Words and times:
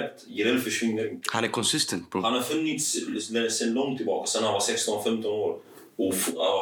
märkt, 0.00 0.24
Jireel 0.26 0.60
försvinner 0.60 1.10
inte. 1.10 1.28
Han 1.32 1.44
är 1.44 1.48
consistent 1.48 2.10
bro. 2.10 2.22
Han 2.22 2.34
har 2.34 2.42
funnits 2.42 2.96
sedan 3.58 3.72
långt 3.72 3.96
tillbaka, 3.96 4.26
sen 4.26 4.44
han 4.44 4.52
var 4.52 4.60
16-15 4.60 5.26
år. 5.26 5.58
Och 5.96 6.14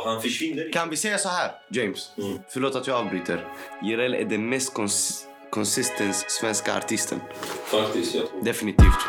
han 0.04 0.22
försvinner 0.22 0.66
inte. 0.66 0.78
Kan 0.78 0.90
vi 0.90 0.96
säga 0.96 1.18
så 1.18 1.28
här, 1.28 1.50
James? 1.71 2.10
Mm. 2.18 2.39
Förlåt 2.49 2.75
att 2.75 2.87
jag 2.87 2.97
avbryter. 2.97 3.49
Jireel 3.83 4.15
är 4.15 4.25
den 4.25 4.49
mest 4.49 4.75
cons 4.75 5.26
consistent 5.50 6.15
svenska 6.29 6.76
artisten. 6.76 7.21
Faktiskt, 7.65 8.14
jag 8.14 8.29
tror. 8.30 8.45
Definitivt. 8.45 9.00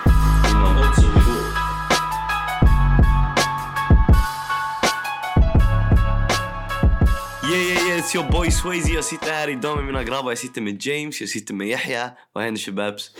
Yeah, 7.53 7.99
it's 7.99 8.15
your 8.15 8.31
boy 8.31 8.51
Swayze. 8.51 8.93
Jag 8.93 9.03
sitter 9.03 9.31
här 9.31 9.49
idag 9.49 9.75
med 9.75 9.85
mina 9.85 10.03
grabbar. 10.03 10.31
Jag 10.31 10.37
sitter 10.37 10.61
med 10.61 10.85
James, 10.85 11.21
jag 11.21 11.29
sitter 11.29 11.53
med 11.53 11.67
Yahya. 11.67 12.11
Vad 12.33 12.43
händer 12.43 12.61
shababs? 12.61 13.11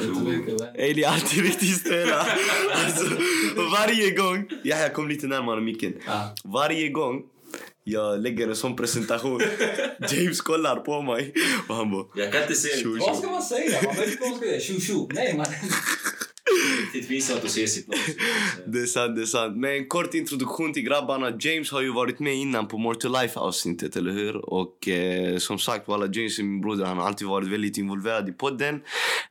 Ni 0.00 1.02
är 1.02 1.08
alltid 1.08 1.42
riktigt 1.42 1.76
stela. 1.76 2.26
Alltså, 2.74 3.04
varje 3.72 4.10
gång... 4.10 4.50
Yahya, 4.64 4.88
kom 4.88 5.08
lite 5.08 5.26
närmare 5.26 5.60
micken. 5.60 5.94
Ja. 6.06 6.34
Varje 6.44 6.88
gång 6.88 7.22
jag 7.84 8.20
lägger 8.20 8.48
en 8.48 8.56
sån 8.56 8.76
presentation, 8.76 9.40
James 10.10 10.40
kollar 10.40 10.76
på 10.76 11.02
mig 11.02 11.32
och 11.68 11.74
han 11.74 11.90
bara... 11.90 12.04
Jag 12.14 12.32
kan 12.32 12.42
inte 12.42 12.54
säga 12.54 12.76
det 12.76 12.98
Vad 13.00 13.18
ska 13.18 13.30
man 13.30 13.42
säga? 13.42 13.82
Man 13.84 13.94
vet 13.94 14.06
inte 14.06 14.18
vad 14.20 14.30
man 14.30 14.38
ska 14.38 14.46
göra. 14.46 14.60
Tjo 14.60 14.80
tjo. 14.80 15.08
Nej 15.12 15.36
man. 15.36 15.46
riktigt 16.80 17.10
visat 17.10 17.44
att 17.44 17.50
se 17.50 17.66
sitt 17.66 17.88
namn. 17.88 18.02
Det 18.66 18.78
är 18.78 18.86
sant, 18.86 19.16
det 19.16 19.22
är 19.22 19.26
sant. 19.26 19.56
Men 19.56 19.70
en 19.70 19.88
kort 19.88 20.14
introduktion 20.14 20.72
till 20.72 20.82
grabbarna. 20.82 21.32
James 21.40 21.70
har 21.70 21.80
ju 21.80 21.92
varit 21.92 22.18
med 22.18 22.34
innan 22.34 22.68
på 22.68 22.78
More 22.78 22.98
to 22.98 23.08
Life 23.08 23.38
avsnittet, 23.38 23.96
eller 23.96 24.12
hur? 24.12 24.36
Och 24.36 24.88
eh, 24.88 25.38
som 25.38 25.58
sagt, 25.58 25.88
walla, 25.88 26.06
James 26.06 26.38
är 26.38 26.42
min 26.42 26.60
broder. 26.60 26.84
Han 26.84 26.98
har 26.98 27.06
alltid 27.06 27.28
varit 27.28 27.48
väldigt 27.48 27.78
involverad 27.78 28.28
i 28.28 28.32
podden. 28.32 28.80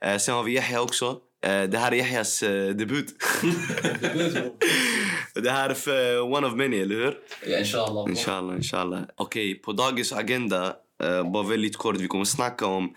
Eh, 0.01 0.17
sen 0.17 0.35
har 0.35 0.43
vi 0.43 0.55
Yahya 0.55 0.81
också. 0.81 1.17
Eh, 1.41 1.63
det 1.63 1.77
här 1.77 1.91
är 1.91 1.95
Yahyas 1.95 2.43
eh, 2.43 2.69
debut. 2.69 3.07
det 5.33 5.49
här 5.49 5.69
är 5.69 5.73
för 5.73 6.21
one 6.21 6.47
of 6.47 6.53
many, 6.53 6.79
eller 6.79 6.95
hur? 6.95 7.17
Ja, 7.47 7.59
inshallah. 7.59 8.09
Inshallah, 8.09 8.55
inshallah. 8.55 8.99
Okej, 9.15 9.55
på 9.55 9.71
dagens 9.71 10.13
agenda, 10.13 10.75
eh, 11.03 11.31
bara 11.31 11.43
väldigt 11.43 11.77
kort, 11.77 11.97
vi 11.97 12.07
kommer 12.07 12.25
snacka 12.25 12.65
om 12.65 12.95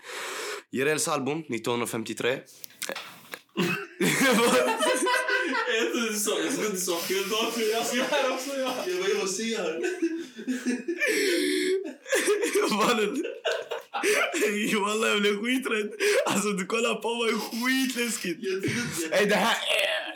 Jirels 0.71 1.07
album 1.07 1.39
1953. 1.39 2.37
Jag 4.25 4.35
jag 6.45 6.51
trodde 6.55 6.69
du 6.71 6.77
sa 6.79 6.97
fel 6.97 7.29
datum. 7.29 7.63
Jag 7.71 7.85
ska 7.85 7.95
här 8.15 8.31
också, 8.33 8.49
ja. 8.59 8.73
Jag 8.87 8.97
bara? 9.19 9.79
Mannen. 12.77 13.23
Ey, 14.47 14.75
Wallah, 14.75 15.09
jag 15.09 15.21
blev 15.21 15.37
skiträdd. 15.43 15.91
Alltså, 16.25 16.47
du 16.51 16.65
kollar 16.65 16.95
på 16.95 17.15
mig 17.23 17.33
skitläskigt. 17.33 18.39
Jag 18.41 18.61
jag- 19.11 19.19
Ey, 19.19 19.25
det 19.25 19.35
här... 19.35 19.55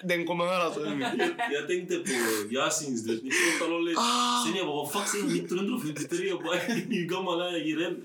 Den 0.03 0.25
kommer 0.27 0.45
höras. 0.45 0.73
Jag- 0.77 1.51
Jag 1.51 1.67
tänkte 1.67 1.95
på 1.95 2.53
Yasins 2.53 3.03
du 3.03 3.13
vet, 3.15 3.23
98 3.23 3.65
Ah. 3.97 4.45
Sen 4.47 4.57
jag 4.57 4.65
bara, 4.67 4.75
vad 4.75 4.91
fuck 4.91 5.07
säger 5.07 5.23
han 5.23 5.33
1953? 5.33 6.27
Jag 6.27 6.43
bara, 6.43 6.55
hur 6.57 7.05
gammal 7.09 7.41
är 7.41 7.51
jag 7.51 7.67
Jireel? 7.67 7.95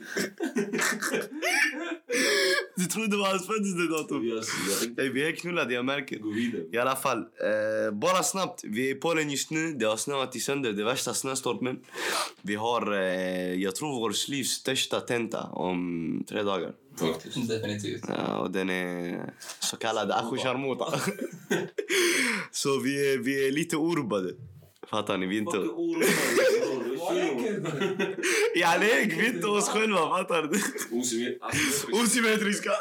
Du 2.77 2.85
trodde 2.85 3.09
det 3.11 3.17
var 3.17 3.29
hans 3.29 3.47
födelsedatum. 3.47 4.29
Jag 4.97 5.05
vi 5.13 5.27
är 5.29 5.33
knullade, 5.33 5.75
jag 5.75 5.85
märker. 5.85 6.19
gå 6.19 6.31
vidare. 6.31 6.63
I 6.73 6.79
alla 6.79 6.97
fall, 6.97 7.19
eh, 7.19 7.93
bara 7.93 8.23
snabbt. 8.23 8.61
Vi 8.65 8.87
är 8.91 8.91
i 8.91 8.95
Polen 8.95 9.31
just 9.31 9.51
nu. 9.51 9.73
Det 9.73 9.85
har 9.85 9.97
snöat 9.97 10.37
i 10.37 10.41
sönder. 10.41 10.73
Det 10.73 10.83
är 10.83 10.87
värsta 10.87 11.15
snöstormen. 11.15 11.77
Vi 12.43 12.55
har, 12.55 12.93
eh, 12.93 13.55
jag 13.55 13.75
tror, 13.77 14.01
vår 14.01 14.31
livs 14.31 14.49
största 14.51 15.01
tenta 15.01 15.43
om 15.43 16.25
tre 16.29 16.43
dagar. 16.43 16.73
Faktiskt. 16.97 17.49
Definitivt. 17.49 18.05
Ja, 18.09 18.39
och 18.39 18.51
den 18.51 18.71
är 18.71 19.33
så 19.61 19.77
kallad 19.77 20.11
Sharmuta. 20.39 20.85
så 22.51 22.79
vi 22.79 23.13
är, 23.13 23.19
vi 23.19 23.49
är 23.49 23.53
lite 23.53 23.77
oroade. 23.77 24.35
Fattar 24.91 25.19
ni? 25.19 25.27
Vi 25.27 25.37
är 25.37 25.41
inte... 25.41 25.59
Ja, 28.55 28.75
är 28.75 29.27
inte 29.35 29.47
oss 29.47 29.69
själva. 29.69 29.99
Fattar 29.99 30.43
du? 30.43 30.61
Osymmetriska. 32.03 32.71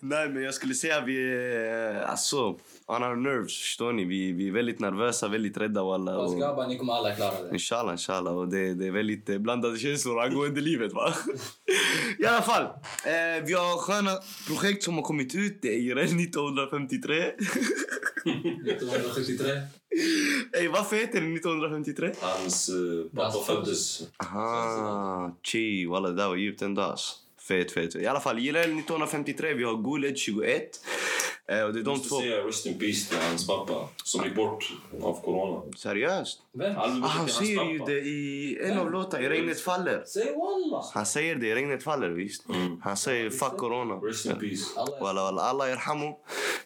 Nej, 0.00 0.28
men 0.28 0.42
jag 0.42 0.54
skulle 0.54 0.74
säga 0.74 1.00
vi 1.00 1.32
är 1.32 2.02
alltså, 2.02 2.36
on 2.86 3.02
our 3.02 3.16
nerves. 3.16 3.58
Förstår 3.58 3.92
ni? 3.92 4.04
Vi, 4.04 4.32
vi 4.32 4.48
är 4.48 4.52
väldigt 4.52 4.80
nervösa, 4.80 5.28
väldigt 5.28 5.56
rädda. 5.56 5.82
Walla, 5.84 6.16
Fast 6.16 6.34
och, 6.34 6.40
grabbar, 6.40 6.66
ni 6.68 6.78
kommer 6.78 6.92
alla 6.92 7.14
klara 7.14 7.42
det. 7.42 7.50
inshallah, 7.52 7.92
inshallah. 7.92 8.36
Och 8.36 8.48
det, 8.48 8.74
det 8.74 8.86
är 8.86 8.90
väldigt 8.90 9.28
eh, 9.28 9.38
blandade 9.38 9.78
känslor 9.78 10.20
angående 10.22 10.60
livet. 10.60 10.92
Va? 10.92 11.14
I 12.18 12.26
alla 12.26 12.42
fall, 12.42 12.62
eh, 13.04 13.44
vi 13.46 13.52
har 13.52 13.78
sköna 13.78 14.10
projekt 14.46 14.82
som 14.82 14.94
har 14.94 15.02
kommit 15.02 15.34
ut. 15.34 15.58
Det 15.62 15.68
är 15.68 15.78
Jireel 15.78 16.04
1953. 16.04 17.32
1973. 18.30 19.50
Ey, 20.52 20.68
varför 20.68 20.96
heter 20.96 21.20
det 21.20 21.34
1953? 21.34 22.10
Hans 22.20 22.68
eh, 22.68 22.74
pappa 23.16 23.44
föddes. 23.46 24.02
Aha, 24.16 25.36
chi. 25.42 25.86
Walla, 25.86 26.08
det 26.08 26.14
där 26.16 26.28
var 26.28 26.36
djupt 26.36 26.62
ändå. 26.62 26.82
alltså. 26.82 27.14
Fet, 27.48 27.72
fet. 27.72 27.96
I 27.96 28.06
alla 28.06 28.20
fall, 28.20 28.38
Jireel 28.38 28.64
1953. 28.64 29.54
Vi 29.54 29.64
har 29.64 29.82
Guled 29.82 30.18
21. 30.18 30.80
Eh, 31.52 31.64
och 31.64 31.72
det 31.72 31.80
är 31.80 31.84
de 31.84 31.90
måste 31.90 32.08
två... 32.08 32.20
säga 32.20 32.46
rest 32.46 32.66
in 32.66 32.78
peace 32.78 33.08
till 33.08 33.18
hans 33.18 33.46
pappa 33.46 33.88
som 34.04 34.24
gick 34.24 34.34
bort 34.34 34.72
av 35.02 35.20
corona. 35.24 35.62
Seriöst? 35.76 36.38
Vem? 36.52 36.76
Ah, 36.76 36.88
han 36.88 37.28
säger 37.28 37.64
ju 37.64 37.78
det 37.78 37.98
i 37.98 38.58
en 38.64 38.78
av 38.78 38.90
låtarna, 38.90 39.24
I 39.24 39.28
regnet 39.28 39.60
faller. 39.60 40.04
Säg. 40.06 40.34
Han 40.94 41.06
säger 41.06 41.34
det, 41.34 41.46
i 41.46 41.54
regnet 41.54 41.82
faller 41.82 42.08
visst. 42.08 42.48
Mm. 42.48 42.80
Han 42.82 42.96
säger 42.96 43.30
fuck 43.30 43.56
corona. 43.56 43.94
Rest 43.94 44.26
in 44.26 44.32
peace. 44.40 44.64
Walla, 45.00 45.22
walla, 45.22 45.42
Allah 45.42 45.68
yarhamu 45.68 46.12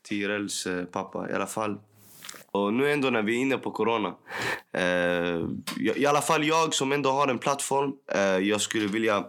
till 0.03 0.17
Jirels 0.17 0.67
eh, 0.67 0.85
pappa 0.85 1.31
i 1.31 1.33
alla 1.33 1.47
fall. 1.47 1.79
Och 2.51 2.75
nu 2.75 2.93
ändå 2.93 3.11
när 3.11 3.23
vi 3.23 3.37
är 3.37 3.41
inne 3.41 3.59
på 3.59 3.71
corona. 3.71 4.15
Eh, 4.73 5.41
I 5.97 6.07
alla 6.07 6.21
fall 6.21 6.45
jag 6.45 6.75
som 6.75 6.93
ändå 6.93 7.11
har 7.11 7.29
en 7.29 7.39
plattform. 7.39 7.93
Eh, 8.13 8.21
jag 8.21 8.61
skulle 8.61 8.87
vilja 8.87 9.25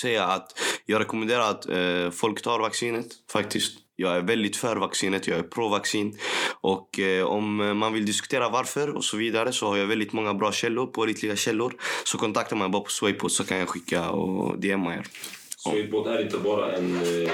säga 0.00 0.24
att 0.24 0.58
jag 0.86 1.00
rekommenderar 1.00 1.50
att 1.50 1.68
eh, 1.68 2.10
folk 2.10 2.42
tar 2.42 2.60
vaccinet 2.60 3.06
faktiskt. 3.32 3.78
Jag 4.00 4.16
är 4.16 4.20
väldigt 4.20 4.56
för 4.56 4.76
vaccinet, 4.76 5.26
jag 5.26 5.38
är 5.38 5.42
pro-vaccin. 5.42 6.18
Och 6.60 6.98
eh, 6.98 7.24
om 7.24 7.56
man 7.78 7.92
vill 7.92 8.06
diskutera 8.06 8.48
varför 8.48 8.96
och 8.96 9.04
så 9.04 9.16
vidare 9.16 9.52
så 9.52 9.66
har 9.66 9.76
jag 9.76 9.86
väldigt 9.86 10.12
många 10.12 10.34
bra 10.34 10.52
källor, 10.52 10.86
pålitliga 10.86 11.36
källor. 11.36 11.74
Så 12.04 12.18
kontakta 12.18 12.56
mig 12.56 12.68
bara 12.68 12.82
på 12.82 12.90
Swaypod 12.90 13.32
så 13.32 13.44
kan 13.44 13.58
jag 13.58 13.68
skicka 13.68 14.10
och 14.10 14.58
DMa 14.58 14.94
er. 14.94 15.06
Sweetbot 15.56 16.06
är 16.06 16.22
inte 16.22 16.38
bara 16.38 16.72
en 16.72 16.96
eh, 16.96 17.30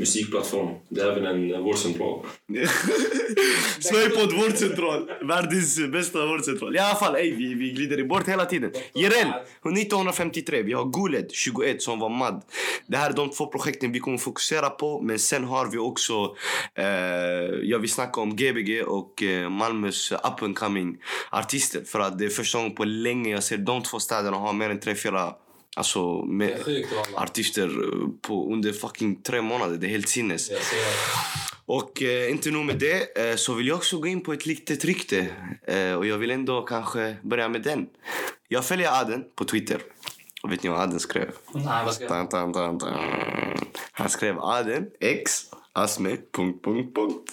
musikplattform. 0.00 0.68
Det 0.88 1.00
är 1.00 1.10
även 1.10 1.26
en 1.26 1.62
vårdcentral. 1.62 2.26
Swaypod 3.80 4.32
vårdcentral. 4.32 5.10
Världens 5.22 5.78
bästa 5.92 6.26
vårdcentral. 6.26 6.76
I 6.76 6.78
alla 6.78 6.94
fall, 6.94 7.16
ey, 7.16 7.34
vi, 7.36 7.54
vi 7.54 7.70
glider 7.70 8.04
bort 8.04 8.28
hela 8.28 8.44
tiden. 8.44 8.72
Jireel, 8.94 9.32
1953. 9.76 10.62
Vi 10.62 10.72
har 10.72 10.84
Guled, 10.84 11.30
21, 11.32 11.82
som 11.82 11.98
var 11.98 12.08
MAD. 12.08 12.42
Det 12.86 12.96
här 12.96 13.10
är 13.10 13.14
de 13.14 13.30
två 13.30 13.46
projekten 13.46 13.92
vi 13.92 14.00
kommer 14.00 14.18
fokusera 14.18 14.70
på. 14.70 15.00
Men 15.02 15.18
sen 15.18 15.44
har 15.44 15.66
vi 15.66 15.78
också... 15.78 16.36
Eh, 16.74 16.86
jag 17.62 17.78
vill 17.78 17.90
snacka 17.90 18.20
om 18.20 18.36
Gbg 18.36 18.82
och 18.86 19.22
eh, 19.22 19.48
Malmös 19.50 20.12
up 20.12 20.42
and 20.42 20.58
coming 20.58 20.96
artister. 21.30 21.82
För 21.86 22.00
att 22.00 22.18
det 22.18 22.24
är 22.24 22.28
första 22.28 22.58
gången 22.58 22.74
på 22.74 22.84
länge 22.84 23.30
jag 23.30 23.42
ser 23.44 23.56
de 23.58 23.82
två 23.82 24.00
städerna 24.00 24.36
ha 24.36 24.52
mer 24.52 24.70
än 24.70 24.80
tre, 24.80 24.94
fyra... 24.94 25.34
Alltså, 25.80 26.24
med 26.24 26.64
sjukt 26.64 26.92
artister 27.14 27.66
eh, 27.66 28.08
på, 28.20 28.52
under 28.52 28.72
fucking 28.72 29.22
tre 29.22 29.42
månader. 29.42 29.76
Det 29.76 29.86
är 29.86 29.88
helt 29.88 30.08
sinnes. 30.08 30.50
Och 31.66 32.02
eh, 32.02 32.30
inte 32.30 32.50
nog 32.50 32.64
med 32.64 32.78
det, 32.78 33.30
eh, 33.30 33.36
så 33.36 33.54
vill 33.54 33.68
jag 33.68 33.76
också 33.76 33.98
gå 33.98 34.06
in 34.06 34.20
på 34.22 34.32
ett 34.32 34.46
litet 34.46 34.84
rykte. 34.84 35.26
Eh, 35.66 35.92
och 35.92 36.06
jag 36.06 36.18
vill 36.18 36.30
ändå 36.30 36.62
kanske 36.62 37.16
börja 37.22 37.48
med 37.48 37.62
den. 37.62 37.86
Jag 38.48 38.64
följer 38.64 39.00
Aden 39.00 39.24
på 39.34 39.44
Twitter. 39.44 39.80
Och 40.42 40.52
vet 40.52 40.62
ni 40.62 40.68
vad 40.68 40.80
Aden 40.80 41.00
skrev? 41.00 41.30
Nej, 41.54 41.84
vad 41.84 41.94
ska 41.94 42.04
jag... 42.04 42.10
Tan, 42.10 42.28
tan, 42.28 42.52
tan, 42.52 42.78
tan. 42.78 42.98
Han 43.92 44.08
skrev 44.08 44.38
Aden, 44.38 44.86
X, 45.00 45.42
Asme, 45.72 46.16
punkt, 46.32 46.64
punkt, 46.64 46.94
punkt. 46.94 47.32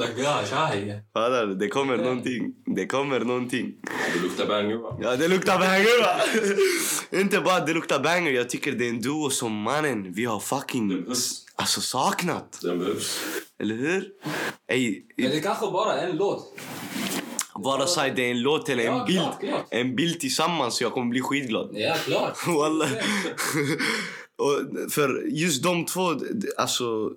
Lägga, 0.00 0.42
shai. 0.46 1.00
Fattar 1.12 1.46
du? 1.46 1.54
Det 1.54 1.68
kommer 1.68 1.96
någonting. 1.96 2.54
Det 2.76 2.86
kommer 2.86 3.20
någonting. 3.20 3.74
Det 4.14 4.20
luktar 4.22 4.46
banger 4.46 4.76
va? 4.76 4.98
Ja, 5.02 5.16
det 5.16 5.28
luktar 5.28 5.58
banger 5.58 6.02
va? 6.02 6.20
Inte 7.20 7.40
bara 7.40 7.60
det 7.66 7.72
luktar 7.74 7.98
banger, 8.00 8.30
jag 8.32 8.50
tycker 8.50 8.72
det 8.72 8.84
är 8.86 8.88
en 8.90 9.00
duo 9.00 9.30
som 9.30 9.52
mannen 9.62 10.12
vi 10.12 10.24
har 10.24 10.40
fucking 10.40 11.06
alltså, 11.56 11.80
saknat. 11.80 12.58
Den 12.62 12.78
behövs. 12.78 13.20
Eller 13.62 13.74
hur? 13.74 14.08
Ey, 14.68 15.02
Men 15.16 15.30
det 15.30 15.40
kanske 15.40 15.66
bara 15.66 16.00
en 16.00 16.16
låt. 16.16 16.54
Bara 17.64 17.86
säg 17.86 18.10
det 18.16 18.22
är 18.26 18.30
en 18.30 18.42
låt 18.42 18.68
eller 18.68 18.84
en 18.84 18.96
Ja, 18.96 19.04
bild. 19.06 19.18
klart, 19.20 19.40
klart. 19.40 19.66
En 19.70 19.96
bild 19.96 20.20
tillsammans 20.20 20.74
så 20.76 20.84
jag 20.84 20.92
kommer 20.92 21.10
bli 21.10 21.20
skitglad. 21.20 21.70
Ja, 21.74 21.94
klart. 22.04 22.38
Wallah. 22.46 22.88
Och 24.38 24.92
för 24.92 25.22
just 25.28 25.62
de 25.62 25.84
två, 25.86 26.14
alltså... 26.58 27.10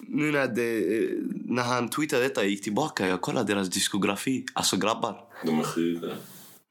Nu 0.00 0.32
när, 0.32 0.46
det, 0.46 1.10
när 1.44 1.62
han 1.62 1.88
tweetade 1.88 2.22
detta, 2.22 2.42
jag 2.42 2.50
gick 2.50 2.62
tillbaka. 2.62 3.08
Jag 3.08 3.20
kollade 3.20 3.54
deras 3.54 3.68
diskografi. 3.68 4.44
Alltså 4.52 4.76
grabbar. 4.76 5.20
De 5.44 5.60
är 5.60 5.64
sjuka. 5.64 6.06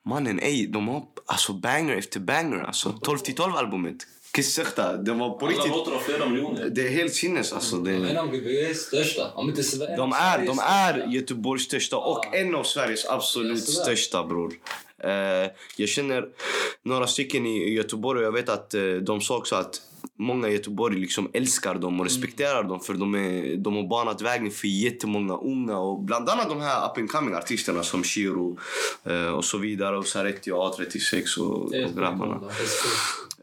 Mannen, 0.06 0.40
ey, 0.40 0.68
de 0.68 0.88
har 0.88 1.04
alltså 1.26 1.54
banger 1.54 1.96
efter 1.96 2.20
banger. 2.20 2.58
Alltså 2.58 3.00
12 3.02 3.18
till 3.18 3.36
12 3.36 3.56
albumet. 3.56 3.98
Kissökta. 4.36 4.98
Det 4.98 5.12
var 5.12 5.30
på 5.30 5.46
Alla 5.46 5.56
riktigt... 5.56 5.72
låtar 5.72 5.92
har 5.92 6.00
flera 6.00 6.30
miljoner. 6.30 6.70
Det 6.70 6.88
är 6.88 6.90
helt 6.90 7.14
sinnes 7.14 7.54
alltså. 7.54 7.78
Det, 7.78 7.92
En 7.92 8.18
av 8.18 8.32
GBGs 8.32 8.80
största. 8.80 9.32
Om 9.36 9.50
inte 9.50 9.64
Sverige. 9.64 9.98
de 9.98 10.14
är, 10.14 10.46
de 10.46 10.60
är 10.60 11.14
Göteborgs 11.14 11.64
största 11.64 11.98
och 11.98 12.36
en 12.36 12.56
av 12.56 12.64
Sveriges 12.64 13.06
absolut 13.06 13.70
största 13.70 14.24
bror. 14.24 14.54
Eh, 15.04 15.52
jag 15.78 15.90
känner 15.90 16.26
några 16.84 17.08
stycken 17.08 17.46
i 17.46 17.74
Göteborg 17.74 18.20
och 18.20 18.26
jag 18.26 18.32
vet 18.32 18.50
att 18.50 18.74
eh, 18.74 18.82
de 18.84 19.22
sa 19.22 19.38
också 19.38 19.56
att 19.56 19.82
många 20.18 20.50
i 20.50 20.54
Göteborg 20.54 21.00
liksom 21.00 21.30
älskar 21.34 21.76
dem 21.76 22.00
och 22.00 22.06
respekterar 22.06 22.64
dem 22.64 22.80
för 22.80 22.94
de, 22.94 23.16
är, 23.16 23.58
de 23.58 23.76
har 23.76 23.88
banat 23.88 24.22
vägen 24.22 24.52
för 24.52 24.68
jättemånga 24.68 25.38
unga 25.38 25.78
och 25.78 26.00
bland 26.00 26.30
annat 26.30 26.50
de 26.50 26.62
här 26.62 26.92
up 26.92 26.98
and 26.98 27.12
coming 27.12 27.36
artisterna 27.36 27.84
som 27.84 28.04
Shiro 28.04 28.60
eh, 29.04 29.28
och 29.28 29.46
så 29.46 29.58
vidare 29.58 29.98
och 29.98 30.08
Saretti 30.08 30.52
och 30.52 30.78
A36 30.78 31.40
och, 31.40 31.64
och 31.64 31.96
grabbarna. 31.96 32.42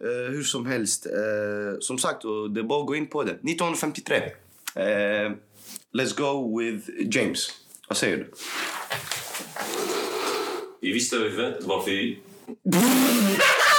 Eh, 0.01 0.33
hur 0.33 0.43
som 0.43 0.67
helst. 0.67 1.07
Eh, 1.07 1.81
som 1.81 1.99
sagt, 1.99 2.25
och 2.25 2.51
det 2.51 2.61
är 2.61 2.65
bara 2.65 2.81
att 2.81 2.87
gå 2.87 2.97
in 2.97 3.07
på 3.07 3.23
det. 3.23 3.33
1953. 3.33 4.17
Eh, 4.75 4.83
let's 5.93 6.17
go 6.17 6.59
with 6.59 6.89
James. 7.17 7.51
Vad 7.89 7.97
säger 7.97 8.17
du? 8.17 8.31
Vi 10.81 10.93
visste 10.93 11.17
varför 11.67 11.91
vi... 11.91 12.19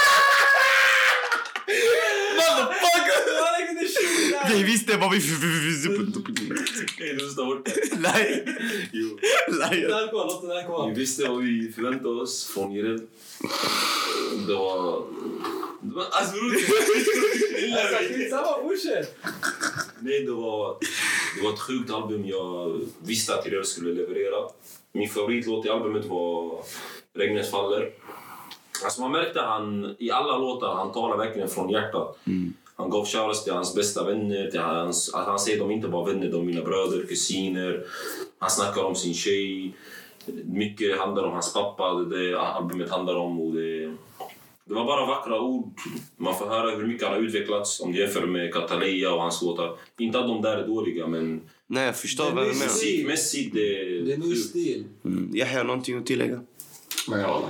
Vi 4.53 4.63
visste 4.63 4.97
vad 4.97 5.11
vi... 5.11 5.17
Nej, 6.99 7.15
du 7.19 7.29
står 7.29 7.45
borta. 7.45 7.71
Nej. 7.97 8.45
Jo. 8.91 9.19
Här 9.61 10.09
kvar, 10.09 10.25
låt 10.25 10.41
den 10.41 10.51
här 10.51 10.65
kvar. 10.65 10.89
Vi 10.89 10.95
visste 10.95 11.29
vad 11.29 11.43
vi 11.43 11.71
förväntade 11.75 12.21
oss 12.21 12.45
från 12.47 12.71
Jireel. 12.71 13.01
Det 14.47 14.53
var... 14.53 15.03
Det 15.81 15.95
var 15.95 16.05
alltså, 16.11 16.33
bror, 16.33 16.51
Alltså. 17.73 18.89
Nej, 19.99 20.25
det 20.25 20.31
var, 20.31 20.77
det 21.37 21.43
var 21.43 21.53
ett 21.53 21.59
sjukt 21.59 21.91
album 21.91 22.25
jag 22.25 22.79
visste 23.05 23.35
att 23.35 23.45
Jireel 23.45 23.65
skulle 23.65 23.93
leverera. 23.93 24.37
Min 24.91 25.09
favoritlåt 25.09 25.65
i 25.65 25.69
albumet 25.69 26.05
var 26.05 26.63
Regnet 27.13 27.51
faller. 27.51 27.91
Alltså 28.83 29.01
man 29.01 29.11
märkte 29.11 29.41
han 29.41 29.95
i 29.99 30.11
alla 30.11 30.37
låtar, 30.37 30.75
han 30.75 30.91
talar 30.91 31.17
verkligen 31.17 31.49
från 31.49 31.69
hjärtat. 31.69 32.17
Han 32.75 32.89
gav 32.89 33.05
shoutouts 33.05 33.43
till 33.43 33.53
hans 33.53 33.75
bästa 33.75 34.03
vänner. 34.03 34.51
Till 34.51 34.59
hans, 34.59 35.13
att 35.13 35.25
han 35.25 35.39
säger 35.39 35.59
de 35.59 35.71
inte 35.71 35.87
bara 35.87 36.05
vänner, 36.13 36.31
de 36.31 36.41
är 36.41 36.45
mina 36.45 36.61
bröder, 36.61 37.05
kusiner. 37.05 37.83
Han 38.39 38.49
snackar 38.49 38.83
om 38.83 38.95
sin 38.95 39.13
tjej. 39.13 39.73
Mycket 40.45 40.99
handlar 40.99 41.23
om 41.23 41.33
hans 41.33 41.53
pappa, 41.53 41.93
det 41.93 42.17
är 42.19 42.31
det 42.31 42.39
albumet 42.39 42.89
handlar 42.89 43.15
om. 43.15 43.41
Och 43.41 43.53
det, 43.53 43.85
det 44.65 44.73
var 44.73 44.85
bara 44.85 45.05
vackra 45.05 45.41
ord. 45.41 45.73
Man 46.17 46.35
får 46.37 46.45
höra 46.45 46.75
hur 46.75 46.87
mycket 46.87 47.07
han 47.07 47.13
har 47.17 47.21
utvecklats 47.23 47.81
om 47.81 47.91
du 47.91 47.99
jämför 47.99 48.27
med 48.27 48.53
Cataleya 48.53 49.13
och 49.13 49.21
hans 49.21 49.41
låtar. 49.41 49.77
Inte 49.99 50.19
att 50.19 50.27
de 50.27 50.41
där 50.41 50.57
är 50.57 50.67
dåliga, 50.67 51.07
men 51.07 51.41
Nej, 51.67 51.85
jag 51.85 51.95
förstår 51.97 52.23
vad 52.31 52.43
du 52.45 52.49
det 52.49 52.55
är 52.55 52.59
menar. 52.59 52.73
det 53.53 54.03
Det 54.05 54.13
är 54.13 54.17
ny 54.17 54.35
stil. 54.35 54.85
Mm. 55.05 55.29
Jag 55.33 55.47
har 55.47 55.63
någonting 55.63 55.97
att 55.97 56.05
tillägga. 56.05 56.41
Men 57.09 57.19
ja. 57.19 57.43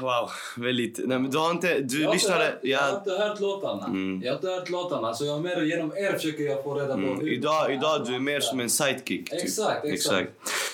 Wow, 0.00 0.30
väldigt... 0.56 0.98
Nej, 0.98 1.18
men 1.18 1.30
du 1.30 1.38
har 1.38 1.50
inte... 1.50 1.80
Du 1.80 2.00
Jag 2.00 2.08
har, 2.08 2.14
lyssnade... 2.14 2.44
hört, 2.44 2.58
jag 2.62 2.78
har 2.78 2.88
Ja, 2.88 2.98
inte 2.98 3.10
hört 3.10 3.40
låtarna. 3.40 3.86
Mm. 3.86 4.22
Jag 4.22 4.32
har 4.32 4.36
inte 4.36 4.48
hört 4.48 4.68
låtarna, 4.68 5.14
så 5.14 5.24
jag 5.24 5.42
mer 5.42 5.62
genom 5.62 5.92
er 5.92 6.12
försöker 6.12 6.42
jag 6.42 6.64
få 6.64 6.74
reda 6.74 6.94
på 6.94 7.00
mm. 7.00 7.20
hur... 7.20 7.32
Idag, 7.32 7.72
idag 7.72 8.06
du 8.06 8.14
är 8.14 8.18
mer 8.20 8.40
som 8.40 8.60
en 8.60 8.70
sidekick. 8.70 9.30
Typ. 9.30 9.42
Exakt, 9.42 9.84
exakt. 9.84 10.32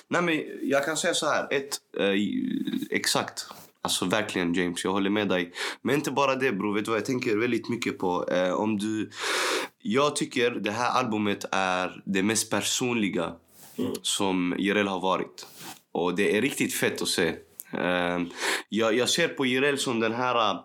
Nej, 0.09 0.23
men 0.23 0.43
jag 0.63 0.85
kan 0.85 0.97
säga 0.97 1.15
så 1.15 1.27
här. 1.27 1.47
Ett, 1.51 1.77
eh, 1.99 2.13
exakt. 2.91 3.47
Alltså 3.83 4.05
verkligen 4.05 4.55
James, 4.55 4.85
jag 4.85 4.93
håller 4.93 5.11
med 5.11 5.29
dig. 5.29 5.53
Men 5.83 5.95
inte 5.95 6.11
bara 6.11 6.35
det 6.35 6.53
bror, 6.53 6.75
vet 6.75 6.85
du 6.85 6.91
vad 6.91 6.99
jag 6.99 7.07
tänker 7.07 7.37
väldigt 7.37 7.69
mycket 7.69 7.99
på? 7.99 8.29
Eh, 8.29 8.53
om 8.53 8.79
du... 8.79 9.11
Jag 9.83 10.17
tycker 10.17 10.51
det 10.51 10.71
här 10.71 10.91
albumet 10.91 11.45
är 11.51 12.03
det 12.05 12.23
mest 12.23 12.51
personliga 12.51 13.33
som 14.03 14.55
Jireel 14.59 14.89
har 14.89 15.01
varit. 15.01 15.47
Och 15.93 16.15
det 16.15 16.37
är 16.37 16.43
riktigt 16.43 16.75
fett 16.75 17.03
att 17.03 17.09
se. 17.09 17.33
Ehm, 17.75 18.31
jag, 18.69 18.95
jag 18.95 19.09
ser 19.09 19.29
på 19.29 19.47
Jireel 19.47 19.79
som 19.79 20.01
den 20.01 20.15
här 20.15 20.57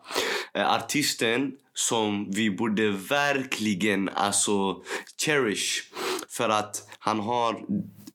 eh, 0.54 0.74
artisten 0.74 1.52
som 1.74 2.32
vi 2.32 2.52
borde 2.52 2.90
verkligen 2.92 4.10
alltså 4.10 4.82
cherish. 5.26 5.84
För 6.30 6.50
att 6.50 6.88
han 7.00 7.20
har 7.20 7.62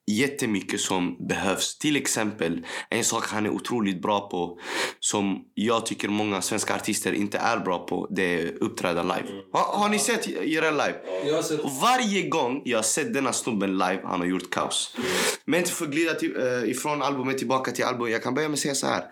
jättemycket 0.07 0.81
som 0.81 1.27
behövs. 1.29 1.79
Till 1.79 1.97
exempel, 1.97 2.67
en 2.91 3.05
sak 3.05 3.27
han 3.27 3.47
är 3.47 3.51
otroligt 3.51 4.03
bra 4.03 4.29
på 4.29 4.59
som 5.01 5.45
jag 5.55 5.87
tycker 5.87 6.09
många 6.09 6.43
svenska 6.43 6.75
artister 6.75 7.13
inte 7.13 7.39
är 7.39 7.59
bra 7.59 7.87
på, 7.87 8.09
det 8.11 8.41
är 8.41 8.63
uppträda 8.63 9.03
live. 9.03 9.29
Har, 9.53 9.79
har 9.79 9.89
ni 9.89 9.99
sett 9.99 10.27
Jireel 10.27 10.75
live? 10.75 11.43
Sett... 11.43 11.61
Varje 11.83 12.29
gång 12.29 12.63
jag 12.65 12.85
sett 12.85 13.15
denna 13.15 13.33
snubben 13.33 13.73
live, 13.73 14.01
han 14.05 14.21
har 14.21 14.27
gjort 14.27 14.51
kaos. 14.51 14.97
Men 15.45 15.61
inte 15.61 15.73
för 15.73 15.85
att 15.85 15.91
glida 15.91 16.15
till, 16.15 16.37
eh, 16.37 16.71
ifrån 16.71 17.03
albumet 17.03 17.39
tillbaka 17.39 17.73
till 17.73 17.85
albumet. 17.85 18.13
Jag 18.13 18.23
kan 18.23 18.35
börja 18.35 18.49
med 18.49 18.55
att 18.55 18.61
säga 18.61 18.75
så 18.75 18.87
här. 18.87 19.03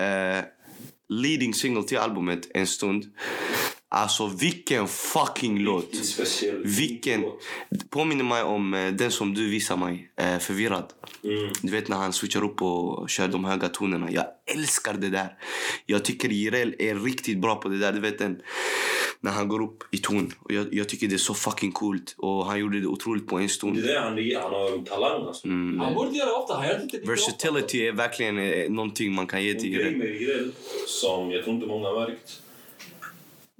Eh, 0.00 0.44
leading 1.08 1.54
single 1.54 1.82
till 1.82 1.98
albumet, 1.98 2.48
En 2.54 2.66
stund. 2.66 3.04
Alltså 3.92 4.26
vilken 4.40 4.88
fucking 4.88 5.58
låt. 5.58 5.90
Vilken... 6.64 7.24
Påminner 7.90 8.24
mig 8.24 8.42
om 8.42 8.74
eh, 8.74 8.92
den 8.92 9.10
som 9.10 9.34
du 9.34 9.50
visar 9.50 9.76
mig, 9.76 10.10
eh, 10.20 10.38
Förvirrad. 10.38 10.84
Mm. 11.24 11.52
Du 11.62 11.72
vet 11.72 11.88
när 11.88 11.96
han 11.96 12.12
switchar 12.12 12.44
upp 12.44 12.62
och 12.62 13.10
kör 13.10 13.28
de 13.28 13.44
höga 13.44 13.68
tonerna. 13.68 14.10
Jag 14.10 14.24
älskar 14.54 14.94
det 14.94 15.08
där. 15.08 15.28
Jag 15.86 16.04
tycker 16.04 16.28
Jireel 16.28 16.74
är 16.78 16.94
riktigt 16.94 17.38
bra 17.38 17.54
på 17.56 17.68
det 17.68 17.78
där. 17.78 17.92
Du 17.92 18.00
vet 18.00 18.18
den, 18.18 18.40
när 19.20 19.30
han 19.30 19.48
går 19.48 19.62
upp 19.62 19.94
i 19.94 19.98
ton. 19.98 20.32
Och 20.40 20.52
jag, 20.52 20.74
jag 20.74 20.88
tycker 20.88 21.06
det 21.08 21.14
är 21.14 21.18
så 21.18 21.34
fucking 21.34 21.72
coolt. 21.72 22.14
Och 22.18 22.46
han 22.46 22.58
gjorde 22.60 22.80
det 22.80 22.86
otroligt 22.86 23.26
på 23.26 23.36
en 23.36 23.42
Det 23.42 23.48
stund. 23.48 23.78
är 23.78 23.82
det 23.82 24.00
han 24.00 24.18
är. 24.18 24.40
Han 24.40 24.50
har 24.52 24.84
talang 24.84 25.26
alltså. 25.26 25.48
Han 25.48 25.94
borde 25.94 26.16
göra 26.18 26.32
ofta, 26.32 26.54
han 26.54 26.66
gör 26.68 26.82
inte 26.82 26.96
lika 26.96 27.10
Versatility 27.10 27.86
är 27.86 27.92
verkligen 27.92 28.38
eh, 28.38 28.70
någonting 28.70 29.12
man 29.14 29.26
kan 29.26 29.42
ge 29.44 29.50
En 29.50 29.58
till 29.60 29.70
grej 29.70 29.82
Jireel. 29.84 29.98
med 29.98 30.08
Jireel 30.20 30.50
som 30.86 31.30
jag 31.30 31.44
tror 31.44 31.54
inte 31.56 31.66
många 31.66 31.88
har 31.88 32.00
märkt. 32.08 32.40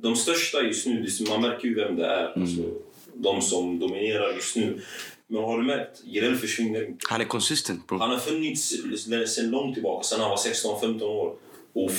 De 0.02 0.16
största 0.16 0.62
just 0.62 0.86
nu, 0.86 1.06
man 1.28 1.40
märker 1.42 1.68
ju 1.68 1.74
vem 1.74 1.96
det 1.96 2.06
är. 2.06 2.32
Mm. 2.36 2.42
Alltså, 2.42 2.62
de 3.14 3.42
som 3.42 3.78
dominerar 3.78 4.34
just 4.34 4.56
nu. 4.56 4.80
Men 5.26 5.42
har 5.44 5.58
du 5.58 5.64
märkt? 5.64 6.00
Jireel 6.04 6.36
försvinner 6.36 6.88
inte. 6.88 7.06
Han 7.08 7.20
är 7.20 7.24
consistent 7.24 7.86
bro. 7.86 7.98
Han 7.98 8.10
har 8.10 8.18
funnits 8.18 8.74
sedan 9.34 9.50
långt 9.50 9.74
tillbaka, 9.74 10.04
sedan 10.04 10.20
han 10.20 10.30
var 10.30 10.36
16-15 10.36 11.02
år. 11.02 11.36
Och 11.72 11.90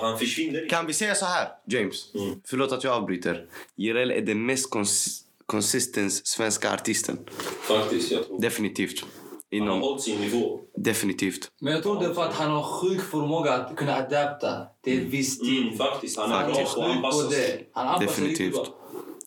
han 0.00 0.18
försvinner 0.18 0.62
inte. 0.62 0.74
Kan 0.74 0.86
vi 0.86 0.92
säga 0.92 1.14
så 1.14 1.24
här, 1.24 1.48
James? 1.66 2.14
Mm. 2.14 2.40
Förlåt 2.44 2.72
att 2.72 2.84
jag 2.84 2.92
avbryter. 2.92 3.44
Jireel 3.76 4.10
är 4.10 4.20
den 4.20 4.46
mest 4.46 4.70
consistent 5.46 6.12
svenska 6.12 6.72
artisten. 6.72 7.18
Faktiskt, 7.62 8.10
jag 8.10 8.26
tror. 8.26 8.40
Definitivt. 8.40 9.04
Han 9.50 9.60
har 9.60 9.66
Inom, 9.66 9.80
hållit 9.80 10.02
sin 10.02 10.20
nivå. 10.20 10.60
definitivt. 10.76 11.48
Men 11.60 11.72
jag 11.72 11.82
tror 11.82 12.00
det 12.00 12.06
är 12.06 12.14
för 12.14 12.22
att 12.24 12.34
han 12.34 12.50
har 12.50 12.62
sjuk 12.62 13.00
förmåga 13.02 13.52
att 13.52 13.76
kunna 13.76 13.94
adapta 13.96 14.66
till 14.84 15.00
en 15.00 15.10
viss 15.10 15.34
stil. 15.34 15.62
Mm, 15.62 15.76
faktiskt, 15.78 16.18
han 16.18 16.32
är 16.32 16.46
bra 16.48 16.60
är 16.60 16.64
på 16.64 16.80
att 16.82 16.90
anpassa 16.96 17.30
sig. 17.30 17.68
Han 17.72 17.86
anpassar 17.88 18.06
Definitivt. 18.06 18.70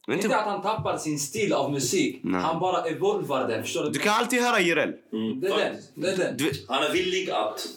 Men 0.07 0.15
Inte 0.15 0.27
inte, 0.27 0.37
att 0.39 0.45
han 0.45 0.61
tappar 0.61 0.97
sin 0.97 1.19
stil 1.19 1.53
av 1.53 1.71
musik. 1.71 2.19
Nej. 2.23 2.41
Han 2.41 2.59
bara 2.59 2.81
evolvar 2.83 3.47
den. 3.47 3.63
Förstår 3.63 3.83
du? 3.83 3.89
du 3.89 3.99
kan 3.99 4.13
alltid 4.13 4.41
höra 4.41 4.59
Jireel. 4.59 4.93
Mm, 5.13 5.39
Det 5.39 5.47
är 5.47 5.57
den. 5.57 5.59
faktiskt. 5.67 5.91
Det 5.95 6.07
är 6.11 6.17
den. 6.17 6.37
Du 6.37 6.51
Han 6.67 6.83
är 6.83 6.91
villig 6.93 7.29
att 7.31 7.67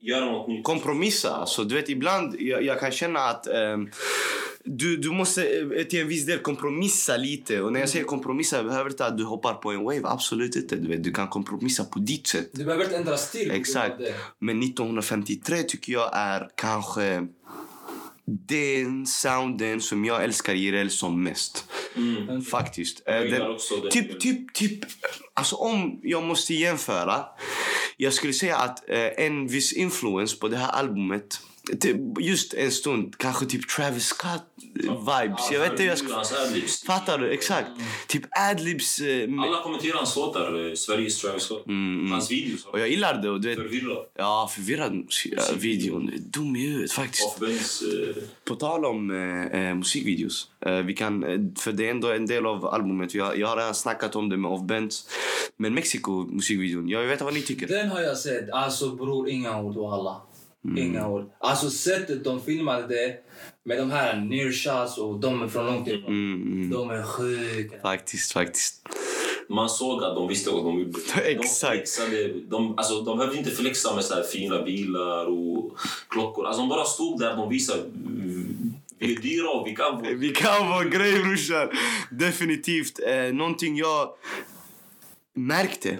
göra 0.00 0.24
något 0.24 0.48
nytt. 0.48 0.64
kompromissa. 0.64 1.30
Alltså, 1.36 1.64
du 1.64 1.74
vet, 1.74 1.88
ibland 1.88 2.36
jag, 2.40 2.62
jag 2.62 2.80
kan 2.80 2.90
känna 2.90 3.20
att 3.20 3.46
ehm, 3.46 3.90
du, 4.70 4.96
du 4.96 5.10
måste 5.10 5.48
eh, 5.76 5.84
till 5.84 6.00
en 6.00 6.08
viss 6.08 6.26
del 6.26 6.38
kompromissa 6.38 7.16
lite. 7.16 7.60
Och 7.60 7.72
när 7.72 7.80
jag 7.80 7.88
säger 7.88 8.04
kompromissa 8.04 8.56
jag 8.56 8.66
behöver 8.66 8.90
inte 8.90 9.06
att 9.06 9.18
du 9.18 9.24
hoppar 9.24 9.54
på 9.54 9.70
en 9.70 9.84
wave. 9.84 10.02
Absolut 10.04 10.56
inte. 10.56 10.76
Du, 10.76 10.88
vet, 10.88 11.04
du 11.04 11.12
kan 11.12 11.28
kompromissa 11.28 11.84
på 11.84 11.98
ditt 11.98 12.26
sätt. 12.26 12.50
Du 12.52 12.64
behöver 12.64 12.84
inte 12.84 12.96
ändra 12.96 13.16
stil. 13.16 13.50
Exakt. 13.50 14.00
Men 14.38 14.62
1953 14.62 15.62
tycker 15.62 15.92
jag 15.92 16.10
är 16.12 16.48
kanske 16.54 17.26
den 18.48 19.06
sounden 19.06 19.80
som 19.80 20.04
jag 20.04 20.24
älskar 20.24 20.54
Jireel 20.54 20.90
som 20.90 21.22
mest. 21.22 21.64
Mm. 21.96 22.42
Faktiskt. 22.42 23.02
Eh, 23.06 23.14
den. 23.14 23.56
Typ, 23.90 24.20
typ, 24.20 24.54
typ. 24.54 24.78
Alltså 25.34 25.56
om 25.56 26.00
jag 26.02 26.22
måste 26.22 26.54
jämföra. 26.54 27.24
Jag 27.96 28.12
skulle 28.12 28.32
säga 28.32 28.56
att 28.56 28.90
eh, 28.90 29.24
en 29.26 29.46
viss 29.46 29.72
influens 29.72 30.38
på 30.38 30.48
det 30.48 30.56
här 30.56 30.72
albumet. 30.72 31.40
Just 32.20 32.54
en 32.54 32.70
stund, 32.70 33.18
kanske 33.18 33.46
typ 33.46 33.68
Travis 33.68 34.04
Scott 34.06 34.42
eh, 34.84 34.98
vibes. 34.98 35.52
Jag 35.52 35.60
vet 35.60 35.70
inte 35.70 35.82
hur 35.82 35.90
jag 35.90 35.98
ska... 35.98 36.22
Fattar 36.86 37.18
du? 37.18 37.30
Exakt. 37.30 37.68
Typ 38.08 38.22
adlibs. 38.50 39.00
Eh, 39.00 39.28
med- 39.28 39.44
Alla 39.48 39.62
kommenterar 39.62 39.96
hans 39.96 40.16
låtar, 40.16 40.68
eh, 40.68 40.74
Sveriges 40.74 41.20
Travis 41.20 41.42
Scott. 41.42 41.64
Hans 42.10 42.30
videos. 42.30 42.64
och 42.66 42.80
jag 42.80 42.88
gillar 42.88 43.22
det. 43.22 43.30
Och 43.30 43.40
du 43.40 43.48
vet, 43.48 43.58
Förvirrad. 43.58 44.04
ja, 44.16 44.50
förvirrad 44.54 45.06
ja, 45.30 45.42
videon. 45.58 46.10
Dum 46.18 46.56
i 46.56 46.66
huvudet 46.66 46.92
faktiskt. 46.92 47.40
Benz. 47.40 47.82
eh, 47.82 48.22
På 48.44 48.54
tal 48.54 48.84
om 48.84 49.06
musikvideos. 49.76 50.48
Eh, 50.66 50.72
vi 50.78 50.94
kan, 50.94 51.20
för 51.58 51.72
det 51.72 51.86
är 51.86 51.90
ändå 51.90 52.08
en 52.12 52.26
del 52.26 52.46
av 52.46 52.66
albumet. 52.66 53.12
Har, 53.20 53.34
jag 53.34 53.48
har 53.48 53.56
redan 53.56 53.74
snackat 53.74 54.16
om 54.16 54.28
det 54.28 54.36
med 54.36 54.50
Off 54.50 54.62
Bent. 54.66 54.94
Men 55.56 55.74
Mexiko 55.74 56.12
musikvideon. 56.30 56.88
Jag 56.88 57.02
vet 57.04 57.20
vad 57.22 57.34
ni 57.34 57.42
tycker. 57.42 57.66
Den 57.66 57.88
har 57.90 58.00
jag 58.00 58.16
sett. 58.18 58.50
Alltså 58.50 58.88
bror, 58.94 59.28
inga 59.28 59.60
ord 59.60 59.76
och 59.76 59.92
alla. 60.64 60.80
Inga 60.80 61.08
ord. 61.08 61.30
Alltså 61.38 61.70
sättet 61.70 62.24
de 62.24 62.40
filmade 62.40 62.86
det 62.86 63.16
med 63.64 63.78
de 63.78 63.90
här 63.90 64.20
near 64.20 64.52
shots 64.52 64.98
och 64.98 65.20
de 65.20 65.42
är 65.42 65.48
från 65.48 65.66
långt 65.66 65.88
ifrån. 65.88 66.06
Mm, 66.06 66.52
mm. 66.52 66.70
De 66.70 66.90
är 66.90 67.02
sjuka. 67.02 67.80
Faktiskt, 67.82 68.32
faktiskt. 68.32 68.82
Man 69.48 69.68
såg 69.68 70.04
att 70.04 70.14
de 70.14 70.28
visste 70.28 70.50
vad 70.50 70.64
de 70.64 70.78
gjorde. 70.78 70.98
Exakt. 71.24 71.72
De, 71.72 71.76
flexade, 71.76 72.40
de, 72.48 72.78
alltså, 72.78 73.00
de 73.00 73.18
behövde 73.18 73.38
inte 73.38 73.50
flexa 73.50 73.94
med 73.94 74.04
så 74.04 74.14
här 74.14 74.22
fina 74.22 74.62
bilar 74.62 75.26
och 75.26 75.78
klockor. 76.08 76.46
Alltså, 76.46 76.62
de 76.62 76.68
bara 76.68 76.84
stod 76.84 77.20
där 77.20 77.36
de 77.36 77.48
visade 77.48 77.80
mm, 77.80 78.74
vi 78.98 79.16
är 79.16 79.20
dyra 79.20 79.50
och 79.50 79.66
vi 79.66 79.76
kan 79.76 79.96
vår... 79.96 80.10
Vi 80.10 80.28
kan 80.28 80.68
vara 80.68 80.84
grej 80.84 81.22
brorsan. 81.22 81.68
Definitivt. 82.10 83.00
Eh, 83.06 83.32
någonting 83.32 83.76
jag 83.76 84.08
märkte. 85.34 85.98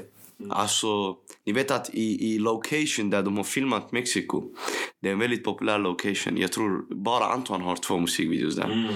Alltså, 0.48 1.16
ni 1.46 1.52
vet 1.52 1.70
att 1.70 1.90
i, 1.94 2.34
i 2.34 2.38
location 2.38 3.10
där 3.10 3.22
de 3.22 3.36
har 3.36 3.44
filmat 3.44 3.92
Mexiko. 3.92 4.42
Det 5.02 5.08
är 5.08 5.12
en 5.12 5.18
väldigt 5.18 5.44
populär 5.44 5.78
location. 5.78 6.36
Jag 6.36 6.52
tror 6.52 6.94
bara 7.04 7.24
Anton 7.24 7.62
har 7.62 7.76
två 7.76 7.98
musikvideos 7.98 8.56
där. 8.56 8.72
Mm. 8.72 8.94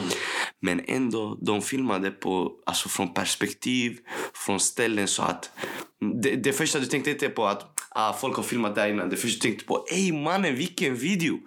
Men 0.60 0.80
ändå, 0.86 1.38
de 1.42 1.62
filmade 1.62 2.10
på, 2.10 2.52
alltså 2.66 2.88
från 2.88 3.14
perspektiv, 3.14 3.98
från 4.34 4.60
ställen 4.60 5.08
så 5.08 5.22
att... 5.22 5.50
Det, 6.22 6.36
det 6.36 6.52
första 6.52 6.78
du 6.78 6.86
tänkte 6.86 7.10
inte 7.10 7.28
på 7.28 7.46
att 7.46 7.80
ah, 7.90 8.12
folk 8.12 8.36
har 8.36 8.42
filmat 8.42 8.74
där 8.74 8.88
innan. 8.88 9.10
Det 9.10 9.16
första 9.16 9.42
du 9.42 9.50
tänkte 9.50 9.64
på, 9.64 9.86
ey 9.90 10.12
mannen 10.12 10.56
vilken 10.56 10.96
video! 10.96 11.38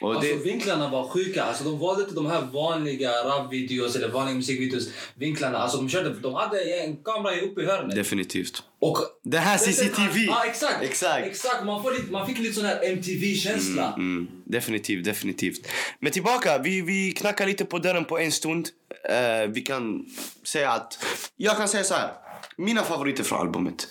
Och 0.00 0.14
Alltså 0.14 0.28
det, 0.34 0.44
vinklarna 0.44 0.88
var 0.90 1.08
sjuka. 1.08 1.42
Alltså, 1.44 1.64
de 1.64 1.78
valde 1.78 2.02
inte 2.02 2.14
de 2.14 2.26
här 2.26 2.42
vanliga 2.52 3.10
rap-videos 3.10 3.96
eller 3.96 4.08
vanliga 4.08 4.36
musikvideos. 4.36 4.88
Vinklarna, 5.14 5.58
alltså 5.58 5.76
de 5.76 5.88
körde, 5.88 6.14
de 6.14 6.34
hade 6.34 6.60
en 6.84 6.96
kamera 6.96 7.40
uppe 7.40 7.62
i 7.62 7.66
hörnet. 7.66 7.96
definitivt. 7.96 8.62
Och 8.80 8.98
Det 9.24 9.38
här 9.38 9.58
CCTV! 9.58 10.24
Ja, 10.26 10.44
exakt. 10.46 10.82
Exakt. 10.82 11.26
exakt. 11.26 11.64
Man, 11.64 11.82
får 11.82 11.92
lite, 11.92 12.12
man 12.12 12.26
fick 12.26 12.38
lite 12.38 12.54
sån 12.54 12.64
här 12.64 12.92
MTV-känsla. 12.92 13.92
Mm, 13.96 14.28
definitivt, 14.44 15.04
definitivt. 15.04 15.68
Men 16.00 16.12
tillbaka, 16.12 16.58
vi, 16.58 16.80
vi 16.80 17.12
knackar 17.12 17.46
lite 17.46 17.64
på 17.64 17.78
dörren 17.78 18.04
på 18.04 18.18
en 18.18 18.32
stund. 18.32 18.68
Eh, 19.08 19.48
vi 19.48 19.60
kan 19.60 20.06
säga 20.44 20.70
att... 20.70 21.04
Jag 21.36 21.56
kan 21.56 21.68
säga 21.68 21.84
så 21.84 21.94
här. 21.94 22.10
Mina 22.56 22.82
favoriter 22.82 23.24
från 23.24 23.38
albumet. 23.40 23.88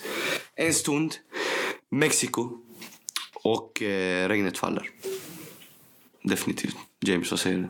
En 0.55 0.73
stund, 0.73 1.15
Mexiko 1.91 2.49
och 3.33 3.81
eh, 3.81 4.27
Regnet 4.27 4.57
faller. 4.57 4.89
Definitivt. 6.23 6.75
James, 7.05 7.31
vad 7.31 7.39
säger 7.39 7.57
du? 7.57 7.69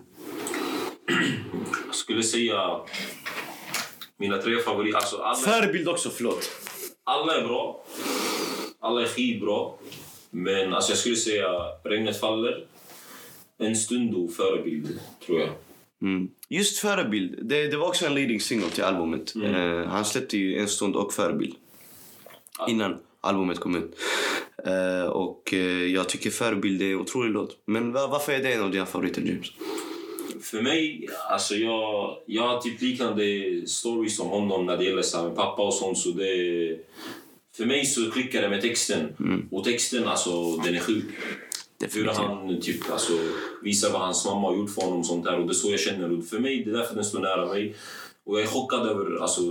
Jag 1.86 1.96
skulle 1.96 2.24
säga 2.24 2.80
mina 4.18 4.38
tre 4.38 4.60
favoriter. 4.60 4.98
Alltså, 4.98 5.18
alla, 5.18 5.36
Förebild 5.36 5.88
också, 5.90 6.10
förlåt. 6.10 6.50
alla 7.04 7.36
är 7.38 7.48
bra. 7.48 7.86
Alla 8.80 9.02
är 9.02 9.08
skitbra. 9.08 9.70
Men 10.30 10.74
alltså, 10.74 10.92
jag 10.92 11.00
skulle 11.00 11.16
säga 11.16 11.50
Regnet 11.84 12.20
faller. 12.20 12.68
En 13.58 13.76
stund 13.76 14.16
och 14.16 14.34
förebild, 14.34 15.00
tror 15.26 15.40
jag. 15.40 15.50
Mm. 16.04 16.28
Just 16.50 16.78
förebild, 16.80 17.40
det, 17.50 17.68
det 17.68 17.78
var 17.78 17.88
också 17.88 18.06
en 18.06 18.16
leading 18.16 18.40
single 18.42 18.70
till 18.70 18.84
albumet. 18.84 19.34
Eh, 19.36 19.86
han 19.90 20.06
släppte 20.06 20.38
ju 20.38 20.58
en 20.60 20.68
stund 20.68 20.96
och 20.96 21.14
förebild. 21.14 21.56
Innan 22.68 22.98
albumet 23.22 23.60
kom 23.60 23.76
ut. 23.76 23.96
Eh, 24.66 25.06
och 25.08 25.54
eh, 25.54 25.60
jag 25.86 26.10
tycker 26.10 26.30
förebild 26.30 26.82
är 26.82 26.86
en 26.92 27.00
otrolig 27.00 27.32
låt. 27.32 27.58
Men 27.66 27.92
va- 27.92 28.08
varför 28.08 28.32
är 28.34 28.44
det 28.44 28.54
en 28.54 28.62
av 28.64 28.72
dina 28.72 28.86
favoriter 28.86 29.22
James? 29.22 29.48
För 30.42 30.62
mig, 30.62 31.08
alltså 31.30 31.56
jag, 31.56 32.18
jag 32.26 32.48
har 32.48 32.62
typ 32.62 32.82
liknande 32.82 33.24
stories 33.68 34.18
som 34.18 34.28
honom 34.28 34.66
när 34.66 34.78
det 34.78 34.84
gäller 34.84 35.02
så 35.02 35.24
med 35.24 35.36
pappa 35.36 35.62
och 35.64 35.74
sånt. 35.74 35.98
Så 35.98 36.10
det, 36.10 36.78
för 37.58 37.66
mig 37.66 37.86
så 37.86 38.12
klickar 38.12 38.42
det 38.42 38.50
med 38.50 38.62
texten. 38.62 39.08
Och 39.52 39.64
texten, 39.64 40.08
alltså 40.08 40.56
den 40.58 40.76
är 40.76 40.80
sjuk. 40.80 41.06
Hur 41.94 42.04
Definitivt. 42.06 42.18
han 42.18 42.62
typ, 42.62 42.92
alltså, 42.92 43.14
visar 43.64 43.92
vad 43.92 44.02
hans 44.02 44.26
mamma 44.26 44.48
har 44.48 44.58
gjort 44.58 44.70
för 44.70 44.82
honom 44.82 45.00
och 45.00 45.06
sånt 45.06 45.26
där. 45.26 45.40
Och 45.40 45.46
det 45.46 45.52
är 45.52 45.54
så 45.54 45.72
jag 45.72 45.80
känner. 45.80 46.18
Och 46.18 46.26
för 46.26 46.40
mig, 46.40 46.64
det 46.64 46.72
är 46.72 46.76
därför 46.78 46.96
den 46.96 47.06
står 47.06 47.20
nära 47.20 47.46
mig. 47.46 47.76
Och 48.26 48.36
jag 48.36 48.44
är 48.44 48.48
chockad 48.48 48.88
över 48.88 49.22
alltså, 49.22 49.42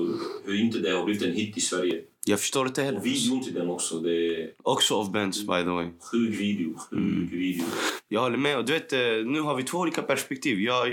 hur 0.44 0.60
inte 0.60 0.78
det 0.78 0.90
har 0.90 1.04
blivit 1.04 1.22
en 1.22 1.32
hit 1.32 1.56
i 1.56 1.60
Sverige. 1.60 2.00
Jag 2.26 2.40
förstår 2.40 2.66
inte 2.66 2.82
heller. 2.82 2.98
Och 2.98 3.06
videon 3.06 3.44
till 3.44 3.54
den 3.54 3.70
också. 3.70 3.98
Det 3.98 4.10
är 4.42 4.50
Också 4.62 4.94
of 4.94 5.10
Benz 5.10 5.40
by 5.40 5.46
the 5.62 5.70
way. 5.70 5.86
sjuk 6.12 6.40
video. 6.40 6.74
Sjuk 6.90 7.32
video. 7.32 7.64
Jag 8.08 8.20
håller 8.20 8.38
med. 8.38 8.66
Du 8.66 8.72
vet, 8.72 8.92
eh, 8.92 8.98
nu 9.24 9.40
har 9.40 9.54
vi 9.56 9.62
två 9.62 9.78
olika 9.78 10.02
perspektiv. 10.02 10.60
Jag, 10.60 10.88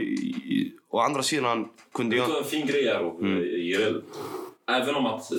å 0.90 1.00
andra 1.00 1.24
sidan 1.24 1.68
kunde 1.94 2.16
Det 2.16 2.22
var 2.22 2.30
jag... 2.30 2.38
en 2.38 2.44
fin 2.44 2.68
grej 2.68 2.86
här, 2.86 3.00
mm. 3.20 3.44
Jireel. 3.44 4.02
Även 4.72 4.96
om 4.96 5.06
att 5.06 5.32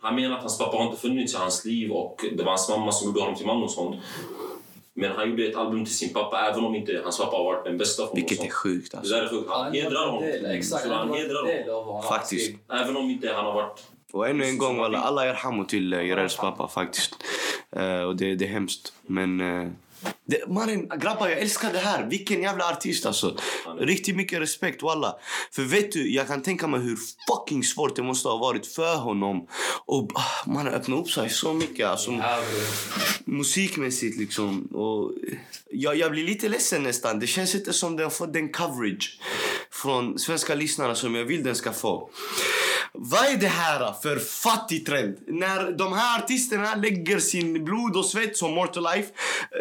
han 0.00 0.14
menar 0.14 0.36
att 0.36 0.40
hans 0.42 0.58
pappa 0.58 0.76
har 0.76 0.86
inte 0.86 1.00
funnits 1.00 1.34
i 1.34 1.36
hans 1.36 1.64
liv 1.64 1.90
och 1.90 2.24
det 2.36 2.42
var 2.42 2.50
hans 2.50 2.68
mamma 2.68 2.92
som 2.92 3.08
gjorde 3.08 3.20
honom 3.20 3.34
till 3.36 3.46
man 3.46 3.62
och 3.62 3.70
sånt. 3.70 3.96
Men 4.98 5.12
han 5.12 5.30
gjorde 5.30 5.46
ett 5.46 5.56
album 5.56 5.84
till 5.84 5.94
sin 5.94 6.12
pappa 6.12 6.48
även 6.50 6.64
om 6.64 6.74
inte 6.74 7.00
hans 7.04 7.18
pappa 7.18 7.36
har 7.36 7.44
varit 7.44 7.64
den 7.64 7.78
bästa. 7.78 8.08
Vilket 8.14 8.44
är 8.44 8.50
sjukt 8.50 8.90
Det 8.92 8.98
alltså. 8.98 9.14
där 9.14 9.22
är 9.22 9.28
sjukt. 9.28 9.50
Han 9.50 9.72
hedrar 9.72 10.06
honom. 10.06 10.24
Exakt. 10.46 10.86
Han 10.88 11.14
hedrar 11.14 11.84
honom. 11.84 12.02
Faktiskt. 12.02 12.56
Även 12.72 12.96
om 12.96 13.10
inte 13.10 13.32
han 13.32 13.44
har 13.44 13.54
varit... 13.54 13.82
Och 14.12 14.28
ännu 14.28 14.44
en 14.44 14.58
gång, 14.58 14.80
alla, 14.80 14.98
alla 14.98 15.26
erhamu 15.26 15.64
till 15.64 15.94
uh, 15.94 16.04
Jirels 16.04 16.36
pappa 16.36 16.68
faktiskt. 16.68 17.14
Eh, 17.76 18.00
och 18.00 18.16
det, 18.16 18.34
det 18.34 18.44
är 18.44 18.48
hemskt. 18.48 18.92
Men... 19.06 19.40
Uh, 19.40 19.70
det, 20.26 20.48
mannen, 20.48 20.88
grabbar, 20.88 21.28
jag 21.28 21.38
älskar 21.38 21.72
det 21.72 21.78
här. 21.78 22.06
Vilken 22.06 22.42
jävla 22.42 22.70
artist 22.70 23.06
alltså. 23.06 23.36
Riktigt 23.78 24.16
mycket 24.16 24.40
respekt, 24.40 24.82
walla. 24.82 25.16
För 25.52 25.62
vet 25.62 25.92
du, 25.92 26.12
jag 26.12 26.26
kan 26.26 26.42
tänka 26.42 26.66
mig 26.66 26.80
hur 26.80 26.98
fucking 27.28 27.64
svårt 27.64 27.96
det 27.96 28.02
måste 28.02 28.28
ha 28.28 28.36
varit 28.36 28.66
för 28.66 28.96
honom. 28.96 29.48
Och 29.86 30.12
ah, 30.14 30.50
man 30.50 30.68
öppna 30.68 30.96
upp 30.96 31.10
sig 31.10 31.30
så 31.30 31.52
mycket. 31.52 31.86
Alltså, 31.86 32.10
Ja, 32.10 32.42
musikmässigt 33.24 34.18
liksom. 34.18 34.66
Och 34.66 35.12
jag, 35.70 35.96
jag 35.96 36.10
blir 36.10 36.24
lite 36.24 36.48
ledsen 36.48 36.82
nästan. 36.82 37.18
Det 37.18 37.26
känns 37.26 37.54
inte 37.54 37.72
som 37.72 37.96
den 37.96 38.10
får 38.10 38.26
den 38.26 38.48
coverage 38.52 39.20
från 39.70 40.18
svenska 40.18 40.54
lyssnare 40.54 40.94
som 40.94 41.14
jag 41.14 41.24
vill 41.24 41.42
den 41.42 41.54
ska 41.54 41.72
få. 41.72 42.10
Vad 42.98 43.26
är 43.26 43.36
det 43.36 43.46
här 43.46 43.92
för 43.92 44.16
fattig 44.18 44.86
trend? 44.86 45.16
När 45.26 45.72
de 45.72 45.92
här 45.92 46.18
artisterna 46.18 46.74
lägger 46.74 47.18
sin 47.18 47.64
blod 47.64 47.96
och 47.96 48.04
svett 48.04 48.36
som 48.36 48.52
Mortal 48.52 48.82
Life, 48.82 49.12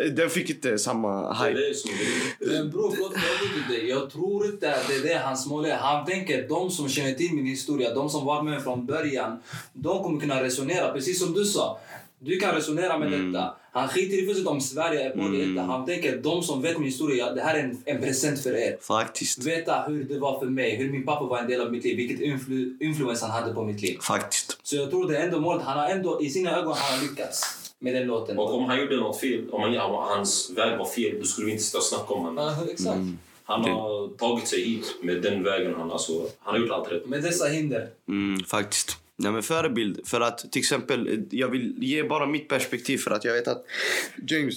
eh, 0.03 0.11
den 0.11 0.29
fick 0.29 0.49
inte 0.49 0.77
samma 0.79 1.33
hype. 1.33 1.59
det 1.59 1.67
är 1.67 2.59
Men 2.59 2.71
bror, 2.71 2.91
förlåt 2.95 3.11
mig, 3.13 3.21
jag 3.41 3.49
vet 3.49 3.57
inte. 3.57 3.87
Jag 3.87 4.09
tror 4.09 4.45
inte 4.45 4.75
att 4.75 4.87
det 4.87 4.95
är 4.95 5.03
det 5.03 5.21
hans 5.25 5.47
mål 5.47 5.65
är. 5.65 5.75
Han 5.75 6.05
tänker 6.05 6.47
de 6.47 6.71
som 6.71 6.89
känner 6.89 7.13
till 7.13 7.33
min 7.33 7.45
historia, 7.45 7.93
de 7.93 8.09
som 8.09 8.25
var 8.25 8.43
med 8.43 8.63
från 8.63 8.85
början, 8.85 9.39
de 9.73 10.03
kommer 10.03 10.19
kunna 10.19 10.43
resonera. 10.43 10.93
Precis 10.93 11.19
som 11.19 11.33
du 11.33 11.45
sa. 11.45 11.79
Du 12.25 12.39
kan 12.39 12.55
resonera 12.55 12.97
med 12.99 13.11
detta. 13.11 13.55
Han 13.71 13.87
skiter 13.87 14.23
i 14.23 14.25
fullständigt 14.25 14.47
om 14.47 14.61
Sverige 14.61 15.01
är 15.05 15.09
på 15.09 15.27
det 15.27 15.43
inte. 15.43 15.61
Han 15.61 15.85
tänker 15.85 16.17
de 16.17 16.43
som 16.43 16.61
vet 16.61 16.77
min 16.77 16.85
historia, 16.85 17.31
det 17.31 17.41
här 17.41 17.55
är 17.55 17.63
en, 17.63 17.77
en 17.85 18.01
present 18.01 18.39
för 18.43 18.55
er. 18.55 18.77
Faktiskt. 18.81 19.45
Veta 19.45 19.83
hur 19.87 20.03
det 20.03 20.19
var 20.19 20.39
för 20.39 20.45
mig, 20.45 20.75
hur 20.75 20.91
min 20.91 21.05
pappa 21.05 21.25
var 21.25 21.39
en 21.39 21.47
del 21.47 21.61
av 21.61 21.71
mitt 21.71 21.83
liv, 21.83 21.97
vilket 21.97 22.19
influ 22.19 22.77
influens 22.79 23.21
han 23.21 23.31
hade 23.31 23.53
på 23.53 23.63
mitt 23.63 23.81
liv. 23.81 23.97
Faktiskt. 24.01 24.59
Så 24.63 24.75
jag 24.75 24.89
tror 24.89 25.09
det 25.09 25.17
är 25.17 25.23
ändå 25.23 25.39
målet. 25.39 25.63
Han 25.63 25.79
har 25.79 25.89
ändå, 25.89 26.21
i 26.21 26.29
sina 26.29 26.51
ögon, 26.51 26.73
han 26.77 26.99
har 26.99 27.07
lyckats 27.07 27.41
med 27.79 27.93
den 27.93 28.07
låten. 28.07 28.37
Och 28.37 28.53
om 28.53 28.65
han 28.65 28.79
gjorde 28.79 28.95
något 28.95 29.19
fel, 29.19 29.49
om 29.49 29.61
han, 29.61 29.77
om 29.77 29.95
hans 29.95 30.51
väg 30.55 30.77
var 30.77 30.85
fel, 30.85 31.19
då 31.19 31.25
skulle 31.25 31.45
vi 31.45 31.51
inte 31.51 31.63
sitta 31.63 31.77
och 31.77 31.83
snacka 31.83 32.13
om 32.13 32.21
honom. 32.25 32.45
Ja, 32.45 32.71
exakt. 32.71 32.99
Han 33.43 33.63
har 33.63 34.17
tagit 34.17 34.47
sig 34.47 34.65
hit 34.65 34.95
med 35.01 35.21
den 35.21 35.43
vägen. 35.43 35.73
Han, 35.77 35.91
alltså, 35.91 36.13
han 36.39 36.53
har 36.53 36.61
gjort 36.61 36.71
allt 36.71 36.91
rätt. 36.91 37.05
Med 37.05 37.23
dessa 37.23 37.45
hinder. 37.45 37.87
Mm, 38.07 38.43
faktiskt. 38.43 38.97
Nej, 39.17 39.31
men 39.31 39.43
förebild. 39.43 40.07
För 40.07 40.21
att 40.21 40.51
till 40.51 40.59
exempel, 40.59 41.25
jag 41.31 41.47
vill 41.47 41.75
ge 41.77 42.03
bara 42.03 42.25
mitt 42.25 42.49
perspektiv 42.49 42.97
för 42.97 43.11
att 43.11 43.25
jag 43.25 43.33
vet 43.33 43.47
att 43.47 43.65
James, 44.27 44.55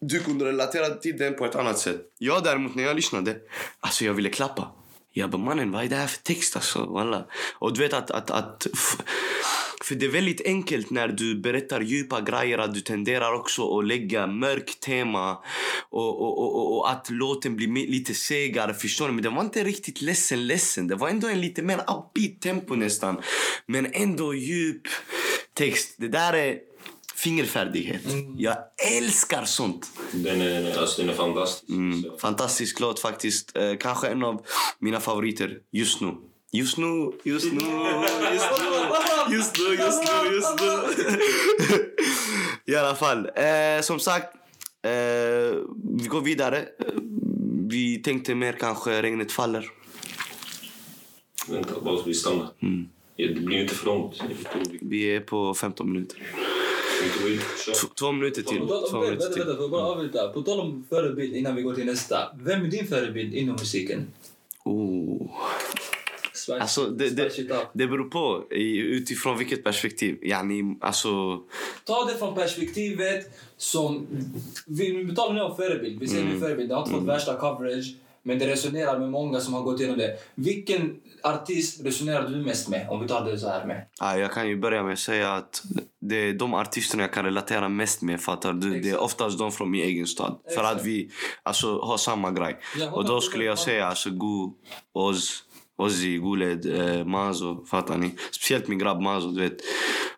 du 0.00 0.20
kunde 0.20 0.44
relatera 0.44 0.88
till 0.88 1.18
den 1.18 1.34
på 1.34 1.44
ett 1.44 1.54
annat 1.54 1.78
sätt. 1.78 2.00
Jag 2.18 2.44
däremot, 2.44 2.74
när 2.74 2.82
jag 2.84 2.96
lyssnade, 2.96 3.36
alltså 3.80 4.04
jag 4.04 4.14
ville 4.14 4.28
klappa. 4.30 4.70
Jag 5.12 5.30
bara 5.30 5.42
mannen, 5.42 5.72
vad 5.72 5.84
är 5.84 5.88
det 5.88 5.96
här 5.96 6.06
för 6.06 6.18
text 6.22 6.56
alltså? 6.56 6.86
Walla. 6.86 7.26
Och 7.58 7.74
du 7.74 7.80
vet 7.80 7.92
att, 7.92 8.10
att, 8.10 8.30
att 8.30 8.66
f- 8.74 8.96
för 9.84 9.94
det 9.94 10.06
är 10.06 10.10
väldigt 10.10 10.46
enkelt 10.46 10.90
när 10.90 11.08
du 11.08 11.40
berättar 11.40 11.80
djupa 11.80 12.20
grejer 12.20 12.58
att 12.58 12.74
du 12.74 12.80
tenderar 12.80 13.32
också 13.32 13.78
att 13.78 13.86
lägga 13.86 14.26
mörkt 14.26 14.80
tema 14.80 15.38
och, 15.90 16.20
och, 16.20 16.38
och, 16.38 16.76
och, 16.76 16.90
att 16.90 17.10
låten 17.10 17.56
blir 17.56 17.86
lite 17.86 18.14
segare. 18.14 18.74
Förstår 18.74 19.06
ni? 19.08 19.12
Men 19.12 19.22
den 19.22 19.34
var 19.34 19.42
inte 19.42 19.64
riktigt 19.64 20.02
ledsen 20.02 20.46
ledsen. 20.46 20.88
Det 20.88 20.94
var 20.94 21.08
ändå 21.08 21.28
en 21.28 21.40
lite 21.40 21.62
mer 21.62 21.78
upbeat 21.78 22.40
tempo 22.40 22.74
nästan. 22.74 23.20
Men 23.66 23.86
ändå 23.92 24.34
djup 24.34 24.82
text. 25.54 25.94
Det 25.96 26.08
där 26.08 26.32
är 26.32 26.58
fingerfärdighet. 27.14 28.02
Jag 28.38 28.56
älskar 28.96 29.44
sånt. 29.44 29.86
Den 30.12 30.40
är, 30.40 30.78
alltså, 30.78 31.02
den 31.02 31.10
är 31.10 31.14
fantastisk. 31.14 31.70
Mm. 31.70 32.04
Fantastisk 32.20 32.80
låt 32.80 33.00
faktiskt. 33.00 33.56
Eh, 33.56 33.74
kanske 33.80 34.08
en 34.08 34.24
av 34.24 34.46
mina 34.78 35.00
favoriter 35.00 35.58
just 35.72 36.00
nu. 36.00 36.14
Just 36.52 36.78
nu, 36.78 37.12
just 37.24 37.52
nu, 37.52 37.60
just 38.32 38.50
nu, 39.28 39.34
just 39.36 39.58
nu, 39.58 39.74
just 39.74 40.02
nu, 40.04 40.34
just 40.34 40.60
nu. 40.60 41.92
I 42.72 42.74
alla 42.76 42.94
fall. 42.94 43.30
Eh, 43.36 43.80
som 43.82 43.98
sagt, 44.00 44.34
eh, 44.82 44.90
vi 45.98 46.06
går 46.08 46.20
vidare. 46.20 46.64
Vi 47.68 47.96
tänkte 48.02 48.34
mer 48.34 48.52
kanske 48.52 49.02
regnet 49.02 49.32
faller. 49.32 49.70
vänta, 51.48 51.80
bara 51.80 51.96
så 51.96 52.02
vi 52.02 52.14
stannar. 52.14 52.48
Mm. 52.62 52.88
Ja, 53.16 53.28
Det 53.34 53.40
blir 53.40 53.60
inte 53.62 53.74
för 53.74 53.86
långt. 53.86 54.22
Vi- 54.80 55.16
är 55.16 55.20
på 55.20 55.54
15 55.54 55.92
minuter. 55.92 56.22
Två 57.98 58.12
minuter 58.12 58.42
till. 58.42 58.58
Två 58.58 58.66
vänta, 58.80 59.00
minuter 59.00 59.18
vänta, 59.28 59.34
till. 59.34 59.56
jag 59.60 59.70
bara 59.70 59.82
avbryta. 59.82 60.28
På 60.28 60.42
tal 60.42 60.60
om 60.60 60.84
förebild 60.88 61.36
innan 61.36 61.56
vi 61.56 61.62
går 61.62 61.74
till 61.74 61.86
nästa. 61.86 62.18
Vem 62.42 62.64
är 62.64 62.68
din 62.68 62.86
förebild 62.86 63.34
inom 63.34 63.56
musiken? 63.56 64.06
Oh. 64.64 65.30
Spice, 66.38 66.60
Alltså, 66.60 66.84
det, 66.86 67.10
det, 67.10 67.30
det 67.72 67.86
beror 67.86 68.10
på 68.10 68.44
utifrån 68.50 69.38
vilket 69.38 69.64
perspektiv. 69.64 70.18
Yani, 70.22 70.76
alltså... 70.80 71.38
Ta 71.84 72.04
det 72.04 72.18
från 72.18 72.34
perspektivet 72.34 73.30
som... 73.56 74.06
Vi 74.66 74.92
vi 74.92 75.14
talar 75.14 75.34
nu 75.34 75.40
om 75.40 75.56
förebild. 75.56 76.00
Vi 76.00 76.08
säger 76.08 76.22
Mm. 76.22 76.34
nu 76.34 76.40
förebild. 76.40 76.68
Det 76.68 76.74
har 76.74 76.82
inte 76.82 76.94
fått 76.94 77.04
värsta 77.08 77.36
coverage. 77.36 77.94
Men 78.22 78.38
det 78.38 78.46
resonerar 78.46 78.98
med 78.98 79.10
många 79.10 79.40
som 79.40 79.54
har 79.54 79.62
gått 79.62 79.80
igenom 79.80 79.98
det. 79.98 80.16
Vilken 80.34 80.96
artist 81.22 81.84
resonerar 81.84 82.28
du 82.28 82.36
mest 82.36 82.68
med? 82.68 82.86
Om 82.90 83.00
vi 83.02 83.08
tar 83.08 83.24
det 83.24 83.38
så 83.38 83.48
här 83.48 83.66
med. 83.66 83.86
Ja, 84.00 84.18
jag 84.18 84.32
kan 84.32 84.48
ju 84.48 84.56
börja 84.56 84.82
med 84.82 84.92
att 84.92 84.98
säga 84.98 85.32
att 85.32 85.62
det 86.00 86.16
är 86.16 86.32
de 86.32 86.54
artisterna 86.54 87.02
jag 87.02 87.12
kan 87.12 87.24
relatera 87.24 87.68
mest 87.68 88.02
med. 88.02 88.20
Fattar 88.20 88.52
du? 88.52 88.80
Det 88.80 88.90
är 88.90 88.98
oftast 88.98 89.38
de 89.38 89.52
från 89.52 89.70
min 89.70 89.82
egen 89.84 90.06
stad. 90.06 90.38
För 90.44 90.50
Exakt. 90.50 90.76
att 90.80 90.84
vi 90.86 91.10
alltså, 91.42 91.80
har 91.80 91.96
samma 91.96 92.30
grej. 92.30 92.58
Och 92.92 93.04
då 93.04 93.20
skulle 93.20 93.44
jag 93.44 93.56
100%. 93.56 93.64
säga 93.64 93.86
alltså, 93.86 94.10
Go, 94.10 94.54
Oz, 94.92 95.44
Ozzy, 95.78 96.18
Guled, 96.18 96.66
eh, 96.98 97.04
Mazo. 97.04 97.64
Fattar 97.70 97.96
ni? 97.98 98.10
Speciellt 98.30 98.68
min 98.68 98.78
grabb 98.78 99.00
Mazo, 99.00 99.28
du 99.28 99.40
vet. 99.40 99.52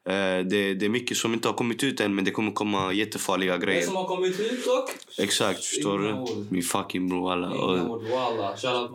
Eh, 0.08 0.38
det, 0.50 0.74
det 0.74 0.84
är 0.84 0.88
mycket 0.88 1.16
som 1.16 1.34
inte 1.34 1.48
har 1.48 1.54
kommit 1.54 1.84
ut 1.84 2.00
än 2.00 2.14
men 2.14 2.24
det 2.24 2.30
kommer 2.30 2.52
komma 2.52 2.92
jättefarliga 2.92 3.58
Det 3.58 3.66
grejer. 3.66 3.82
som 3.82 3.96
har 3.96 4.04
kommit 4.04 4.40
ut 4.40 4.64
dock. 4.64 4.90
Exakt, 5.18 5.64
förstår 5.64 5.98
du? 5.98 6.24
Min 6.50 6.62
fucking 6.62 7.08
bror 7.08 7.32
alla. 7.32 7.48
Och-. 7.50 8.02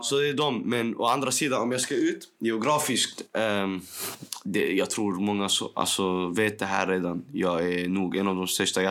Så 0.05 0.17
det 0.19 0.29
är 0.29 0.33
de. 0.33 0.61
Men 0.65 0.95
å 0.97 1.05
andra 1.05 1.31
sidan, 1.31 1.61
om 1.61 1.71
jag 1.71 1.81
ska 1.81 1.95
ut 1.95 2.27
geografiskt. 2.39 3.21
ehm, 3.33 3.81
det, 4.43 4.73
jag 4.73 4.89
tror 4.89 5.13
många 5.19 5.49
så, 5.49 5.71
alltså, 5.75 6.27
vet 6.27 6.59
det 6.59 6.65
här 6.65 6.87
redan. 6.87 7.25
Jag 7.33 7.73
är 7.73 7.87
nog 7.87 8.15
en 8.17 8.27
av 8.27 8.35
de 8.35 8.47
största 8.47 8.81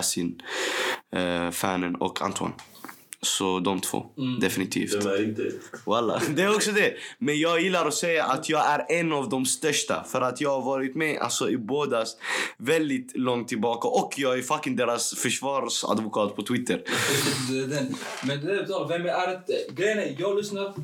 Yasin-fanen 1.12 1.94
och 1.96 2.22
Antoine. 2.22 2.52
Så 3.24 3.60
de 3.60 3.80
två, 3.80 4.06
definitivt. 4.40 5.04
Är 5.04 5.24
inte? 5.24 5.50
Walla. 5.86 6.22
Det 6.36 6.42
är 6.42 6.54
också 6.54 6.72
det. 6.72 6.94
Men 7.18 7.38
jag 7.38 7.60
gillar 7.60 7.86
att 7.86 7.94
säga 7.94 8.24
att 8.24 8.48
jag 8.48 8.66
är 8.66 8.86
en 8.88 9.12
av 9.12 9.28
de 9.28 9.46
största. 9.46 10.04
För 10.04 10.20
att 10.20 10.40
jag 10.40 10.50
har 10.50 10.62
varit 10.62 10.94
med 10.94 11.18
alltså, 11.18 11.50
i 11.50 11.56
bådas 11.56 12.16
väldigt 12.56 13.16
långt 13.16 13.48
tillbaka. 13.48 13.88
Och 13.88 14.14
jag 14.16 14.38
är 14.38 14.42
fucking 14.42 14.76
deras 14.76 15.14
försvarsadvokat 15.14 16.36
på 16.36 16.42
Twitter. 16.42 16.82
Det 17.50 17.58
är 17.58 17.66
den. 17.66 17.94
Men 18.26 18.46
det 18.46 18.60
är 18.60 18.66
tal, 18.66 18.88
vem 18.88 19.06
är 19.06 19.26
det? 19.26 19.74
Grejen 19.76 19.98
är, 19.98 20.16
jag 20.18 20.36
lyssnar, 20.36 20.74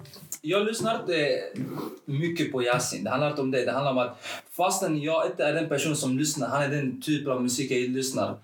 jag 0.42 0.66
lyssnar 0.66 1.00
inte 1.00 1.40
mycket 2.04 2.52
på 2.52 2.62
Yasin. 2.62 3.04
Det 3.04 3.10
handlar 3.10 3.30
inte 3.30 3.42
om 3.42 3.50
det. 3.50 3.64
Det 3.64 3.72
handlar 3.72 3.92
om 3.92 3.98
att 3.98 4.26
fastän 4.56 5.02
jag 5.02 5.26
inte 5.26 5.44
är 5.44 5.54
den 5.54 5.68
person 5.68 5.96
som 5.96 6.18
lyssnar, 6.18 6.48
han 6.48 6.62
är 6.62 6.68
den 6.68 7.02
typen 7.02 7.32
av 7.32 7.42
musik 7.42 7.70
jag 7.70 7.90
lyssnar. 7.90 8.38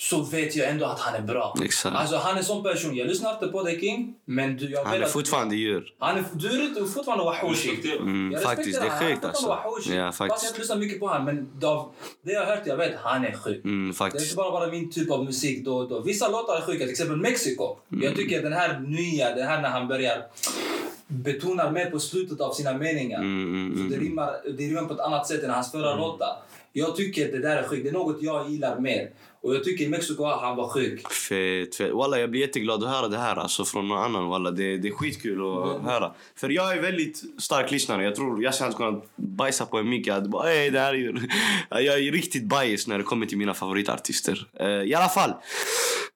Så 0.00 0.22
vet 0.22 0.56
jag 0.56 0.68
ändå 0.70 0.84
att 0.86 1.00
han 1.00 1.14
är 1.14 1.20
bra. 1.20 1.54
Exakt. 1.64 1.96
Alltså 1.96 2.16
han 2.16 2.38
är 2.38 2.42
sån 2.42 2.62
person. 2.62 2.96
Jag 2.96 3.06
lyssnar 3.08 3.32
inte 3.32 3.46
på 3.46 3.62
dig 3.62 3.80
King, 3.80 4.14
men 4.24 4.56
du, 4.56 4.70
jag 4.70 4.84
Han 4.84 4.94
är 4.94 5.00
att- 5.02 5.10
fortfarande 5.12 5.56
djur. 5.56 5.94
Han 5.98 6.16
är, 6.18 6.24
du 6.34 6.46
är 6.48 6.86
fortfarande. 6.86 7.24
Respektera. 7.24 7.96
Mm, 8.00 8.32
Jag 8.32 8.42
faktiskt, 8.42 8.80
det 8.80 8.86
är 8.86 9.08
sjukt 9.10 9.24
alltså. 9.24 9.46
Ja, 9.48 9.62
Fast 9.74 9.88
jag 9.90 10.14
faktiskt. 10.14 10.46
inte 10.46 10.58
lyssnar 10.60 10.76
mycket 10.76 11.00
på 11.00 11.06
honom, 11.08 11.24
men 11.24 11.68
av 11.68 11.90
det 12.22 12.32
jag 12.32 12.40
har 12.46 12.56
hört, 12.56 12.66
jag 12.66 12.76
vet, 12.76 12.94
han 13.02 13.24
är 13.24 13.32
sjuk. 13.32 13.64
Mm, 13.64 13.78
Det 13.78 13.84
är 13.84 13.86
inte 13.86 13.98
faktiskt. 13.98 14.36
bara, 14.36 14.50
bara 14.50 14.66
min 14.66 14.90
typ 14.90 15.10
av 15.10 15.24
musik 15.24 15.64
då 15.64 15.76
och 15.76 15.88
då. 15.88 16.00
Vissa 16.00 16.28
låtar 16.28 16.56
är 16.56 16.60
sjuka, 16.60 16.78
till 16.78 16.90
exempel 16.90 17.16
Mexico. 17.16 17.76
Mm. 17.92 18.04
Jag 18.04 18.16
tycker 18.16 18.42
den 18.42 18.52
här 18.52 18.80
nya, 18.80 19.34
den 19.34 19.46
här 19.46 19.62
när 19.62 19.68
han 19.68 19.88
börjar 19.88 20.22
betonar 21.06 21.70
mer 21.70 21.90
på 21.90 21.98
slutet 22.00 22.40
av 22.40 22.52
sina 22.52 22.72
meningar. 22.72 23.18
Mm, 23.20 23.54
mm, 23.54 23.72
Så 23.74 23.80
mm. 23.80 23.90
det, 23.92 23.96
rimmar, 24.06 24.30
det 24.58 24.62
rimmar 24.64 24.84
på 24.84 24.94
ett 24.94 25.00
annat 25.00 25.26
sätt 25.26 25.42
än 25.42 25.50
hans 25.50 25.72
förra 25.72 25.94
låtar. 25.96 26.36
Jag 26.72 26.96
tycker 26.96 27.24
att 27.24 27.32
det 27.32 27.38
där 27.38 27.56
är 27.56 27.62
sjukt. 27.68 27.82
Det 27.82 27.88
är 27.88 27.92
något 27.92 28.22
jag 28.22 28.50
gillar 28.50 28.80
mer. 28.80 29.10
Och 29.40 29.54
jag 29.54 29.64
tycker 29.64 29.84
i 29.84 29.88
Mexiko 29.88 30.24
han 30.24 30.56
var 30.56 30.68
sjuk. 30.68 31.12
Fett, 31.12 31.74
fett. 31.74 31.92
Walla, 31.92 32.20
jag 32.20 32.30
blir 32.30 32.40
jätteglad 32.40 32.84
att 32.84 32.90
höra 32.90 33.08
det 33.08 33.18
här 33.18 33.36
alltså, 33.36 33.64
från 33.64 33.88
någon 33.88 33.98
annan. 33.98 34.28
Walla. 34.28 34.50
Det, 34.50 34.76
det 34.78 34.88
är 34.88 34.92
skitkul 34.92 35.40
att 35.40 35.70
Mm. 35.74 35.84
höra. 35.86 36.12
För 36.36 36.48
jag 36.48 36.72
är 36.76 36.82
väldigt 36.82 37.22
stark 37.38 37.70
lyssnare. 37.70 38.04
Jag 38.04 38.14
tror 38.14 38.42
jag 38.42 38.52
hade 38.52 38.72
kunnat 38.74 39.04
bajsa 39.16 39.66
på 39.66 39.78
en 39.78 39.88
mick. 39.88 40.06
Jag 40.06 40.14
hade 40.14 40.28
bara, 40.28 40.48
"Hey, 40.48 40.70
det 40.70 40.80
här 40.80 40.94
är 40.94 40.98
ju... 40.98 41.14
Jag 41.70 41.84
är 41.98 42.12
riktigt 42.12 42.42
bias 42.44 42.86
när 42.86 42.98
det 42.98 43.04
kommer 43.04 43.26
till 43.26 43.38
mina 43.38 43.54
favoritartister. 43.54 44.46
Eh, 44.60 44.66
I 44.68 44.94
alla 44.94 45.08
fall. 45.08 45.32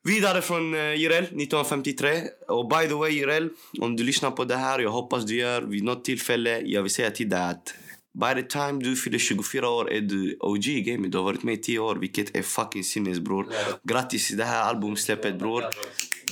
Vidare 0.05 0.43
från 0.43 0.75
uh, 0.75 0.95
Jireel, 0.95 1.25
1953. 1.25 2.21
Och 2.49 2.69
by 2.69 2.89
the 2.89 2.95
way 2.95 3.11
Jireel, 3.11 3.49
om 3.81 3.97
du 3.97 4.05
lyssnar 4.05 4.31
på 4.31 4.45
det 4.45 4.57
här, 4.57 4.79
jag 4.79 4.91
hoppas 4.91 5.25
du 5.25 5.37
gör 5.37 5.63
vid 5.63 5.85
något 5.85 6.05
tillfälle. 6.05 6.61
Jag 6.65 6.83
vill 6.83 6.91
säga 6.93 7.11
till 7.11 7.29
dig 7.29 7.41
att 7.43 7.75
By 8.15 8.43
the 8.43 8.43
time 8.43 8.81
du 8.81 8.97
fyller 8.97 9.19
24 9.19 9.69
år 9.69 9.93
är 9.93 10.01
du 10.01 10.37
OG 10.41 10.67
i 10.67 10.81
gamet. 10.81 11.13
Du 11.13 11.19
har 11.19 11.25
varit 11.25 11.43
med 11.43 11.55
i 11.55 11.57
10 11.57 11.79
år, 11.79 11.97
vilket 11.97 12.37
är 12.37 12.43
fucking 12.43 12.85
sinnes 12.85 13.21
bror. 13.21 13.47
Grattis 13.83 14.29
till 14.29 14.37
det 14.37 14.45
här 14.45 14.63
albumsläppet 14.63 15.39
bror. 15.39 15.65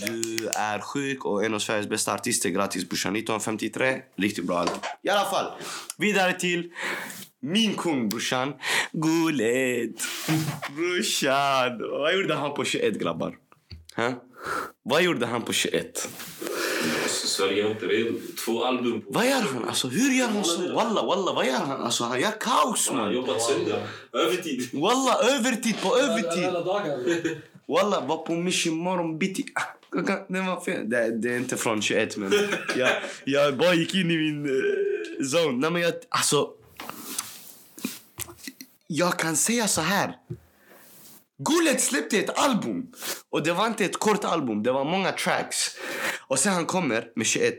Du 0.07 0.49
är 0.49 0.79
sjuk 0.79 1.25
och 1.25 1.45
en 1.45 1.55
av 1.55 1.59
Sveriges 1.59 1.89
bästa 1.89 2.15
artister. 2.15 2.51
Grattis 2.51 2.89
brorsan. 2.89 3.17
1953, 3.17 4.03
riktigt 4.17 4.45
bra 4.45 4.59
album. 4.59 4.79
I 5.03 5.09
alla 5.09 5.31
fall, 5.31 5.53
vidare 5.99 6.33
till 6.33 6.73
min 7.41 7.75
kung 7.75 8.09
brorsan. 8.09 8.53
Guled. 8.93 10.01
Brorsan. 10.77 11.79
Vad 11.79 12.15
gjorde 12.15 12.35
han 12.35 12.55
på 12.55 12.65
21 12.65 13.01
grabbar? 13.01 13.37
Huh? 13.97 14.13
Vad 14.83 15.03
gjorde 15.03 15.27
han 15.27 15.43
på 15.43 15.53
21? 15.53 16.09
Sverige 17.11 17.67
är 17.67 17.71
inte 17.71 17.87
redo. 17.87 18.19
Två 18.45 18.65
album 18.65 19.01
på... 19.01 19.13
Vad 19.13 19.27
gör 19.27 19.41
han? 19.41 19.65
Alltså, 19.69 19.89
hur 19.89 20.13
gör 20.13 20.29
han 20.29 20.45
så? 20.45 20.75
Walla, 20.75 21.03
walla, 21.03 21.33
vad 21.33 21.47
gör 21.47 21.53
han? 21.59 21.81
Alltså, 21.83 22.05
han 22.05 22.21
gör 22.21 22.31
kaos 22.41 22.89
Han 22.89 22.99
har 22.99 23.05
man. 23.07 23.15
jobbat 23.15 23.43
sönder. 23.43 23.87
Övertid. 24.13 24.69
Walla, 24.73 25.19
övertid 25.37 25.75
på 25.83 25.97
övertid. 25.99 26.45
Alla 26.45 26.65
dagar. 26.65 26.99
Walla, 27.69 28.01
var 28.01 28.17
på 28.17 28.33
mission 28.35 28.77
morgon 28.77 29.19
bitti. 29.19 29.45
Ah, 29.55 29.63
Det 30.29 30.41
var 30.41 30.61
fel. 30.61 30.91
Det, 30.91 31.19
det 31.19 31.33
är 31.35 31.37
inte 31.37 31.57
från 31.57 31.83
21 31.83 32.17
men 32.17 32.33
jag, 32.77 32.91
jag 33.25 33.57
bara 33.57 33.75
gick 33.75 33.95
in 33.95 34.11
i 34.11 34.17
min 34.17 34.47
uh, 34.47 34.63
zone. 35.35 35.59
Nej 35.59 35.71
men 35.71 35.83
jag, 35.83 35.93
alltså. 36.09 36.49
Jag 38.87 39.19
kan 39.19 39.37
säga 39.37 39.69
så 39.69 39.81
här. 39.81 40.17
Gullet 41.49 41.81
släppte 41.81 42.19
ett 42.19 42.39
album. 42.39 42.87
Och 43.31 43.43
det 43.43 43.53
var 43.53 43.67
inte 43.67 43.85
ett 43.85 43.99
kort 43.99 44.25
album, 44.25 44.63
det 44.63 44.73
var 44.73 44.85
många 44.85 45.13
tracks. 45.13 45.77
Och 46.27 46.39
sen 46.39 46.53
han 46.53 46.67
kommer 46.67 47.09
med 47.17 47.27
21. 47.27 47.55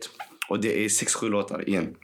Och 0.50 0.60
det 0.60 0.86
är 0.86 0.89
6-7 0.89 1.30
låtar 1.30 1.70
igen. 1.70 1.96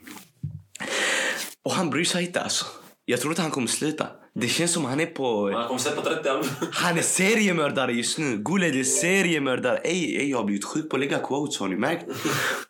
Och 1.63 1.71
han 1.71 1.89
bryr 1.89 2.03
sig 2.03 2.25
inte 2.25 2.41
alltså. 2.41 2.65
Jag 3.05 3.21
tror 3.21 3.31
inte 3.31 3.41
han 3.41 3.51
kommer 3.51 3.67
sluta. 3.67 4.07
Det 4.35 4.47
känns 4.47 4.71
som 4.71 4.85
han 4.85 4.99
är 4.99 5.05
på... 5.05 5.51
Han 5.51 5.67
kommer 5.67 5.79
släppa 5.79 6.01
30 6.01 6.29
album. 6.29 6.49
Han 6.71 6.97
är 6.97 7.01
seriemördare 7.01 7.93
just 7.93 8.17
nu. 8.17 8.37
Guled 8.37 8.75
är 8.75 8.83
seriemördare. 8.83 9.77
Ey, 9.77 10.17
ey, 10.17 10.29
jag 10.29 10.37
har 10.37 10.45
blivit 10.45 10.65
sjuk 10.65 10.89
på 10.89 10.95
att 10.95 10.99
lägga 10.99 11.19
quotes. 11.19 11.59
Har 11.59 11.67
ni 11.67 11.75
märkt? 11.75 12.05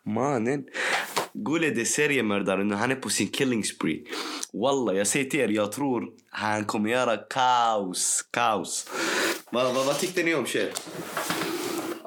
Mannen. 0.06 0.64
Guled 1.44 1.78
är 1.78 1.84
seriemördare 1.84 2.64
nu. 2.64 2.74
Han 2.74 2.90
är 2.90 2.94
på 2.94 3.08
sin 3.08 3.28
killing 3.28 3.64
spree. 3.64 4.02
Walla, 4.52 4.92
jag 4.92 5.06
säger 5.06 5.30
till 5.30 5.40
er. 5.40 5.48
Jag 5.48 5.72
tror 5.72 6.08
han 6.30 6.64
kommer 6.64 6.90
göra 6.90 7.16
kaos. 7.16 8.28
Kaos. 8.30 8.90
Vad 9.50 9.74
va, 9.74 9.82
vad 9.86 9.98
tyckte 9.98 10.22
ni 10.22 10.34
om 10.34 10.46
shit? 10.46 10.90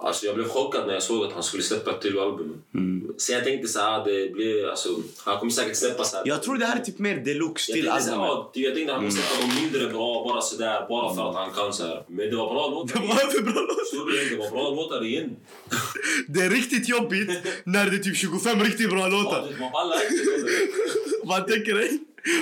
Alltså 0.03 0.25
jag 0.25 0.35
blev 0.35 0.47
chockad 0.47 0.87
när 0.87 0.93
jag 0.93 1.03
såg 1.03 1.25
att 1.25 1.33
han 1.33 1.43
skulle 1.43 1.63
släppa 1.63 1.91
ett 1.91 2.01
till 2.01 2.19
album. 2.19 2.53
Mm. 2.75 3.07
Så 3.17 3.31
jag 3.31 3.43
tänkte 3.43 3.67
så 3.67 3.79
här, 3.79 4.05
det 4.05 4.33
blir, 4.33 4.69
alltså, 4.69 4.89
han 5.25 5.39
kommer 5.39 5.51
säkert 5.51 5.75
släppa 5.77 6.03
så 6.03 6.17
här. 6.17 6.23
Jag 6.27 6.43
tror 6.43 6.57
det 6.57 6.65
här 6.65 6.79
är 6.79 6.83
typ 6.83 6.99
mer 6.99 7.15
deluxe 7.17 7.73
till 7.73 7.89
albumet. 7.89 8.17
ja, 8.17 8.51
jag 8.53 8.73
tänkte 8.75 8.93
han 8.93 9.01
kommer 9.01 9.11
släppa 9.11 9.41
dem 9.41 9.51
mindre 9.61 9.87
bra, 9.93 10.23
bara 10.29 10.41
sådär, 10.41 10.85
bara 10.89 11.15
för 11.15 11.29
att 11.29 11.35
han 11.35 11.51
kan 11.51 11.73
så 11.73 11.85
här. 11.87 12.03
Men 12.07 12.29
det 12.29 12.35
var 12.35 12.53
bra 12.53 12.69
låtar. 12.69 13.01
Det 13.01 13.07
var 13.07 13.15
för 13.15 13.41
bra 13.41 13.61
låt. 13.67 13.87
Så 13.87 13.95
det, 14.29 14.35
var 14.37 14.49
bra 14.51 14.69
låtar 14.69 15.05
igen. 15.05 15.35
Det 16.27 16.39
är 16.41 16.49
riktigt 16.49 16.89
jobbigt 16.89 17.29
när 17.63 17.89
det 17.89 17.95
är 17.97 17.99
typ 18.03 18.17
25 18.17 18.59
riktigt 18.63 18.89
bra 18.89 18.99
Ja, 18.99 19.07
låtar. 19.07 19.47
det- 19.51 19.59
Man 19.59 19.71
pallar 19.71 19.95
inte. 20.11 21.27
Man 21.27 21.45
tänker 21.45 21.75
ej. 21.79 21.99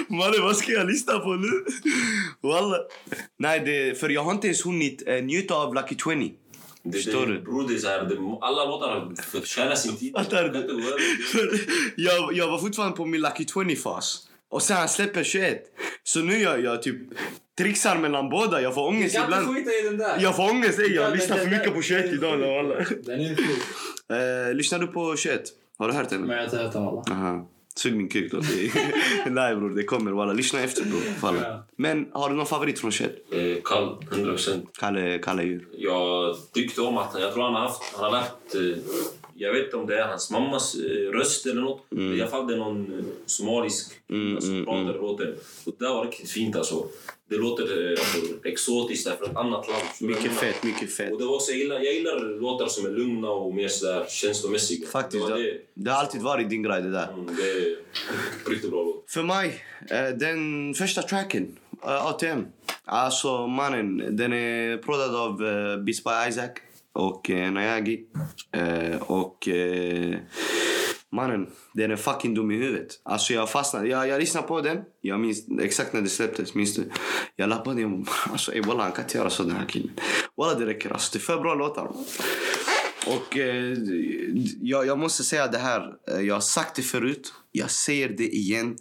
Mannen, 0.08 0.42
vad 0.42 0.58
ska 0.58 0.72
jag 0.72 0.88
lyssna 0.88 1.20
på 1.20 1.30
nu? 1.34 1.66
Walla. 2.42 2.78
Nej, 3.38 3.60
det, 3.66 4.00
för 4.00 4.10
jag 4.10 4.24
har 4.24 4.32
inte 4.32 4.48
ens 4.48 4.66
hunnit 4.66 5.04
eh, 5.08 5.16
njuta 5.24 5.56
av 5.56 5.74
Lucky 5.76 5.96
20. 6.04 6.34
Det, 6.84 6.92
Förstår 6.92 7.26
det, 7.28 7.34
du? 7.34 7.42
Bror, 7.42 7.68
det 7.68 7.74
är 7.74 7.78
så 7.78 7.88
här, 7.88 8.04
det, 8.04 8.18
alla 8.42 8.66
låtar 8.66 9.12
förtjänar 9.22 9.76
sin 9.76 9.98
tid. 9.98 10.14
Fattar 10.14 10.44
du? 10.50 10.84
Jag 11.96 12.18
jag, 12.18 12.34
jag 12.34 12.48
var 12.48 12.58
fortfarande 12.58 12.98
på 12.98 13.06
min 13.06 13.22
Lucky 13.22 13.44
20-fas. 13.44 14.26
Och 14.50 14.62
sen 14.62 14.78
han 14.78 14.90
släpper 14.90 15.24
21. 15.24 15.64
Så 16.04 16.20
nu 16.20 16.38
jag, 16.42 16.62
jag 16.64 16.84
typ 16.84 16.96
trixar 17.58 17.98
mellan 17.98 18.30
båda. 18.30 18.62
Jag 18.62 18.74
får 18.76 18.82
Du 18.92 18.98
ångest 18.98 19.16
kan 19.16 19.26
inte 19.26 19.38
ibland. 19.40 19.58
skita 19.58 19.72
i 19.72 19.82
den 19.82 19.98
där. 19.98 20.20
Jag 20.20 20.36
får 20.36 20.50
ångest. 20.50 20.80
Ey, 20.80 20.88
jag 20.94 21.10
Ja, 21.10 21.14
lyssnar 21.14 21.38
för 21.38 21.46
mycket 21.46 21.64
där- 21.64 21.72
på 21.72 21.82
21 21.82 22.06
idag. 22.14 22.40
Den 22.40 23.20
är 23.22 23.36
sjuk. 23.36 23.48
Eh, 24.50 24.54
lyssnar 24.56 24.80
du 24.80 24.88
på 24.88 25.16
21? 25.18 25.44
Har 25.78 25.88
du 25.88 25.94
hört 25.94 26.10
den? 26.10 26.22
Men 26.22 26.30
jag 26.30 26.38
har 26.38 26.44
inte 26.44 26.58
hört 26.58 26.74
den 26.74 26.84
alla. 26.84 27.02
Aha. 27.12 27.50
Sug 27.80 27.96
min 27.96 28.10
kuk 28.10 28.32
då. 28.32 28.40
Det- 28.40 28.72
Nej 29.30 29.56
bror, 29.60 29.70
det 29.70 29.84
kommer 29.84 30.12
walla. 30.12 30.34
Lyssna 30.34 30.60
efter 30.62 30.84
bror. 30.86 31.02
Ja. 31.42 31.64
Men 31.76 32.08
har 32.14 32.30
du 32.30 32.36
någon 32.36 32.46
favorit 32.46 32.80
från 32.80 32.92
21? 32.92 33.12
Eh, 33.32 33.40
Kall, 33.64 33.96
100 34.12 34.32
procent. 34.32 34.70
Kalle, 34.80 35.18
Kalle 35.20 35.44
djur. 35.44 35.68
Jag 35.78 36.36
tyckte 36.54 36.82
om 36.82 36.98
att 36.98 37.16
jag 37.20 37.34
tror 37.34 37.44
han 37.44 37.54
har 37.54 37.62
haft, 37.62 37.82
han 37.96 38.04
har 38.04 38.12
lagt 38.12 38.56
eh, 38.56 38.62
Jag 39.42 39.54
vet 39.54 39.66
inte 39.66 39.78
om 39.78 39.88
det 39.88 40.00
är 40.00 40.08
hans 40.08 40.32
mammas 40.32 40.76
eh, 40.76 41.12
röst 41.12 41.46
eller 41.46 41.62
något. 41.62 41.86
I 41.92 42.22
alla 42.22 42.32
fall 42.32 42.48
det 42.48 42.54
är 42.54 42.58
någon 42.58 43.00
eh, 43.00 43.06
somalisk 43.26 44.08
kvinna 44.08 44.42
som 44.42 44.66
pratar 44.66 44.94
låten. 44.94 45.36
Och 45.66 45.76
det 45.80 45.86
var 45.86 46.06
riktigt 46.06 46.30
fint 46.30 46.56
alltså. 46.56 46.86
Det 47.30 47.38
låter 47.38 47.64
eh, 47.64 47.90
alltså, 47.90 48.48
exotiskt 48.48 49.10
från 49.18 49.30
ett 49.30 49.38
annat 49.38 49.68
land. 49.68 49.84
Mycket 50.02 50.32
fett, 50.32 50.64
mycket 50.64 50.94
fett. 50.94 51.12
Och 51.12 51.20
det 51.20 51.26
var 51.26 51.36
också, 51.36 51.52
jag, 51.52 51.60
gillar, 51.60 51.80
jag 51.80 51.94
gillar 51.94 52.40
låtar 52.40 52.68
som 52.68 52.86
är 52.86 52.90
lugna 52.90 53.30
och 53.30 53.56
mer 53.56 53.68
sådär 53.68 54.06
känslomässiga. 54.10 54.88
Faktiskt, 54.88 55.28
det, 55.28 55.44
det, 55.44 55.62
det. 55.74 55.92
har 55.92 55.98
alltid 56.00 56.22
varit 56.22 56.50
din 56.50 56.64
grej 56.64 56.82
det 56.82 56.92
där. 56.92 57.08
Mm, 57.14 57.36
det 57.36 57.52
är 57.52 57.76
riktigt 58.50 58.72
bra 58.72 58.84
låt. 58.84 59.04
För 59.08 59.24
mig, 59.24 59.64
den 60.16 60.74
första 60.74 61.02
tracken, 61.02 61.58
ATM. 61.82 62.46
Alltså 62.86 63.48
mannen, 63.48 64.16
den 64.18 64.34
är 64.34 64.78
prodad 64.78 65.16
av 65.16 65.38
by 65.86 65.92
Isaac 66.30 66.50
och 67.00 67.30
eh, 67.30 67.52
Nayagi. 67.52 68.00
Eh, 68.52 69.02
och 69.02 69.48
eh, 69.48 70.18
mannen, 71.12 71.48
den 71.74 71.92
är 71.92 71.96
fucking 71.96 72.34
dum 72.34 72.52
i 72.52 72.56
huvudet. 72.56 72.88
Alltså 73.04 73.34
jag 73.34 73.50
fastnade, 73.50 73.88
jag, 73.88 74.08
jag 74.08 74.20
lyssnade 74.20 74.48
på 74.48 74.62
den. 74.62 74.78
Jag 75.02 75.20
minns 75.20 75.46
exakt 75.62 75.94
när 75.94 76.02
det 76.02 76.10
släpptes, 76.10 76.56
minns 76.56 76.76
du? 76.76 76.92
Jag 77.36 77.50
lappade 77.50 77.82
den 77.82 78.06
alltså 78.32 78.54
ey 78.54 78.62
walla 78.62 78.84
han 78.84 78.92
kan 78.92 79.04
inte 79.04 79.18
göra 79.18 79.30
så 79.30 79.44
den 79.44 79.56
här 79.56 79.66
killen. 79.66 79.92
Walla 80.38 80.60
det 80.60 80.66
räcker 80.66 80.92
alltså, 80.92 81.10
det 81.14 81.18
är 81.18 81.22
för 81.22 81.42
bra 81.42 81.56
låtar. 81.56 81.92
Och 83.08 83.38
eh, 83.38 83.78
jag, 84.62 84.86
jag 84.86 85.00
måste 85.00 85.24
säga 85.24 85.48
det 85.48 85.58
här. 85.58 85.94
Eh, 86.12 86.22
jag 86.22 86.36
har 86.36 86.42
sagt 86.42 86.76
det 86.76 86.82
förut. 86.82 87.34
Jag 87.52 87.72
säger 87.72 88.10
det 88.10 88.28
igen. 88.28 88.78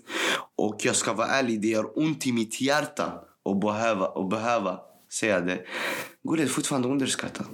Och 0.56 0.80
jag 0.84 0.96
ska 0.96 1.12
vara 1.12 1.26
ärlig, 1.26 1.60
det 1.60 1.68
gör 1.68 1.98
ont 1.98 2.26
i 2.26 2.32
mitt 2.32 2.60
hjärta 2.60 3.12
att 3.44 3.60
behöva, 3.60 4.06
att 4.06 4.30
behöva 4.30 4.80
säga 5.12 5.40
det. 5.40 5.64
Gulli 6.28 6.42
är 6.42 6.46
fortfarande 6.46 6.88
underskattad. 6.88 7.46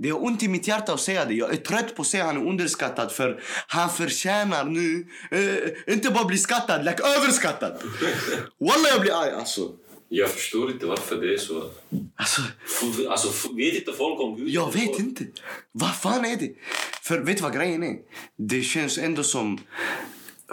Det 0.00 0.08
gör 0.08 0.24
ont 0.24 0.42
i 0.42 0.48
mitt 0.48 0.68
hjärta 0.68 0.92
att 0.92 1.00
säga 1.00 1.24
det. 1.24 1.34
Jag 1.34 1.52
är 1.52 1.56
trött 1.56 1.96
på 1.96 2.02
att 2.02 2.08
säga 2.08 2.24
att 2.24 2.34
han 2.34 2.42
är 2.42 2.50
underskattad 2.50 3.12
för 3.12 3.42
han 3.66 3.90
förtjänar 3.90 4.64
nu 4.64 5.06
eh, 5.30 5.94
inte 5.94 6.10
bara 6.10 6.24
bli 6.24 6.38
skattad, 6.38 6.84
like 6.84 7.02
överskattad. 7.02 7.82
Walla 8.58 8.88
jag 8.92 9.00
blir 9.00 9.22
arg 9.22 9.30
alltså. 9.30 9.72
Jag 10.08 10.30
förstår 10.30 10.70
inte 10.70 10.86
varför 10.86 11.16
det 11.16 11.34
är 11.34 11.38
så. 11.38 11.70
alltså 12.16 12.42
Alltså, 13.10 13.52
vet 13.54 13.74
inte 13.74 13.92
folk 13.92 14.20
om 14.20 14.36
Gud? 14.36 14.48
Jag 14.48 14.72
vet 14.72 14.98
inte. 14.98 15.26
Vad 15.72 15.94
fan 15.94 16.24
är 16.24 16.36
det? 16.36 16.54
För 17.02 17.18
vet 17.18 17.36
du 17.36 17.42
vad 17.42 17.54
grejen 17.54 17.82
är? 17.82 17.96
Det 18.36 18.62
känns 18.62 18.98
ändå 18.98 19.22
som... 19.22 19.58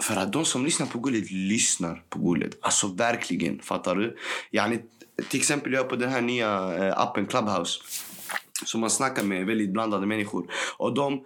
För 0.02 0.16
att 0.16 0.32
de 0.32 0.44
som 0.44 0.64
lyssnar 0.64 0.86
på 0.86 0.98
Gullet 0.98 1.30
lyssnar 1.30 2.02
på 2.08 2.18
Gullet. 2.18 2.58
Alltså 2.60 2.86
verkligen. 2.86 3.60
Fattar 3.60 3.94
du? 3.94 4.16
Yani, 4.50 4.78
till 5.28 5.40
exempel 5.40 5.72
jag 5.72 5.84
är 5.84 5.88
på 5.88 5.96
den 5.96 6.10
här 6.10 6.20
nya 6.20 6.74
eh, 6.76 6.98
appen 6.98 7.26
Clubhouse. 7.26 7.80
Så 8.64 8.78
man 8.78 8.90
snackar 8.90 9.22
med 9.22 9.46
väldigt 9.46 9.70
blandade 9.70 10.06
människor. 10.06 10.50
Och 10.76 10.94
de 10.94 11.24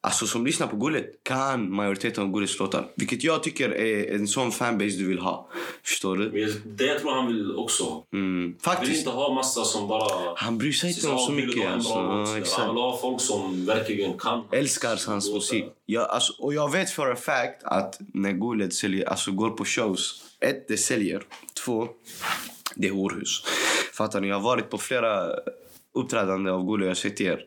alltså, 0.00 0.26
som 0.26 0.46
lyssnar 0.46 0.66
på 0.66 0.76
Gullet 0.76 1.06
kan 1.22 1.74
majoriteten 1.74 2.24
av 2.24 2.32
Gullets 2.32 2.58
låtar. 2.58 2.86
Vilket 2.96 3.24
jag 3.24 3.42
tycker 3.42 3.70
är 3.70 4.14
en 4.14 4.28
sån 4.28 4.52
fanbase 4.52 4.96
du 4.96 5.06
vill 5.08 5.18
ha. 5.18 5.48
Förstår 5.84 6.16
du? 6.16 6.30
Men 6.30 6.40
jag- 6.40 6.50
det 6.64 6.84
jag 6.84 7.00
tror 7.00 7.10
han 7.12 7.26
vill 7.26 7.56
också. 7.56 8.02
Mm. 8.12 8.32
Han 8.32 8.42
vill 8.46 8.56
Faktiskt. 8.60 8.96
inte 8.98 9.10
ha 9.10 9.34
massa 9.34 9.64
som 9.64 9.88
bara... 9.88 10.34
Han 10.36 10.58
bryr 10.58 10.72
sig 10.72 10.90
inte 10.90 11.08
om 11.08 11.18
så 11.18 11.32
mycket. 11.32 11.70
Alltså. 11.70 11.90
Ja, 11.90 12.38
exakt. 12.38 12.58
Han 12.60 12.74
vill 12.74 12.82
ha 12.82 12.98
folk 13.00 13.20
som 13.20 13.66
verkligen 13.66 14.18
kan. 14.18 14.42
älskar 14.52 15.00
hans 15.06 15.32
musik. 15.32 15.64
Jag, 15.86 16.10
alltså, 16.10 16.32
och 16.38 16.54
jag 16.54 16.72
vet 16.72 16.90
för 16.90 17.10
a 17.12 17.16
fact 17.16 17.62
att 17.62 17.98
när 18.14 18.32
Gullet 18.32 18.74
säljer, 18.74 19.08
alltså 19.08 19.30
går 19.32 19.50
på 19.50 19.64
shows. 19.64 20.22
Ett, 20.40 20.68
det 20.68 20.76
säljer. 20.76 21.22
Två, 21.64 21.88
det 22.74 22.88
är 22.88 22.92
horhus. 22.92 23.42
Fattar 23.92 24.20
ni? 24.20 24.28
Jag 24.28 24.34
har 24.36 24.42
varit 24.42 24.70
på 24.70 24.78
flera 24.78 25.28
uppträdanden 25.94 26.54
av 26.54 26.66
Gullet 26.66 27.04
jag 27.04 27.20
er. 27.20 27.40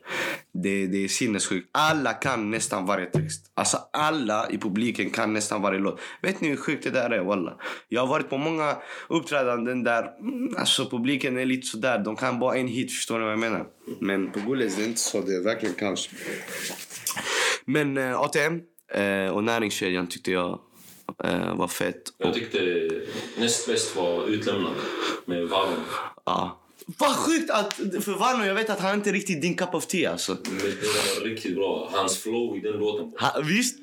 Det, 0.52 0.86
det 0.86 1.04
är 1.04 1.08
sinnessjukt. 1.08 1.68
Alla 1.72 2.12
kan 2.12 2.50
nästan 2.50 2.86
varje 2.86 3.06
text. 3.06 3.52
Alltså 3.54 3.78
alla 3.92 4.50
i 4.50 4.58
publiken 4.58 5.10
kan 5.10 5.32
nästan 5.32 5.62
varje 5.62 5.78
låt. 5.78 6.00
Vet 6.22 6.40
ni 6.40 6.48
hur 6.48 6.56
sjukt 6.56 6.84
det 6.84 6.90
där 6.90 7.10
är? 7.10 7.24
Walla. 7.24 7.56
Jag 7.88 8.00
har 8.00 8.06
varit 8.06 8.30
på 8.30 8.38
många 8.38 8.76
uppträdanden 9.08 9.84
där 9.84 10.02
mm, 10.20 10.56
alltså, 10.58 10.90
publiken 10.90 11.38
är 11.38 11.44
lite 11.44 11.66
sådär. 11.66 11.98
De 11.98 12.16
kan 12.16 12.38
bara 12.38 12.56
en 12.56 12.68
hit, 12.68 12.92
förstår 12.92 13.18
ni 13.18 13.24
vad 13.24 13.32
jag 13.32 13.38
menar? 13.38 13.66
Men 14.00 14.30
på 14.30 14.40
Gullet 14.40 14.72
är 14.72 14.82
det 14.82 14.88
inte 14.88 15.00
så. 15.00 15.20
Det 15.20 15.34
är 15.34 15.44
verkligen 15.44 15.74
kaos. 15.74 16.10
Men 17.64 17.96
eh, 17.96 18.20
ATM 18.20 18.60
eh, 18.92 19.28
och 19.28 19.44
näringskedjan 19.44 20.06
tyckte 20.06 20.32
jag 20.32 20.60
eh, 21.24 21.56
var 21.56 21.68
fett. 21.68 22.02
Jag 22.18 22.34
tyckte 22.34 22.88
näst 23.38 23.66
bäst 23.66 23.96
var 23.96 24.28
Utlämnad 24.28 24.74
med 25.24 25.48
Vallon. 25.48 25.80
ja. 26.24 26.65
Vad 26.98 27.16
sjukt 27.16 27.50
att... 27.50 27.74
För 27.74 28.18
Vano, 28.18 28.44
jag 28.44 28.54
vet 28.54 28.70
att 28.70 28.80
han 28.80 28.94
inte 28.94 29.10
är 29.10 29.12
riktigt 29.12 29.42
din 29.42 29.56
cup 29.56 29.74
of 29.74 29.86
tea 29.86 30.10
alltså. 30.10 30.36
Men 30.44 30.58
Det 30.58 30.64
var 31.20 31.24
riktigt 31.24 31.54
bra. 31.56 31.88
Hans 31.92 32.18
flow 32.18 32.56
i 32.56 32.60
den 32.60 32.72
låten. 32.72 33.12
Ha, 33.20 33.40
visst? 33.44 33.78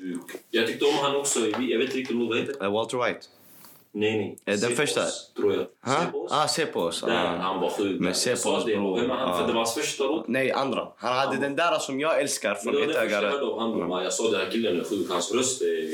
Jag 0.50 0.66
tyckte 0.66 0.84
om 0.84 0.94
han 1.02 1.16
också. 1.16 1.40
Jag 1.40 1.58
vet 1.78 1.80
inte 1.86 1.96
riktigt 1.96 2.16
vad 2.16 2.38
heter. 2.38 2.64
Eh, 2.64 2.72
Walter 2.72 3.04
White. 3.06 3.20
Nej, 3.96 4.16
nej. 4.18 4.38
Eh, 4.44 4.50
den 4.50 4.58
Se 4.60 4.68
på 4.68 4.74
första? 4.76 5.00
tror 5.36 5.52
jag. 5.54 5.66
Ha? 5.92 6.00
Se 6.00 6.10
på 6.12 6.18
oss. 6.22 6.32
Ah, 6.32 6.48
se 6.48 6.66
på 6.66 6.80
oss. 6.80 7.00
Där, 7.00 7.10
Ah. 7.24 7.36
han 7.36 7.60
var 7.60 7.70
sjuk. 7.70 8.00
Men 8.00 8.02
där. 8.06 8.12
se 8.12 8.30
Jag 8.30 8.36
på 8.38 8.42
sa 8.42 8.56
oss, 8.58 8.64
det, 8.64 8.76
han? 8.76 8.84
Ja. 9.08 9.36
För 9.38 9.46
det 9.46 9.52
var 9.52 9.60
hans 9.60 9.74
första 9.74 10.04
låt. 10.04 10.28
Nej, 10.28 10.52
andra. 10.52 10.88
Han 10.96 11.16
hade 11.16 11.40
den 11.40 11.56
där 11.56 11.78
som 11.78 12.00
jag 12.00 12.20
älskar 12.20 12.54
från 12.54 12.72
det 12.74 12.80
var 12.80 12.86
den 12.86 12.94
första 12.94 13.22
jag 13.22 14.02
han. 14.02 14.12
sa 14.12 14.30
den 14.30 14.40
här 14.40 14.50
killen 14.50 14.80
är 14.80 14.84
sjuk. 14.84 15.10
Hans 15.10 15.32
röst 15.34 15.62
är... 15.62 15.88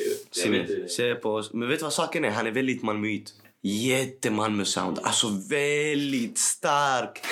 Jag 0.45 0.51
vet 0.51 0.71
inte. 0.71 0.89
Se 0.89 1.15
på 1.15 1.35
oss. 1.35 1.53
Men 1.53 1.69
vet 1.69 1.79
du 1.79 1.83
vad 1.83 1.93
saken 1.93 2.25
är? 2.25 2.31
Han 2.31 2.47
är 2.47 2.51
väldigt 2.51 2.83
Malmöit. 2.83 3.35
Jätte 3.63 4.31
Malmö-sound. 4.31 4.99
Alltså 5.03 5.29
väldigt 5.49 6.39
stark 6.39 7.27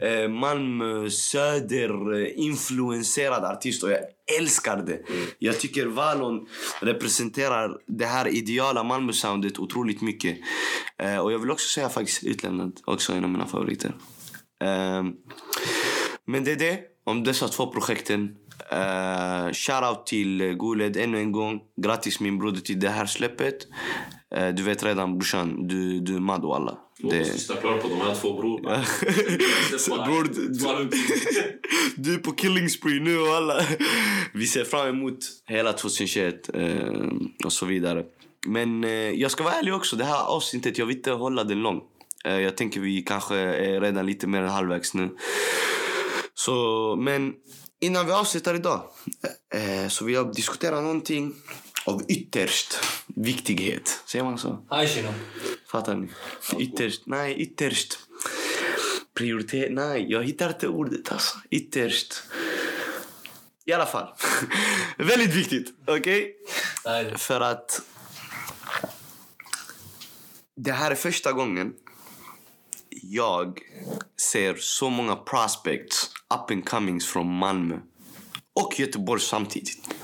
eh, 0.00 0.28
Malmö 0.28 1.10
söder-influenserad 1.10 3.44
eh, 3.44 3.50
artist. 3.50 3.82
Och 3.82 3.90
jag 3.90 4.00
älskar 4.38 4.76
det. 4.76 5.00
Jag 5.38 5.60
tycker 5.60 5.86
Valon 5.86 6.46
representerar 6.80 7.78
det 7.86 8.06
här 8.06 8.28
ideala 8.28 8.82
Malmö-soundet 8.82 9.58
otroligt 9.58 10.00
mycket. 10.00 10.38
Eh, 10.98 11.18
och 11.18 11.32
jag 11.32 11.38
vill 11.38 11.50
också 11.50 11.68
säga 11.68 11.88
faktiskt 11.88 12.24
Utlämnad. 12.24 12.80
Också 12.84 13.12
en 13.12 13.24
av 13.24 13.30
mina 13.30 13.46
favoriter. 13.46 13.94
Eh, 14.62 15.02
men 16.26 16.44
det 16.44 16.52
är 16.52 16.56
det 16.56 16.80
om 17.04 17.24
dessa 17.24 17.48
två 17.48 17.66
projekten. 17.66 18.36
Uh, 18.72 19.52
shoutout 19.52 20.06
till 20.06 20.56
Guled 20.58 20.96
ännu 20.96 21.18
en 21.18 21.32
gång. 21.32 21.60
Grattis 21.82 22.20
min 22.20 22.38
broder 22.38 22.60
till 22.60 22.80
det 22.80 22.88
här 22.88 23.06
släppet. 23.06 23.66
Eh, 24.36 24.48
du 24.48 24.62
vet 24.62 24.82
redan 24.84 25.18
brorsan, 25.18 25.68
du, 25.68 26.00
du 26.00 26.14
är 26.16 26.20
mad 26.20 26.44
och 26.44 26.56
alla. 26.56 26.78
Låt 26.98 27.14
oss 27.14 27.28
sista 27.28 27.56
klar 27.56 27.78
på 27.78 27.88
de 27.88 28.00
här 28.00 28.14
två 28.14 28.32
brorna. 28.40 28.84
Bror, 30.06 30.24
du- 30.34 30.48
du 31.96 32.14
är 32.14 32.18
på 32.18 32.32
killing 32.32 32.68
spree 32.68 33.00
nu 33.00 33.18
och 33.18 33.28
alla. 33.34 33.66
Vi 34.34 34.46
ser 34.46 34.64
fram 34.64 34.88
emot 34.88 35.18
hela 35.46 35.72
2021 35.72 36.50
eh, 36.54 36.82
och 37.44 37.52
så 37.52 37.66
vidare. 37.66 38.04
Men 38.46 38.84
eh, 38.84 38.90
jag 38.90 39.30
ska 39.30 39.44
vara 39.44 39.54
ärlig 39.54 39.74
också, 39.74 39.96
det 39.96 40.04
här 40.04 40.24
avsnittet, 40.24 40.78
jag 40.78 40.86
vill 40.86 40.96
inte 40.96 41.10
hålla 41.10 41.44
den 41.44 41.62
lång. 41.62 41.80
Eh, 42.24 42.38
jag 42.40 42.56
tänker 42.56 42.80
vi 42.80 43.02
kanske 43.02 43.36
är 43.36 43.80
redan 43.80 44.06
lite 44.06 44.26
mer 44.26 44.42
än 44.42 44.48
halvvägs 44.48 44.94
nu. 44.94 45.10
Så, 46.34 46.96
men 46.98 47.32
innan 47.80 48.06
vi 48.06 48.12
avslutar 48.12 48.54
idag 48.54 48.82
så 49.88 50.04
vill 50.04 50.14
jag 50.14 50.34
diskutera 50.34 50.80
någonting 50.80 51.34
av 51.84 52.02
ytterst 52.08 52.78
viktighet. 53.06 54.02
Säger 54.06 54.24
man 54.24 54.38
så? 54.38 54.64
Fattar 55.66 55.94
ni? 55.94 56.08
Ytterst. 56.58 57.02
Nej, 57.06 57.34
ytterst. 57.34 57.98
Prioritet. 59.14 59.72
Nej, 59.72 60.06
jag 60.08 60.24
hittar 60.24 60.48
inte 60.48 60.68
ordet 60.68 61.12
alltså. 61.12 61.38
Ytterst. 61.50 62.22
I 63.64 63.72
alla 63.72 63.86
fall. 63.86 64.14
Väldigt 64.98 65.34
viktigt. 65.34 65.74
Okej? 65.86 66.36
Nej. 66.84 67.18
För 67.18 67.40
att... 67.40 67.80
Det 70.56 70.72
här 70.72 70.90
är 70.90 70.94
första 70.94 71.32
gången 71.32 71.72
jag 73.02 73.60
ser 74.32 74.54
så 74.54 74.90
många 74.90 75.16
prospects, 75.16 76.10
up 76.34 76.50
and 76.50 76.68
comings 76.68 77.06
från 77.06 77.38
Malmö 77.38 77.78
och 78.54 78.80
Göteborg 78.80 79.20
samtidigt. 79.20 79.94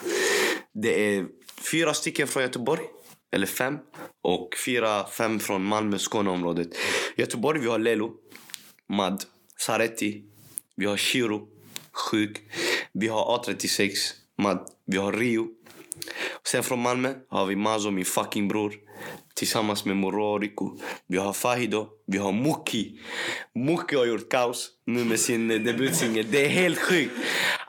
Det 0.73 1.17
är 1.17 1.27
fyra 1.61 1.95
stycken 1.95 2.29
från 2.29 2.43
Göteborg, 2.43 2.83
eller 3.33 3.47
fem. 3.47 3.79
Och 4.23 4.49
fyra, 4.65 5.07
fem 5.07 5.41
från 5.41 5.65
Malmö, 5.65 5.99
Skåneområdet. 5.99 6.69
Göteborg, 7.17 7.61
vi 7.61 7.67
har 7.67 7.79
Lelo, 7.79 8.13
Mad, 8.89 9.25
Saretti. 9.57 10.25
Vi 10.77 10.87
har 10.87 10.97
Shiro, 10.97 11.49
Sjuk. 11.93 12.39
Vi 12.93 13.09
har 13.09 13.39
A36, 13.39 13.91
Mad. 14.39 14.67
Vi 14.87 14.97
har 14.97 15.13
Rio. 15.13 15.49
Sen 16.47 16.63
från 16.63 16.79
Malmö 16.79 17.15
har 17.29 17.47
vi 17.47 17.57
Mazo, 17.57 17.91
min 17.91 18.05
fucking 18.05 18.49
bror. 18.49 18.75
Tillsammans 19.35 19.85
med 19.85 19.97
Moro 19.97 20.25
och 20.57 20.79
Vi 21.07 21.17
har 21.17 21.33
Fahido. 21.33 21.89
Vi 22.07 22.19
har 22.19 22.33
Muki. 22.33 23.01
Muki 23.55 23.97
har 23.97 24.07
gjort 24.07 24.31
kaos 24.31 24.69
nu 24.87 25.05
med 25.05 25.21
sin 25.21 25.51
eh, 25.51 25.61
debutsingel. 25.61 26.27
Det 26.31 26.45
är 26.45 26.49
helt 26.49 26.79
sjukt. 26.79 27.13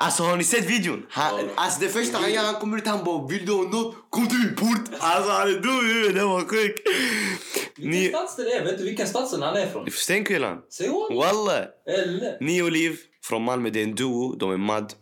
Alltså 0.02 0.24
har 0.24 0.38
ni 0.38 0.44
sett 0.44 0.66
videon? 0.66 1.06
Han, 1.10 1.50
alltså 1.56 1.80
det 1.80 1.90
första 1.90 2.18
han 2.18 2.34
gör, 2.34 2.44
han 2.44 2.56
kommer 2.56 2.78
ut 2.78 2.88
han 2.88 3.04
bara 3.04 3.28
Vill 3.28 3.46
du 3.46 3.52
ha 3.52 3.64
något? 3.64 3.96
Kom 4.10 4.28
till 4.28 4.38
min 4.38 4.56
port! 4.56 4.90
Alltså 5.00 5.32
han 5.32 5.48
är 5.50 5.60
dum 5.60 5.90
i 5.90 5.94
huvudet, 5.94 6.16
det 6.16 6.26
var 6.26 6.42
sjukt. 6.42 6.80
Vilken 7.76 7.92
Ni... 7.92 8.08
stadsdel 8.10 8.48
är 8.48 8.64
Vet 8.66 8.78
du 8.78 8.84
vilken 8.84 9.08
stadsdel 9.08 9.44
han 9.44 9.58
är 9.58 9.68
från? 9.68 9.92
Stenkullan. 9.92 10.58
Walla! 11.12 11.66
Ni 12.40 12.72
Liv 12.72 12.98
från 13.24 13.44
Malmö, 13.44 13.70
det 13.70 13.80
är 13.80 13.84
en 13.84 13.96
duo. 13.96 14.36
De 14.36 14.52
är 14.52 14.58
mad. 14.58 14.94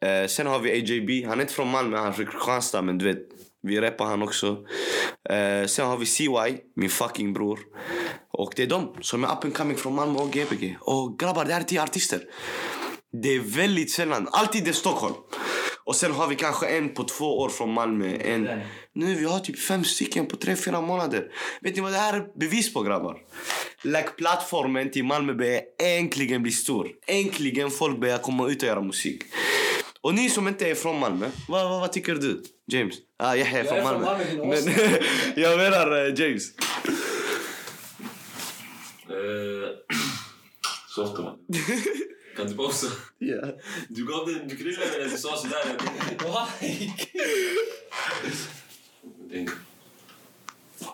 Eh, 0.00 0.26
sen 0.28 0.46
har 0.46 0.58
vi 0.58 0.70
AJB. 0.70 1.26
Han 1.28 1.38
är 1.38 1.42
inte 1.42 1.54
från 1.54 1.68
Malmö, 1.68 1.96
han 1.96 2.08
är 2.08 2.12
från 2.12 2.26
Kristianstad. 2.26 2.82
Men 2.82 2.98
du 2.98 3.04
vet, 3.04 3.18
vi 3.62 3.80
rappar 3.80 4.04
han 4.04 4.22
också. 4.22 4.56
Eh, 5.30 5.66
sen 5.66 5.86
har 5.86 5.96
vi 5.96 6.06
CY, 6.06 6.28
min 6.76 6.90
fucking 6.90 7.32
bror. 7.32 7.58
Och 8.32 8.52
det 8.56 8.62
är 8.62 8.66
de 8.66 8.94
som 9.00 9.24
är 9.24 9.28
up 9.28 9.44
and 9.44 9.54
coming 9.54 9.76
från 9.76 9.94
Malmö 9.94 10.18
och 10.18 10.30
Gbg. 10.30 10.78
Och 10.80 11.18
grabbar, 11.18 11.44
det 11.44 11.52
här 11.52 11.60
är 11.60 11.64
tio 11.64 11.82
artister. 11.82 12.20
Det 13.12 13.28
är 13.28 13.40
väldigt 13.40 13.90
sällan. 13.90 14.28
Alltid 14.32 14.64
det 14.64 14.70
är 14.70 14.72
Stockholm. 14.72 15.14
Och 15.84 15.96
sen 15.96 16.12
har 16.12 16.28
vi 16.28 16.34
kanske 16.34 16.66
en 16.66 16.94
på 16.94 17.04
två 17.04 17.38
år 17.38 17.48
från 17.48 17.72
Malmö. 17.72 18.16
En... 18.16 18.48
Nu 18.94 19.14
vi 19.14 19.24
har 19.24 19.38
typ 19.38 19.58
fem 19.58 19.84
stycken 19.84 20.26
på 20.26 20.36
tre, 20.36 20.56
fyra 20.56 20.80
månader. 20.80 21.32
Vet 21.60 21.76
ni 21.76 21.80
vad 21.80 21.92
det 21.92 21.98
här 21.98 22.14
är 22.14 22.38
bevis 22.38 22.72
på 22.74 22.82
grabbar? 22.82 23.16
Like 23.82 24.08
plattformen 24.08 24.90
till 24.90 25.04
Malmö 25.04 25.34
börjar 25.34 25.60
äntligen 25.82 26.42
bli 26.42 26.52
stor. 26.52 26.88
Äntligen 27.06 27.70
folk 27.70 28.00
börjar 28.00 28.18
komma 28.18 28.48
ut 28.48 28.62
och 28.62 28.68
göra 28.68 28.80
musik. 28.80 29.22
Och 30.00 30.14
ni 30.14 30.30
som 30.30 30.48
inte 30.48 30.70
är 30.70 30.74
från 30.74 30.98
Malmö, 30.98 31.30
vad, 31.48 31.70
vad, 31.70 31.80
vad 31.80 31.92
tycker 31.92 32.14
du? 32.14 32.42
James? 32.66 32.94
Ah, 33.18 33.34
jag 33.34 33.48
är 33.48 33.64
från 33.64 33.78
är 33.78 33.82
från 33.82 33.84
Malmö. 33.84 34.06
Malmö, 34.06 34.24
din 34.24 34.48
Men, 34.48 34.58
jag 35.42 35.58
menar 35.58 36.06
eh, 36.06 36.14
James. 36.20 36.44
Så 40.94 41.04
ofta 41.04 41.22
man. 41.22 41.38
Kan 42.38 42.46
du 42.46 42.54
pausa? 42.54 42.86
Ja. 43.18 43.42
Du 43.88 44.06
gav 44.06 44.26
den, 44.26 44.48
du 44.48 44.56
krillade 44.56 44.98
den, 44.98 45.10
du 45.10 45.16
sa 45.16 45.36
sådär. 45.36 45.76
Why? 46.18 46.90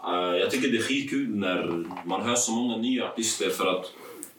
Eh, 0.04 0.36
Jag 0.40 0.50
tycker 0.50 0.68
det 0.68 0.76
är 0.78 0.82
skitkul 0.82 1.36
när 1.36 1.84
man 2.06 2.22
hör 2.22 2.34
så 2.34 2.52
många 2.52 2.76
nya 2.76 3.08
artister 3.10 3.50
för 3.50 3.66
att 3.66 3.92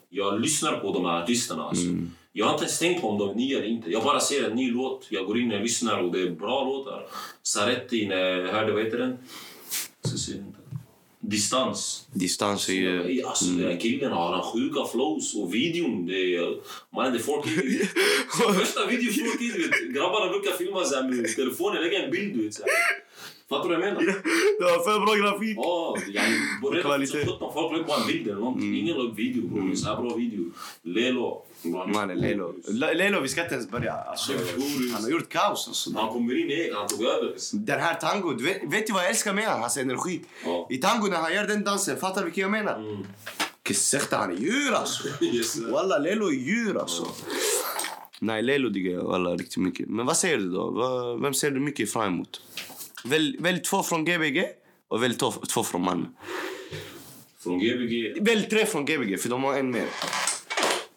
jag 0.10 0.42
lyssnar 0.42 0.80
på 0.80 0.94
de 0.94 1.06
här 1.06 1.24
artisterna. 1.24 1.64
Alltså. 1.64 1.86
Jag 2.32 2.46
har 2.46 2.54
inte 2.54 2.64
ens 2.66 2.80
tänkt 2.80 3.02
på 3.02 3.10
om 3.10 3.18
de 3.20 3.30
är 3.30 3.34
nya 3.36 3.58
eller 3.58 3.68
inte. 3.68 3.92
Jag 3.92 4.04
bara 4.04 4.20
ser 4.20 4.50
en 4.50 4.56
ny 4.56 4.72
låt, 4.72 5.08
jag 5.10 5.26
går 5.26 5.40
in 5.40 5.54
och 5.54 5.62
lyssnar 5.62 6.00
och 6.04 6.12
det 6.12 6.22
är 6.22 6.30
bra 6.30 6.64
låtar. 6.64 7.08
Saretti, 7.44 8.08
när 8.08 8.18
jag 8.18 8.54
hörde, 8.54 8.72
vad 8.72 8.84
heter 8.84 8.98
den? 8.98 9.18
Ska 10.04 10.18
se, 10.18 10.32
vänta. 10.34 10.60
Distans. 11.30 12.08
Distans 12.14 12.70
är 12.70 12.74
ju... 12.74 13.24
Alltså, 13.24 13.46
här 13.46 13.80
killen 13.80 14.12
har 14.12 14.34
han 14.34 14.44
sjuka 14.44 14.86
flows 14.92 15.36
och 15.36 15.54
videon, 15.54 16.06
det 16.06 16.36
är... 16.36 16.58
Man, 16.96 17.14
det 17.14 17.20
är 17.20 17.24
4K. 17.24 17.88
Så 18.38 18.54
Första 18.54 18.86
videon 18.86 19.14
4K, 19.14 19.54
du 19.54 19.68
vet. 19.68 19.96
Grabbarna 19.96 20.32
brukar 20.32 20.52
filma 20.52 20.84
så 20.84 20.96
här 20.96 21.04
med 21.10 21.36
telefonen, 21.36 21.84
lägga 21.84 22.06
en 22.06 22.12
bild, 22.12 22.38
du 22.38 22.44
vet. 22.44 22.54
Så 22.54 22.64
här. 22.64 22.72
Fattar 23.50 23.70
du 23.70 23.76
vad 23.76 23.88
jag 23.88 23.94
menar? 23.94 24.14
Det 24.60 24.64
var 24.64 24.84
för 24.84 25.06
bra 25.06 25.16
grafik. 25.16 25.58
Ja, 25.58 25.96
redan 26.72 26.82
Kvalitet. 26.82 27.12
2017 27.12 27.54
folk 27.54 27.72
la 27.72 27.78
upp 27.80 27.88
bara 27.88 28.02
en 28.02 28.08
bild 28.08 28.28
eller 28.28 28.40
någonting. 28.40 28.76
Ingen 28.78 28.98
la 28.98 29.04
upp 29.04 29.20
video 29.20 29.48
bror. 29.48 29.60
Mm. 29.62 29.76
Så 29.76 29.88
här 29.90 30.02
bra 30.02 30.16
video. 30.16 30.44
Lelo. 30.82 31.46
Mannen, 31.94 32.18
Lelo. 32.20 32.56
Le- 32.68 32.94
Lelo, 32.94 33.20
vi 33.22 33.28
ska 33.28 33.42
inte 33.44 33.56
ens 33.56 33.70
börja. 33.70 33.94
Alltså, 33.94 34.34
han 34.94 35.04
har 35.04 35.10
gjort 35.10 35.30
kaos. 35.30 35.68
Alltså. 35.68 35.90
Han 35.96 36.14
kommer 36.14 36.40
in 36.42 36.50
i 36.52 36.72
han 36.76 36.88
tog 36.88 37.04
över. 37.04 37.34
Den 37.54 37.80
här 37.80 37.94
tango, 37.94 38.34
du 38.34 38.44
vet, 38.44 38.62
vet 38.74 38.88
du 38.88 38.94
vad 38.94 39.02
jag 39.04 39.10
älskar 39.10 39.34
med 39.34 39.46
honom? 39.46 39.62
Hans 39.62 39.78
energi. 39.78 40.22
Ja. 40.46 40.68
I 40.72 40.78
tango 40.78 41.08
när 41.08 41.18
han 41.18 41.34
gör 41.34 41.48
den 41.48 41.64
dansen, 41.64 41.98
fattar 41.98 42.22
du 42.22 42.26
vilken 42.26 42.42
jag 42.42 42.52
menar? 42.52 42.76
Mm. 42.80 42.98
Han 44.12 44.32
är 44.32 44.36
djur 44.36 44.74
alltså. 44.74 45.08
Yes. 45.26 45.58
Walla, 45.60 45.98
Lelo 45.98 46.28
är 46.28 46.32
djur 46.34 46.78
alltså. 46.78 47.08
Nej, 48.20 48.42
Lelo 48.42 48.70
diggar 48.70 48.92
jag 48.94 49.40
riktigt 49.42 49.58
mycket. 49.58 49.88
Men 49.90 50.06
vad 50.06 50.18
säger 50.18 50.38
du 50.38 50.50
då? 50.50 50.70
Vad- 50.72 51.22
Vem 51.22 51.34
ser 51.34 51.52
du 51.52 51.60
mycket 51.60 51.94
fram 51.94 52.14
emot? 52.14 52.42
Välj, 53.06 53.38
välj 53.40 53.60
två 53.60 53.84
från 53.84 54.06
Gbg 54.06 54.44
och 54.88 55.04
välj 55.04 55.16
två, 55.16 55.32
två 55.32 55.64
från 55.64 55.82
Malmö. 55.82 56.06
Från 57.44 57.60
Gbg. 57.60 58.18
Välj 58.22 58.50
tre 58.50 58.66
från 58.66 58.86
Gbg, 58.86 59.20
för 59.20 59.30
de 59.30 59.44
har 59.44 59.54
en 59.60 59.72
mer. 59.72 59.86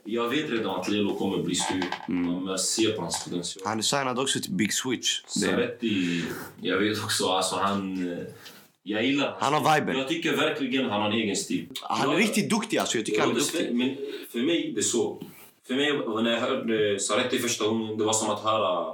Jag 0.04 0.28
vet 0.28 0.50
redan 0.50 0.80
att 0.80 0.88
Lelo 0.88 1.14
kommer 1.18 1.42
bli 1.42 1.54
stor. 1.54 1.84
Men 2.08 2.46
jag 2.46 2.60
ser 2.60 2.92
på 2.92 3.02
hans 3.02 3.24
potential. 3.24 3.62
Han 3.66 3.78
är 3.78 3.82
signad 3.82 4.18
också 4.18 4.40
till 4.40 4.52
Big 4.52 4.72
Switch. 4.72 5.20
Det, 5.22 5.28
Saretti, 5.40 6.22
jag 6.60 6.78
vet 6.78 7.04
också, 7.04 7.26
alltså 7.28 7.56
han... 7.56 8.12
eh, 8.12 8.18
Jag 8.82 9.04
gillar 9.06 9.36
Han 9.40 9.54
har 9.54 9.74
viben. 9.80 9.98
Jag 9.98 10.08
tycker 10.08 10.36
verkligen 10.36 10.84
han 10.90 11.00
har 11.02 11.08
en 11.10 11.16
egen 11.16 11.36
stil. 11.36 11.68
han 11.82 12.08
är 12.08 12.12
Jag- 12.14 12.20
riktigt 12.22 12.50
duktig 12.50 12.78
alltså. 12.78 12.96
Jag 12.98 13.06
tycker 13.06 13.20
han 13.20 13.30
är 13.30 13.34
duktig. 13.34 13.74
Men 13.74 13.96
för 14.32 14.38
mig, 14.38 14.72
det 14.74 14.80
är 14.80 14.82
så. 14.82 15.22
För 15.66 15.74
mig, 15.74 15.92
när 16.22 16.30
jag 16.32 16.40
hörde 16.40 17.00
Saretti 17.00 17.38
första 17.38 17.66
gången, 17.66 17.98
det 17.98 18.04
var 18.04 18.12
som 18.12 18.30
att 18.30 18.40
höra 18.42 18.86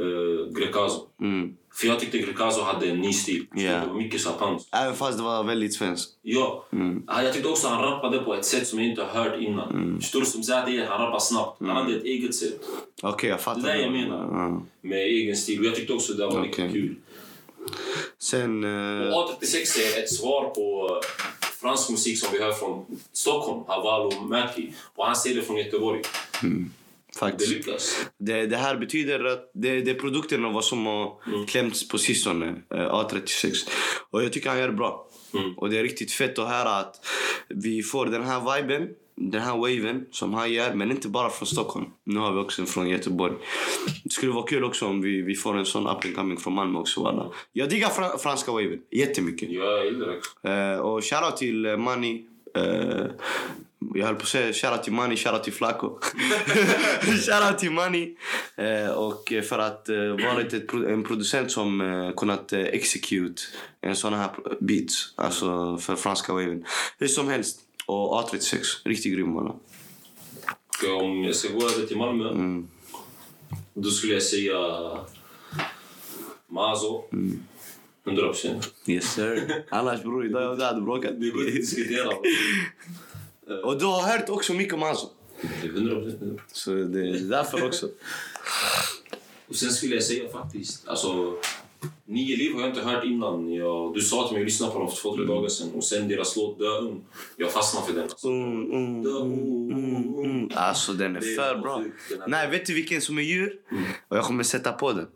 uh, 0.00 0.52
Grecaso. 0.52 1.06
Mm. 1.20 1.56
För 1.80 1.86
jag 1.86 2.00
tyckte 2.00 2.18
Grecaso 2.18 2.62
hade 2.62 2.86
en 2.90 2.98
ny 3.00 3.12
stil. 3.12 3.46
Det 3.52 3.82
var 3.88 3.94
mycket 3.94 4.20
sapans. 4.20 4.68
Även 4.72 4.94
fast 4.96 5.18
det 5.18 5.24
var 5.24 5.44
väldigt 5.44 5.74
svenskt. 5.74 6.10
Ja. 6.22 6.64
Mm. 6.72 7.02
Ah, 7.06 7.22
Jag 7.22 7.32
tyckte 7.34 7.48
också 7.48 7.68
han 7.68 7.82
rappade 7.82 8.18
på 8.18 8.34
ett 8.34 8.44
sätt 8.44 8.66
som 8.68 8.78
jag 8.78 8.88
inte 8.88 9.02
har 9.02 9.24
hört 9.24 9.40
innan. 9.40 9.70
Mm. 9.70 10.00
Förstår 10.00 10.20
du? 10.20 10.26
Som 10.26 10.42
Zadi, 10.42 10.84
han 10.88 11.00
rappar 11.06 11.18
snabbt. 11.18 11.56
Han 11.60 11.70
hade 11.76 11.96
ett 11.96 12.04
eget 12.04 12.34
sätt. 12.34 12.60
Okej, 13.02 13.30
jag 13.30 13.40
fattar. 13.40 13.62
Det 13.62 13.70
är 13.72 13.76
det 13.76 13.82
jag 13.82 13.92
menar. 13.92 14.18
Ja. 14.32 14.62
Med 14.80 14.98
egen 14.98 15.36
stil. 15.36 15.60
Och 15.60 15.66
jag 15.66 15.74
tyckte 15.74 15.92
också 15.92 16.12
det 16.12 16.26
var 16.26 16.32
Okej. 16.32 16.42
riktigt 16.48 16.72
kul. 16.72 16.94
Sen... 18.18 18.64
eh, 18.64 19.08
Och 19.14 19.30
A36 19.40 19.96
är 19.96 20.02
ett 20.02 20.12
svar 20.12 20.44
på 20.54 20.88
eh, 21.02 21.08
fransk 21.60 21.90
musik 21.90 22.18
som 22.18 22.28
vi 22.32 22.42
hör 22.42 22.52
från 22.52 22.86
Stockholm. 23.12 23.64
Haval 23.66 24.06
och 24.06 24.22
Mäki. 24.28 24.72
Och 24.94 25.06
han 25.06 25.16
ser 25.16 25.34
det 25.34 25.42
från 25.42 25.56
Göteborg. 25.56 26.02
Det 26.42 26.46
faktiskt. 27.16 27.50
lyckas. 27.50 28.06
Det, 28.18 28.46
det 28.46 28.56
här 28.56 28.76
betyder 28.76 29.24
att 29.24 29.50
det, 29.54 29.80
det 29.80 29.90
är 29.90 29.94
produkten 29.94 30.44
av 30.44 30.52
vad 30.52 30.64
som 30.64 30.86
har 30.86 31.20
klämts 31.46 31.88
på 31.88 31.98
sistone, 31.98 32.46
eh, 32.74 32.78
A36. 32.78 33.54
Och 34.10 34.22
jag 34.24 34.32
tycker 34.32 34.50
han 34.50 34.58
gör 34.58 34.68
det 34.68 34.74
bra. 34.74 35.08
Och 35.56 35.70
det 35.70 35.78
är 35.78 35.82
riktigt 35.82 36.12
fett 36.12 36.38
att 36.38 36.48
höra 36.48 36.70
att 36.70 37.06
vi 37.48 37.82
får 37.82 38.06
den 38.06 38.22
här 38.22 38.56
viben, 38.56 38.88
den 39.16 39.42
här 39.42 39.56
waven 39.56 40.06
som 40.10 40.34
han 40.34 40.52
gör, 40.52 40.74
men 40.74 40.90
inte 40.90 41.08
bara 41.08 41.30
från 41.30 41.46
Stockholm. 41.46 41.86
Nu 42.04 42.20
har 42.20 42.32
vi 42.32 42.40
också 42.40 42.62
en 42.62 42.66
från 42.66 42.88
Göteborg. 42.88 43.34
Det 44.04 44.10
skulle 44.10 44.32
vara 44.32 44.46
kul 44.46 44.64
också 44.64 44.86
om 44.86 45.00
vi, 45.00 45.22
vi 45.22 45.34
får 45.34 45.56
en 45.56 45.66
sån 45.66 45.86
up 45.86 46.04
and 46.04 46.16
coming 46.16 46.36
från 46.36 46.52
Malmö 46.52 46.78
också. 46.78 47.02
Walla. 47.02 47.30
Jag 47.52 47.68
diggar 47.68 47.88
fra, 47.88 48.18
franska 48.18 48.52
waven 48.52 48.78
jättemycket. 48.90 49.50
Ja, 49.50 49.64
jag 49.64 49.84
gillar 49.84 50.20
det. 50.42 50.50
Eh, 50.50 50.78
och 50.78 51.04
shoutout 51.04 51.36
till 51.36 51.66
uh, 51.66 51.76
Mani. 51.76 52.26
Eh, 52.54 53.06
jag 53.94 54.06
höll 54.06 54.14
på 54.14 54.22
att 54.22 54.28
säga 54.28 54.52
shoutout 54.52 54.82
till 54.84 54.92
Mani, 54.92 55.16
shoutout 55.16 55.44
till 55.44 55.52
Flaco. 55.52 55.98
shoutout 57.00 57.58
till 57.58 57.70
Mani. 57.70 58.16
Eh, 58.56 58.90
och 58.90 59.32
eh, 59.32 59.42
för 59.42 59.58
att 59.58 59.88
ett, 59.88 60.68
pro- 60.68 60.88
en 60.88 61.04
producent 61.04 61.50
som 61.52 61.80
uh, 61.80 62.14
kunnat 62.14 62.52
uh, 62.52 62.58
execute 62.60 63.42
en 63.80 63.96
sån 63.96 64.12
här 64.14 64.30
beats. 64.60 65.12
Alltså 65.16 65.78
för 65.78 65.96
franska 65.96 66.32
waven. 66.32 66.64
Hur 66.98 67.08
som 67.08 67.28
helst. 67.28 67.60
Och 67.86 68.22
A36, 68.22 68.58
riktigt 68.84 69.12
grym 69.14 69.34
walla. 69.34 69.54
Om 71.00 71.24
jag 71.24 71.34
ska 71.36 71.48
gå 71.52 71.68
över 71.68 71.86
till 71.86 71.96
Malmö, 71.96 72.30
Mm. 72.30 72.68
då 73.74 73.90
skulle 73.90 74.12
jag 74.12 74.22
säga 74.22 74.56
Mazo. 76.46 77.04
Mm. 77.12 77.42
100 78.06 78.22
procent. 78.22 78.74
Yes 78.86 79.14
sir. 79.14 79.64
Annars 79.70 80.02
bror, 80.02 80.26
idag 80.26 80.42
jag 80.60 80.66
hade 80.66 80.80
bråkat. 80.80 81.20
Det 81.20 81.30
går 81.30 81.40
inte 81.40 81.48
att 81.52 81.56
diskutera. 81.56 82.08
Och 83.64 83.78
du 83.78 83.84
har 83.84 84.02
hört 84.02 84.28
också 84.28 84.54
mycket 84.54 84.74
om 84.74 84.82
Azo. 84.82 85.08
Det 85.62 85.68
är 85.68 85.72
100 85.72 86.00
procent. 86.00 86.40
Så 86.52 86.70
det 86.70 87.00
är 87.00 87.30
därför 87.30 87.66
också. 87.66 87.88
Och 89.48 89.56
sen 89.56 89.70
skulle 89.70 89.94
jag 89.94 90.04
säga 90.04 90.28
faktiskt, 90.28 90.88
alltså 90.88 91.38
Nio 92.04 92.36
liv 92.36 92.54
har 92.54 92.60
jag 92.60 92.70
inte 92.70 92.80
hört 92.80 93.04
innan. 93.04 93.52
Jag, 93.52 93.94
du 93.94 94.00
sa 94.00 94.26
till 94.26 94.34
mig 94.34 94.42
att 94.42 94.46
lyssna 94.46 94.66
på 94.66 94.78
dem 94.78 94.88
för 94.90 94.96
två, 94.96 95.16
tre 95.16 95.24
dagar 95.24 95.48
sedan. 95.48 95.70
Och 95.74 95.84
sen 95.84 96.08
deras 96.08 96.36
låt 96.36 96.58
Dö 96.58 96.64
ung. 96.64 97.04
Jag 97.36 97.52
fastnade 97.52 97.86
för 97.86 97.92
den. 97.92 98.02
Alltså. 98.02 98.28
Mm, 98.28 98.72
mm, 98.72 99.02
Dö 99.02 99.10
ung, 99.10 99.72
ung, 99.72 100.14
ung. 100.24 100.50
Alltså 100.54 100.92
den 100.92 101.16
är 101.16 101.20
för 101.20 101.58
bra. 101.58 101.84
Nej, 102.26 102.50
vet 102.50 102.66
du 102.66 102.74
vilken 102.74 103.00
som 103.00 103.18
är 103.18 103.22
djur? 103.22 103.52
Och 104.08 104.16
jag 104.16 104.24
kommer 104.24 104.44
sätta 104.44 104.72
på 104.72 104.92
den. 104.92 105.06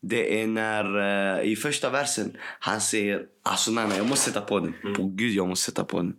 Det 0.00 0.42
är 0.42 0.46
när 0.46 0.98
eh, 1.40 1.52
i 1.52 1.56
första 1.56 1.90
versen 1.90 2.36
han 2.60 2.80
säger 2.80 3.22
alltså 3.42 3.70
nej, 3.70 3.88
nej 3.88 3.96
jag 3.96 4.06
måste 4.06 4.30
sätta 4.30 4.40
på 4.40 4.58
den. 4.58 4.94
På 4.96 5.04
gud 5.04 5.32
jag 5.32 5.48
måste 5.48 5.64
sätta 5.64 5.84
på 5.84 5.96
den. 5.96 6.16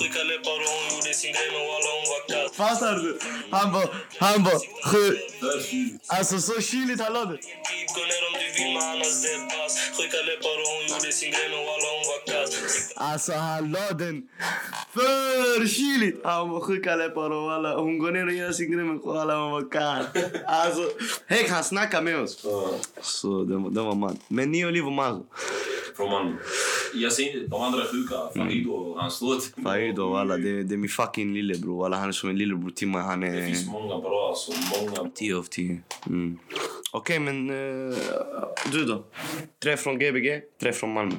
Deadpass 0.00 0.02
Skicka 0.02 0.22
läppar 0.22 0.50
och 0.64 0.70
hon 0.76 0.96
gjorde 0.96 1.14
sin 1.14 1.32
grej 1.32 1.48
men 1.52 1.60
walla 1.60 1.90
hon 1.96 2.06
var 2.12 2.22
kass 2.48 2.56
Fattar 2.56 2.94
du? 2.94 3.18
Han 3.50 3.72
bara, 3.72 3.88
han 4.18 4.42
bara, 4.44 4.58
För 4.90 5.60
kyl. 5.70 5.98
alltså 6.06 6.38
så 6.38 6.60
det. 11.10 11.14
Och 11.14 11.14
sin 11.14 11.30
grej 11.30 11.48
men 11.50 11.58
walla 11.58 11.88
hon 11.96 12.04
var 12.10 12.20
kass 12.26 12.92
Alltså 12.96 13.32
han 13.32 13.72
la 13.72 13.90
den 14.04 14.28
för 14.92 15.66
kyligt. 15.66 16.20
Han 16.24 16.50
var 16.50 16.60
sjuka 16.60 16.96
läppar 16.96 17.30
och 17.30 17.52
alla. 17.52 17.76
Hon 17.76 17.98
går 17.98 18.12
ner 18.12 18.26
och 18.26 18.32
gör 18.32 18.52
sin 18.52 18.72
grej 18.72 18.84
men 18.84 19.00
alla 19.04 19.36
hon 19.42 19.52
var 19.52 19.70
kall. 19.70 20.04
Alltså, 20.46 20.82
Häck 21.26 21.50
han 21.50 21.64
snackar 21.64 22.02
med 22.02 22.20
oss. 22.20 22.40
Ja. 22.44 22.70
Så 23.00 23.44
den, 23.44 23.74
den 23.74 23.84
var 23.84 23.94
man. 23.94 24.18
Men 24.28 24.52
Nio 24.52 24.70
Liv 24.70 24.86
och 24.86 24.92
Mazo. 24.92 25.26
Från 25.96 26.10
Malmö. 26.10 26.36
Jag 26.94 27.20
inte, 27.20 27.46
de 27.46 27.62
andra 27.62 27.84
sjuka. 27.84 28.16
Fahido, 28.36 28.94
hans 28.98 29.20
låt. 29.20 29.50
Fahido 29.64 30.10
walla, 30.10 30.36
det, 30.36 30.62
det 30.62 30.74
är 30.74 30.76
min 30.76 30.88
fucking 30.88 31.34
lillebror. 31.34 31.82
Walla, 31.82 31.96
han 31.96 32.08
är 32.08 32.12
som 32.12 32.30
en 32.30 32.38
lillebror 32.38 32.70
till 32.70 32.88
mig. 32.88 33.02
Han 33.02 33.20
Det 33.20 33.26
är 33.26 33.46
finns 33.46 33.66
många 33.66 33.98
bra 33.98 34.28
alltså. 34.28 34.52
Många. 34.80 35.10
10 35.14 35.36
av 35.36 35.42
10. 35.42 35.82
Mm. 36.06 36.38
Okej, 36.92 37.18
men 37.18 37.50
eh, 37.50 37.96
du 38.72 38.84
då? 38.84 39.04
Tre 39.62 39.76
från 39.76 39.98
Gbg, 39.98 40.42
tre 40.60 40.72
från 40.72 40.92
Malmö. 40.92 41.14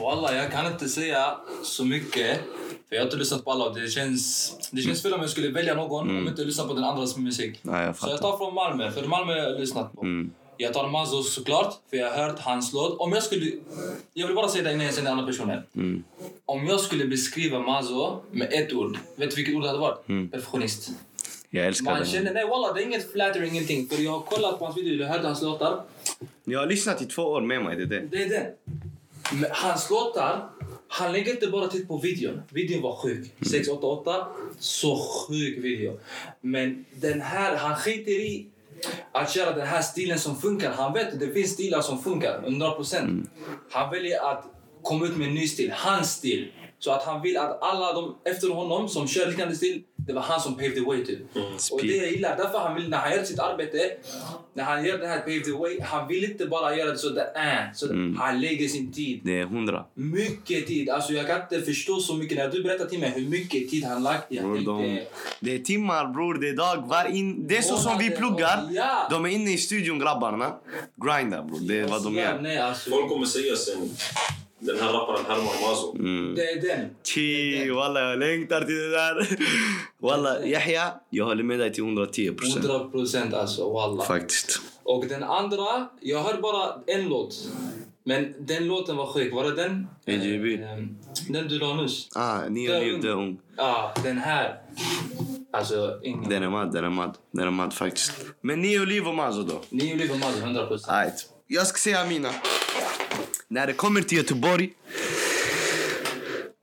Walla, 0.00 0.34
jag 0.34 0.52
kan 0.52 0.66
inte 0.66 0.88
säga 0.88 1.36
så 1.62 1.84
mycket. 1.84 2.40
För 2.88 2.96
jag 2.96 3.00
har 3.00 3.04
inte 3.04 3.16
lyssnat 3.16 3.44
på 3.44 3.50
alla 3.50 3.64
och 3.64 3.74
det 3.80 3.88
känns, 3.88 4.52
det 4.72 4.82
känns 4.82 5.02
fel 5.02 5.14
om 5.14 5.20
jag 5.20 5.30
skulle 5.30 5.48
välja 5.48 5.74
någon 5.74 6.10
om 6.10 6.16
jag 6.16 6.26
inte 6.26 6.44
lyssnar 6.44 6.66
på 6.66 6.74
den 6.74 6.84
andras 6.84 7.16
musik. 7.16 7.58
Nej, 7.62 7.86
jag 7.86 7.96
Så 7.96 8.08
jag 8.08 8.20
tar 8.20 8.36
från 8.36 8.54
Malmö, 8.54 8.90
för 8.90 9.06
Malmö 9.06 9.32
har 9.32 9.38
jag 9.38 9.60
lyssnat 9.60 9.92
på. 9.92 10.00
Mm. 10.00 10.30
Jag 10.56 10.72
tar 10.72 10.88
Mazo 10.88 11.22
såklart, 11.22 11.74
för 11.90 11.96
jag 11.96 12.10
har 12.10 12.26
hört 12.26 12.38
hans 12.38 12.72
låt. 12.72 12.98
Om 12.98 13.12
jag 13.12 13.22
skulle... 13.22 13.50
Jag 14.12 14.26
vill 14.26 14.36
bara 14.36 14.48
säga 14.48 14.64
det 14.64 14.72
innan 14.72 14.84
jag 14.84 14.94
säger 14.94 15.08
den 15.08 15.18
andra 15.18 15.32
personen. 15.32 15.62
Mm. 15.74 16.04
Om 16.44 16.66
jag 16.66 16.80
skulle 16.80 17.04
beskriva 17.04 17.58
Mazo 17.58 18.22
med 18.30 18.52
ett 18.52 18.72
ord, 18.72 18.98
vet 19.16 19.30
du 19.30 19.36
vilket 19.36 19.54
ord 19.54 19.62
det 19.62 19.68
hade 19.68 19.80
varit? 19.80 20.08
Mm. 20.08 20.28
Perfektionist. 20.28 20.90
Jag 21.54 21.66
älskar 21.66 21.84
Man 21.90 22.00
den. 22.00 22.06
känner, 22.06 22.34
nej 22.34 22.44
walla 22.44 22.72
det 22.72 22.82
är 22.82 22.86
inget 22.86 23.12
flattering, 23.12 23.50
ingenting. 23.50 23.88
För 23.88 24.02
jag 24.02 24.10
har 24.10 24.20
kollat 24.20 24.58
på 24.58 24.64
hans 24.64 24.76
video, 24.76 24.94
jag 25.00 25.08
hörde 25.08 25.26
hans 25.26 25.42
låtar. 25.42 25.82
Jag 26.44 26.58
har 26.60 26.66
lyssnat 26.66 27.02
i 27.02 27.06
två 27.06 27.22
år 27.22 27.40
med 27.40 27.62
mig, 27.62 27.76
det 27.76 27.82
är 27.82 27.86
det. 27.86 28.00
Det 28.10 28.22
är 28.22 28.28
det. 28.28 28.54
Men 29.32 29.50
hans 29.50 29.90
låtar, 29.90 30.48
han 30.88 31.12
lägger 31.12 31.32
inte 31.32 31.46
bara 31.46 31.68
tid 31.68 31.88
på 31.88 31.98
videon. 31.98 32.42
Videon 32.52 32.82
var 32.82 32.96
sjuk. 32.96 33.32
688, 33.50 34.26
så 34.58 34.96
sjuk 34.96 35.58
video. 35.58 35.98
Men 36.40 36.84
den 36.94 37.20
här, 37.20 37.56
han 37.56 37.76
skiter 37.76 38.12
i 38.12 38.46
att 39.12 39.30
köra 39.30 39.52
den 39.56 39.66
här 39.66 39.82
stilen 39.82 40.18
som 40.18 40.36
funkar. 40.36 40.72
Han 40.72 40.92
vet 40.92 41.12
att 41.12 41.20
det 41.20 41.32
finns 41.32 41.52
stilar 41.52 41.80
som 41.80 42.02
funkar, 42.02 42.42
100%. 42.46 43.26
Han 43.70 43.90
väljer 43.90 44.30
att 44.30 44.44
komma 44.82 45.06
ut 45.06 45.16
med 45.16 45.28
en 45.28 45.34
ny 45.34 45.48
stil, 45.48 45.72
hans 45.74 46.12
stil. 46.12 46.52
Så 46.78 46.90
att 46.90 47.02
han 47.02 47.22
vill 47.22 47.36
att 47.36 47.62
alla 47.62 47.92
de 47.92 48.16
efter 48.24 48.48
honom 48.48 48.88
som 48.88 49.08
kör 49.08 49.26
liknande 49.26 49.56
stil, 49.56 49.82
det 50.06 50.12
var 50.12 50.22
han 50.22 50.40
som 50.40 50.54
paved 50.54 50.74
the 50.74 50.80
way 50.80 51.04
typ. 51.04 51.20
Och 51.72 51.80
det 51.82 51.96
jag 51.96 52.10
gillar, 52.10 52.36
därför 52.36 52.58
han 52.58 52.74
vill, 52.74 52.88
när 52.88 52.98
han 52.98 53.12
gör 53.12 53.24
sitt 53.24 53.38
arbete, 53.38 53.78
när 54.54 54.64
han 54.64 54.84
gör 54.84 54.98
det 54.98 55.06
här 55.06 55.20
paved 55.20 55.44
the 55.44 55.52
way, 55.52 55.80
han 55.80 56.08
vill 56.08 56.24
inte 56.24 56.46
bara 56.46 56.76
göra 56.76 56.90
det 56.90 56.98
så 56.98 57.08
där, 57.08 57.26
äh, 57.36 57.72
så 57.74 57.86
han 58.18 58.40
lägger 58.40 58.68
sin 58.68 58.92
tid. 58.92 59.20
Det 59.24 59.40
är 59.40 59.44
hundra. 59.44 59.84
Mycket 59.94 60.66
tid. 60.66 60.90
Alltså 60.90 61.12
jag 61.12 61.26
kan 61.26 61.40
inte 61.40 61.62
förstå 61.62 62.00
så 62.00 62.14
mycket. 62.14 62.38
När 62.38 62.48
du 62.48 62.62
berättar 62.62 62.86
till 62.86 62.98
mig 62.98 63.10
hur 63.10 63.28
mycket 63.28 63.70
tid 63.70 63.84
han 63.84 64.02
lagt. 64.02 64.26
Jag 64.28 64.44
Bror, 64.44 64.58
de, 64.58 65.00
det 65.40 65.54
är 65.54 65.58
timmar 65.58 66.12
bror, 66.12 66.34
det 66.34 66.48
är 66.48 66.56
dag. 66.56 66.88
Var 66.88 67.04
in, 67.16 67.46
det 67.48 67.56
är 67.56 67.62
så 67.62 67.76
som 67.76 67.98
vi 67.98 68.10
pluggar. 68.10 68.68
Ja. 68.70 69.08
De 69.10 69.24
är 69.24 69.28
inne 69.28 69.52
i 69.52 69.58
studion 69.58 69.98
grabbarna. 69.98 70.54
Grindar 70.96 71.42
bror, 71.42 71.58
det 71.60 71.80
är 71.80 71.88
vad 71.88 72.04
de 72.04 72.14
Ja, 72.14 72.22
gör. 72.22 72.40
Nej, 72.40 72.58
alltså, 72.58 72.90
Folk 72.90 73.08
kommer 73.08 73.26
säga 73.26 73.56
sen, 73.56 73.90
den 74.64 74.78
här 74.78 74.92
rapparen 74.92 75.24
Herman 75.28 75.46
Mazo. 75.46 75.96
Mm. 75.98 76.34
det 76.34 76.42
är 76.42 76.76
den. 76.76 76.90
Chi, 77.04 77.70
walla 77.70 78.00
jag 78.00 78.18
längtar 78.18 78.60
till 78.60 78.74
det 78.74 78.90
där. 78.90 79.28
Walla, 79.98 80.46
Yahya, 80.46 80.92
jag 81.10 81.24
håller 81.24 81.42
med 81.42 81.58
dig 81.58 81.72
till 81.72 81.84
110 81.84 82.32
procent. 82.32 82.64
100 82.64 82.90
procent 82.90 83.34
alltså, 83.34 83.72
wallah. 83.72 84.06
Faktiskt. 84.06 84.60
Och 84.82 85.06
den 85.06 85.22
andra, 85.22 85.88
jag 86.00 86.22
hörde 86.22 86.38
bara 86.38 86.74
en 86.86 87.08
låt. 87.08 87.48
Men 88.04 88.34
den 88.38 88.66
låten 88.66 88.96
var 88.96 89.06
sjuk. 89.06 89.34
Var 89.34 89.44
det 89.44 89.54
den? 89.54 89.86
AJB. 90.06 90.62
Eh, 90.62 90.68
Den 91.28 91.48
du 91.48 91.58
la 91.58 91.74
nyss. 91.74 92.08
Ah, 92.14 92.48
nio 92.48 92.80
liv, 92.80 93.00
dö 93.00 93.12
ung. 93.12 93.38
Ja, 93.56 93.94
den 94.02 94.18
här. 94.18 94.60
Alltså, 95.52 96.00
ingen... 96.02 96.28
Den 96.28 96.42
är 96.42 96.48
mad, 96.48 96.72
den 96.72 96.84
är 96.84 96.90
mad. 96.90 97.16
Den 97.30 97.46
är 97.46 97.50
mad 97.50 97.74
faktiskt. 97.74 98.12
Men 98.40 98.60
nio 98.62 98.84
liv 98.84 99.08
och 99.08 99.14
Mazo 99.14 99.42
då? 99.42 99.62
Nio 99.70 99.96
liv 99.96 100.10
och 100.10 100.18
Mazo, 100.18 100.38
100 100.38 100.66
procent. 100.66 100.92
Right. 100.92 101.14
Jag 101.46 101.66
ska 101.66 101.78
säga 101.78 102.06
mina. 102.06 102.30
När 103.54 103.66
det 103.66 103.72
kommer 103.72 104.02
till 104.02 104.18
Göteborg. 104.18 104.70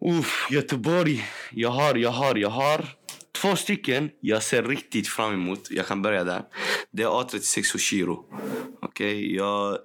Uff, 0.05 0.47
Göteborg. 0.51 1.25
Jag 1.51 1.69
har, 1.69 1.95
jag 1.95 2.09
har, 2.09 2.35
jag 2.35 2.49
har 2.49 2.85
två 3.31 3.55
stycken 3.55 4.09
jag 4.19 4.43
ser 4.43 4.63
riktigt 4.63 5.07
fram 5.07 5.33
emot. 5.33 5.67
Jag 5.69 5.87
kan 5.87 6.01
börja 6.01 6.23
där. 6.23 6.43
Det 6.93 7.03
är 7.03 7.07
A36 7.07 7.73
och 7.73 7.81
Shiro. 7.81 8.25
Okej, 8.81 9.35
jag... 9.35 9.77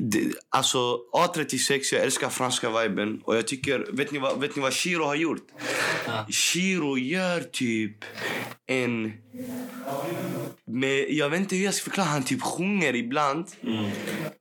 Det, 0.00 0.32
alltså 0.50 0.98
A36, 1.12 1.94
jag 1.94 2.02
älskar 2.02 2.28
franska 2.28 2.82
viben. 2.82 3.22
Och 3.24 3.36
jag 3.36 3.46
tycker, 3.46 3.86
vet 3.92 4.10
ni 4.12 4.18
vad, 4.18 4.40
vet 4.40 4.56
ni 4.56 4.62
vad 4.62 4.72
Shiro 4.72 5.04
har 5.04 5.14
gjort? 5.14 5.46
Shiro 6.28 6.98
gör 6.98 7.40
typ 7.40 8.04
en... 8.66 9.12
Med, 10.66 11.06
jag 11.10 11.30
vet 11.30 11.40
inte 11.40 11.56
hur 11.56 11.64
jag 11.64 11.74
ska 11.74 11.84
förklara. 11.84 12.08
Han 12.08 12.22
typ 12.22 12.42
sjunger 12.42 12.94
ibland. 12.94 13.46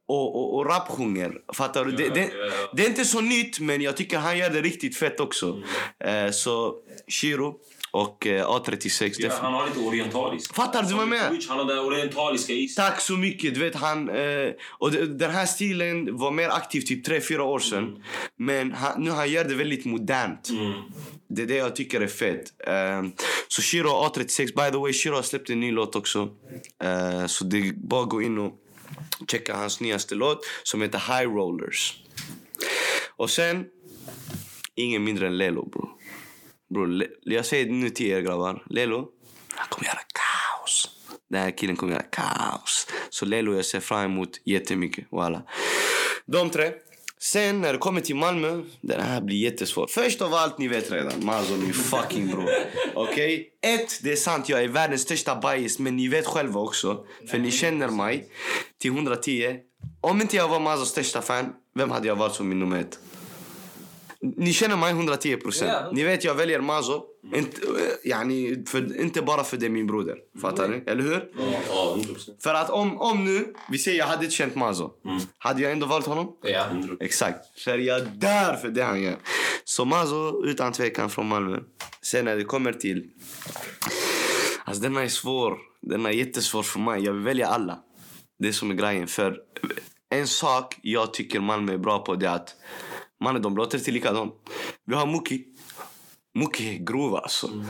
Och, 0.08 0.36
och, 0.36 0.56
och 0.56 0.66
rapsjunger. 0.66 1.38
Fattar 1.54 1.86
du? 1.86 1.92
Det, 1.92 2.10
det, 2.10 2.22
ja, 2.22 2.30
ja. 2.46 2.72
det 2.76 2.86
är 2.86 2.90
inte 2.90 3.06
så 3.06 3.22
nytt, 3.22 3.60
men 3.60 3.82
jag 3.82 3.98
tycker 3.98 4.18
han 4.18 4.38
gör 4.38 4.50
det 4.50 4.62
riktigt 4.62 4.98
fett 4.98 5.20
också. 5.20 5.64
Eh, 6.06 6.32
så 6.32 6.76
Shiro 7.08 7.60
och 7.94 8.28
eh, 8.28 8.48
A36. 8.50 9.16
Ja, 9.20 9.30
han 9.42 9.54
har 9.54 9.68
lite 9.68 9.80
orientalisk. 9.80 10.56
Fattar 10.56 10.84
du 10.84 10.94
vad 10.94 11.02
jag 11.02 11.10
menar? 11.10 11.30
Switch, 11.30 11.48
Han 11.50 11.58
har 11.60 11.66
den 11.66 11.80
orientaliska 11.80 12.54
is. 12.54 12.76
Tack 12.76 13.02
så 13.02 13.14
mycket. 13.14 13.54
Du 13.54 13.60
vet, 13.60 13.76
han, 13.76 14.10
eh, 14.10 14.50
och 14.80 14.92
de- 14.92 15.06
den 15.06 15.32
här 15.32 15.46
stilen 15.46 16.18
var 16.18 16.32
mer 16.32 16.50
aktiv 16.50 16.82
typ 16.82 17.08
3-4 17.08 17.40
år 17.40 17.60
sedan. 17.60 18.04
Men 18.38 18.72
han, 18.72 19.04
nu 19.04 19.10
han 19.12 19.30
gör 19.32 19.44
det 19.44 19.56
väldigt 19.56 19.86
modernt. 19.86 20.50
Det 21.30 21.42
är 21.42 21.46
det 21.46 21.56
jag 21.56 21.76
tycker 21.76 22.02
är 22.02 22.08
fett. 22.08 22.44
Eh, 22.68 23.04
så 23.48 23.62
Shiro 23.62 23.88
A36, 23.90 24.46
by 24.46 24.72
the 24.72 24.78
way, 24.78 24.94
Shiro 24.94 25.16
har 25.16 25.22
släppt 25.22 25.50
en 25.50 25.60
ny 25.60 25.72
låt 25.72 25.96
också. 25.96 26.30
Eh, 26.84 27.26
så 27.26 27.44
det 27.46 27.58
är 27.58 27.74
bara 27.74 28.04
att 28.04 28.10
gå 28.10 28.22
in 28.22 28.38
och 28.38 28.54
checka 29.32 29.56
hans 29.56 29.80
nyaste 29.80 30.16
låt 30.16 30.40
som 30.64 30.82
heter 30.82 31.00
High 31.20 31.34
Rollers. 31.36 31.98
Och 33.16 33.30
sen, 33.30 33.66
ingen 34.76 35.04
mindre 35.04 35.28
än 35.28 35.38
Lelo 35.38 35.70
bro. 35.70 35.90
Bro, 36.74 36.86
Le- 36.86 37.08
jag 37.22 37.46
säger 37.46 37.66
nu 37.72 37.90
till 37.90 38.08
er 38.08 38.22
grabbar. 38.22 38.64
Lelo, 38.70 39.08
han 39.50 39.68
kommer 39.70 39.86
göra 39.88 40.00
kaos. 40.14 40.90
Den 41.30 41.42
här 41.42 41.58
killen 41.58 41.76
kommer 41.76 41.94
göra 41.94 42.04
kaos. 42.04 42.88
Så 43.10 43.26
Lelo 43.26 43.56
jag 43.56 43.66
ser 43.66 43.80
fram 43.80 44.06
emot 44.06 44.30
jättemycket. 44.46 45.06
Walla. 45.12 45.42
De 46.26 46.50
tre. 46.50 46.72
Sen 47.20 47.62
när 47.62 47.74
det 47.74 47.80
kommer 47.80 48.02
till 48.02 48.16
Malmö, 48.16 48.62
den 48.82 49.02
här 49.02 49.22
blir 49.22 49.38
jättesvår. 49.38 49.88
Först 49.88 50.22
av 50.22 50.34
allt, 50.34 50.58
ni 50.58 50.68
vet 50.68 50.92
redan. 50.92 51.26
Mazo, 51.26 51.56
min 51.58 51.74
fucking 51.74 52.28
bror. 52.28 52.50
Okej? 52.94 53.50
Ett, 53.62 54.00
det 54.04 54.12
är 54.12 54.16
sant, 54.16 54.50
jag 54.50 54.64
är 54.64 54.68
världens 54.68 55.02
största 55.02 55.36
bias. 55.36 55.80
Men 55.80 55.96
ni 55.96 56.08
vet 56.08 56.26
själva 56.28 56.60
också. 56.62 57.06
För 57.32 57.38
ni 57.40 57.52
känner 57.52 57.88
mig 57.88 58.28
till 58.82 58.92
110. 58.92 59.56
Om 60.02 60.22
inte 60.22 60.36
jag 60.36 60.48
var 60.48 60.60
Mazos 60.60 60.90
största 60.90 61.22
fan, 61.22 61.54
vem 61.76 61.92
hade 61.92 62.08
jag 62.08 62.16
varit 62.16 62.36
som 62.36 62.50
min 62.50 62.60
nummer 62.60 62.80
ett? 62.80 63.00
Ni 64.24 64.54
känner 64.54 64.78
mig 64.78 64.92
110 64.92 65.38
procent. 65.38 65.72
Ja. 65.72 65.90
Ni 65.92 66.04
vet 66.04 66.24
jag 66.24 66.36
väljer 66.36 66.60
Mazo. 66.60 67.04
Inte, 67.36 67.62
eh, 67.62 68.10
yani, 68.10 68.66
för, 68.68 69.02
inte 69.02 69.22
bara 69.22 69.44
för 69.44 69.58
det 69.58 69.66
är 69.66 69.70
min 69.70 69.88
broder. 69.88 70.18
Fattar 70.42 70.68
ni? 70.68 70.84
Eller 70.88 71.04
hur? 71.04 71.32
Ja, 71.70 71.98
100%. 72.00 72.44
För 72.44 72.54
att 72.54 72.70
om, 72.70 73.02
om 73.02 73.26
nu, 73.26 73.54
vi 73.70 73.78
säger 73.78 73.98
jag 73.98 74.06
hade 74.06 74.24
inte 74.24 74.36
känt 74.36 74.56
Mazo. 74.56 74.92
Hade 75.38 75.62
jag 75.62 75.72
ändå 75.72 75.86
valt 75.86 76.06
honom? 76.06 76.38
Ja. 76.44 76.66
100%. 76.72 76.98
Exakt. 77.00 77.60
För 77.60 77.78
jag 77.78 78.08
dör 78.08 78.56
för 78.56 78.70
det 78.70 78.84
han 78.84 79.02
gör. 79.02 79.16
Så 79.64 79.86
Mazo, 79.86 80.46
utan 80.46 80.72
tvekan 80.72 81.10
från 81.10 81.28
Malmö. 81.28 81.60
Sen 82.02 82.26
när 82.26 82.36
det 82.36 82.44
kommer 82.44 82.74
till... 82.74 83.10
Alltså 84.66 84.84
den 84.84 84.98
är 84.98 85.08
svår. 85.08 85.58
Den 85.82 86.06
är 86.06 86.10
jättesvår 86.10 86.64
för 86.64 86.80
mig. 86.80 87.04
Jag 87.04 87.14
vill 87.14 87.24
välja 87.24 87.48
alla. 87.48 87.80
Det 88.40 88.48
är 88.48 88.52
som 88.52 88.72
är 88.72 88.76
grejen. 88.76 89.08
För 89.08 89.38
en 90.10 90.28
sak 90.28 90.76
jag 90.82 91.14
tycker 91.14 91.40
Malmö 91.40 91.74
är 91.74 91.78
bra 91.78 92.00
på 92.00 92.16
det 92.16 92.28
är 92.28 92.36
att 92.36 92.56
mannen, 93.24 93.42
de 93.42 93.58
låter 93.58 93.80
till 93.80 93.94
likadant. 93.94 94.34
Vi 94.86 94.96
har 94.96 95.06
Muki. 95.06 95.44
Muki 96.36 96.76
är 96.76 96.86
grov 96.86 97.16
alltså. 97.16 97.66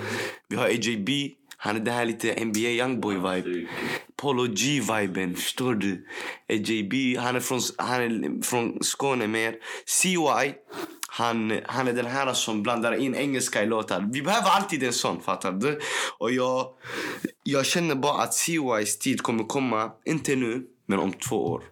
Vi 0.48 0.56
har 0.56 0.66
AJB. 0.66 1.10
Han 1.58 1.76
är 1.76 1.80
det 1.80 1.92
här 1.92 2.06
lite 2.06 2.46
NBA 2.46 2.60
Youngboy-vibe. 2.60 3.68
Polo 4.16 4.44
G-viben, 4.44 5.36
förstår 5.36 5.74
du? 5.74 6.08
AJB, 6.50 7.18
han 7.20 7.36
är 7.36 7.40
från, 7.40 7.60
han 7.78 8.02
är 8.02 8.42
från 8.42 8.84
Skåne 8.84 9.28
mer. 9.28 9.56
CY, 9.86 10.54
han, 11.10 11.60
han 11.66 11.88
är 11.88 11.94
den 11.94 12.06
här 12.06 12.34
som 12.34 12.64
blandar 12.64 12.94
in 12.94 13.16
engelska 13.16 13.64
i 13.64 13.66
låtar. 13.66 14.10
Vi 14.14 14.22
behöver 14.22 14.50
alltid 14.50 14.84
en 14.84 14.94
sån, 14.94 15.22
fattar 15.22 15.52
du? 15.52 15.80
Och 16.18 16.32
jag, 16.32 16.68
jag 17.44 17.66
känner 17.66 17.96
bara 17.96 18.24
att 18.24 18.34
CYs 18.34 19.00
tid 19.00 19.22
kommer 19.22 19.44
komma, 19.44 19.92
inte 20.06 20.36
nu, 20.36 20.68
men 20.88 21.00
om 21.00 21.14
två 21.14 21.52
år. 21.52 21.64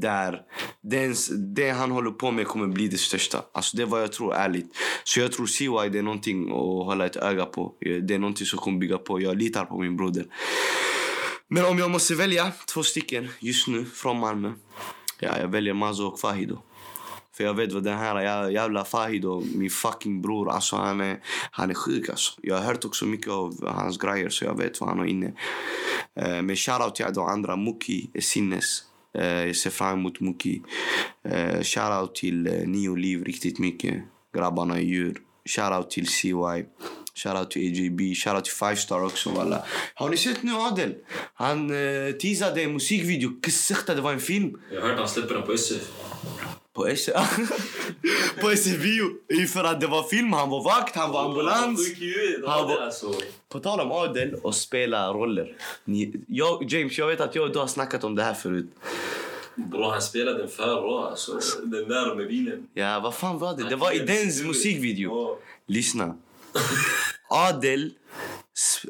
Där 0.00 0.40
den, 0.82 1.14
det 1.54 1.70
han 1.70 1.90
håller 1.90 2.10
på 2.10 2.30
med 2.30 2.46
kommer 2.46 2.66
bli 2.66 2.88
det 2.88 2.98
största. 2.98 3.44
Alltså 3.54 3.76
det 3.76 3.82
är 3.82 3.86
vad 3.86 4.02
jag 4.02 4.12
tror 4.12 4.34
ärligt. 4.34 4.76
Så 5.04 5.20
jag 5.20 5.32
tror 5.32 5.46
CY 5.46 5.88
det 5.92 5.98
är 5.98 6.02
någonting 6.02 6.48
att 6.48 6.86
hålla 6.86 7.06
ett 7.06 7.16
öga 7.16 7.44
på. 7.44 7.74
Det 7.80 8.14
är 8.14 8.18
någonting 8.18 8.46
som 8.46 8.58
kommer 8.58 8.78
bygga 8.78 8.98
på. 8.98 9.20
Jag 9.20 9.36
litar 9.36 9.64
på 9.64 9.78
min 9.78 9.96
broder. 9.96 10.26
Men 11.48 11.64
om 11.64 11.78
jag 11.78 11.90
måste 11.90 12.14
välja 12.14 12.52
två 12.74 12.82
stycken 12.82 13.28
just 13.38 13.68
nu 13.68 13.84
från 13.84 14.18
Malmö. 14.18 14.52
Ja, 15.20 15.38
jag 15.38 15.48
väljer 15.48 15.74
Mazo 15.74 16.04
och 16.04 16.20
Fahido. 16.20 16.58
För 17.36 17.44
jag 17.44 17.54
vet 17.54 17.72
vad 17.72 17.84
den 17.84 17.98
här 17.98 18.50
jävla 18.50 18.84
Fahido, 18.84 19.44
min 19.54 19.70
fucking 19.70 20.22
bror, 20.22 20.50
alltså 20.50 20.76
han 20.76 21.00
är, 21.00 21.20
han 21.50 21.70
är 21.70 21.74
sjuk 21.74 22.08
alltså. 22.08 22.32
Jag 22.42 22.56
har 22.56 22.62
hört 22.62 22.84
också 22.84 23.06
mycket 23.06 23.32
av 23.32 23.68
hans 23.68 23.98
grejer 23.98 24.28
så 24.28 24.44
jag 24.44 24.58
vet 24.58 24.80
vad 24.80 24.88
han 24.88 24.98
har 24.98 25.06
inne. 25.06 25.32
Eh, 26.16 26.42
men 26.42 26.56
shoutout 26.56 26.94
till 26.94 27.06
de 27.14 27.26
andra, 27.26 27.56
Muki 27.56 28.10
sinnes. 28.20 28.84
Eh, 29.18 29.24
e 29.24 29.46
Jag 29.46 29.56
ser 29.56 29.70
fram 29.70 29.98
emot 29.98 30.20
Muki. 30.20 30.62
Eh, 31.24 31.62
shoutout 31.62 32.14
till 32.14 32.46
eh, 32.46 32.52
Nio 32.66 32.94
Liv 32.94 33.24
riktigt 33.24 33.58
mycket. 33.58 33.94
Grabbarna 34.36 34.76
är 34.76 34.82
djur. 34.82 35.18
Shoutout 35.48 35.90
till 35.90 36.06
CY. 36.06 36.64
Shoutout 37.14 37.50
till 37.50 37.62
AJB. 37.62 38.00
Shoutout 38.14 38.44
till 38.44 38.54
Five 38.54 38.76
Star 38.76 39.04
också 39.04 39.30
walla. 39.30 39.64
Har 39.94 40.10
ni 40.10 40.16
sett 40.16 40.42
nu 40.42 40.52
Adel? 40.52 40.94
Han 41.34 41.70
eh, 41.70 42.12
teasade 42.12 42.62
en 42.62 42.72
musikvideo. 42.72 43.30
Det 43.86 44.00
var 44.00 44.12
en 44.12 44.20
film. 44.20 44.60
Jag 44.72 44.80
har 44.80 44.88
hört 44.88 44.98
han 44.98 45.08
släpper 45.08 45.34
den 45.34 45.42
på 45.42 45.52
SF. 45.52 45.82
På 46.78 46.84
SE... 46.96 47.12
på 48.40 48.56
SE-bio. 48.56 49.46
För 49.48 49.64
att 49.64 49.80
det 49.80 49.86
var 49.86 50.02
film, 50.02 50.32
han 50.32 50.50
var 50.50 50.64
vakt, 50.64 50.96
han 50.96 51.12
var 51.12 51.24
ambulans. 51.24 51.80
Han 52.46 52.68
var-. 52.68 52.92
På 53.48 53.60
tal 53.60 53.80
om 53.80 53.92
Adel 53.92 54.34
och 54.34 54.54
spela 54.54 55.12
roller. 55.12 55.56
Ni, 55.84 56.12
jag, 56.26 56.72
James, 56.72 56.98
jag 56.98 57.06
vet 57.06 57.20
att 57.20 57.34
jag 57.34 57.44
och 57.44 57.52
du 57.52 57.58
har 57.58 57.66
snackat 57.66 58.04
om 58.04 58.14
det 58.14 58.22
här 58.22 58.34
förut. 58.34 58.70
Bro, 59.54 59.90
han 59.90 60.02
spelade 60.02 60.38
den 60.38 60.48
för 60.48 60.82
bra 60.82 61.08
alltså. 61.10 61.40
Den 61.62 61.88
där 61.88 62.14
med 62.14 62.28
bilen. 62.28 62.68
Ja, 62.74 63.00
vad 63.00 63.14
fan 63.14 63.38
var 63.38 63.56
det? 63.56 63.68
Det 63.68 63.76
var 63.76 63.92
i 63.92 63.98
Dens 63.98 64.42
musikvideo. 64.42 65.38
Lyssna. 65.66 66.16
Adels 67.28 67.92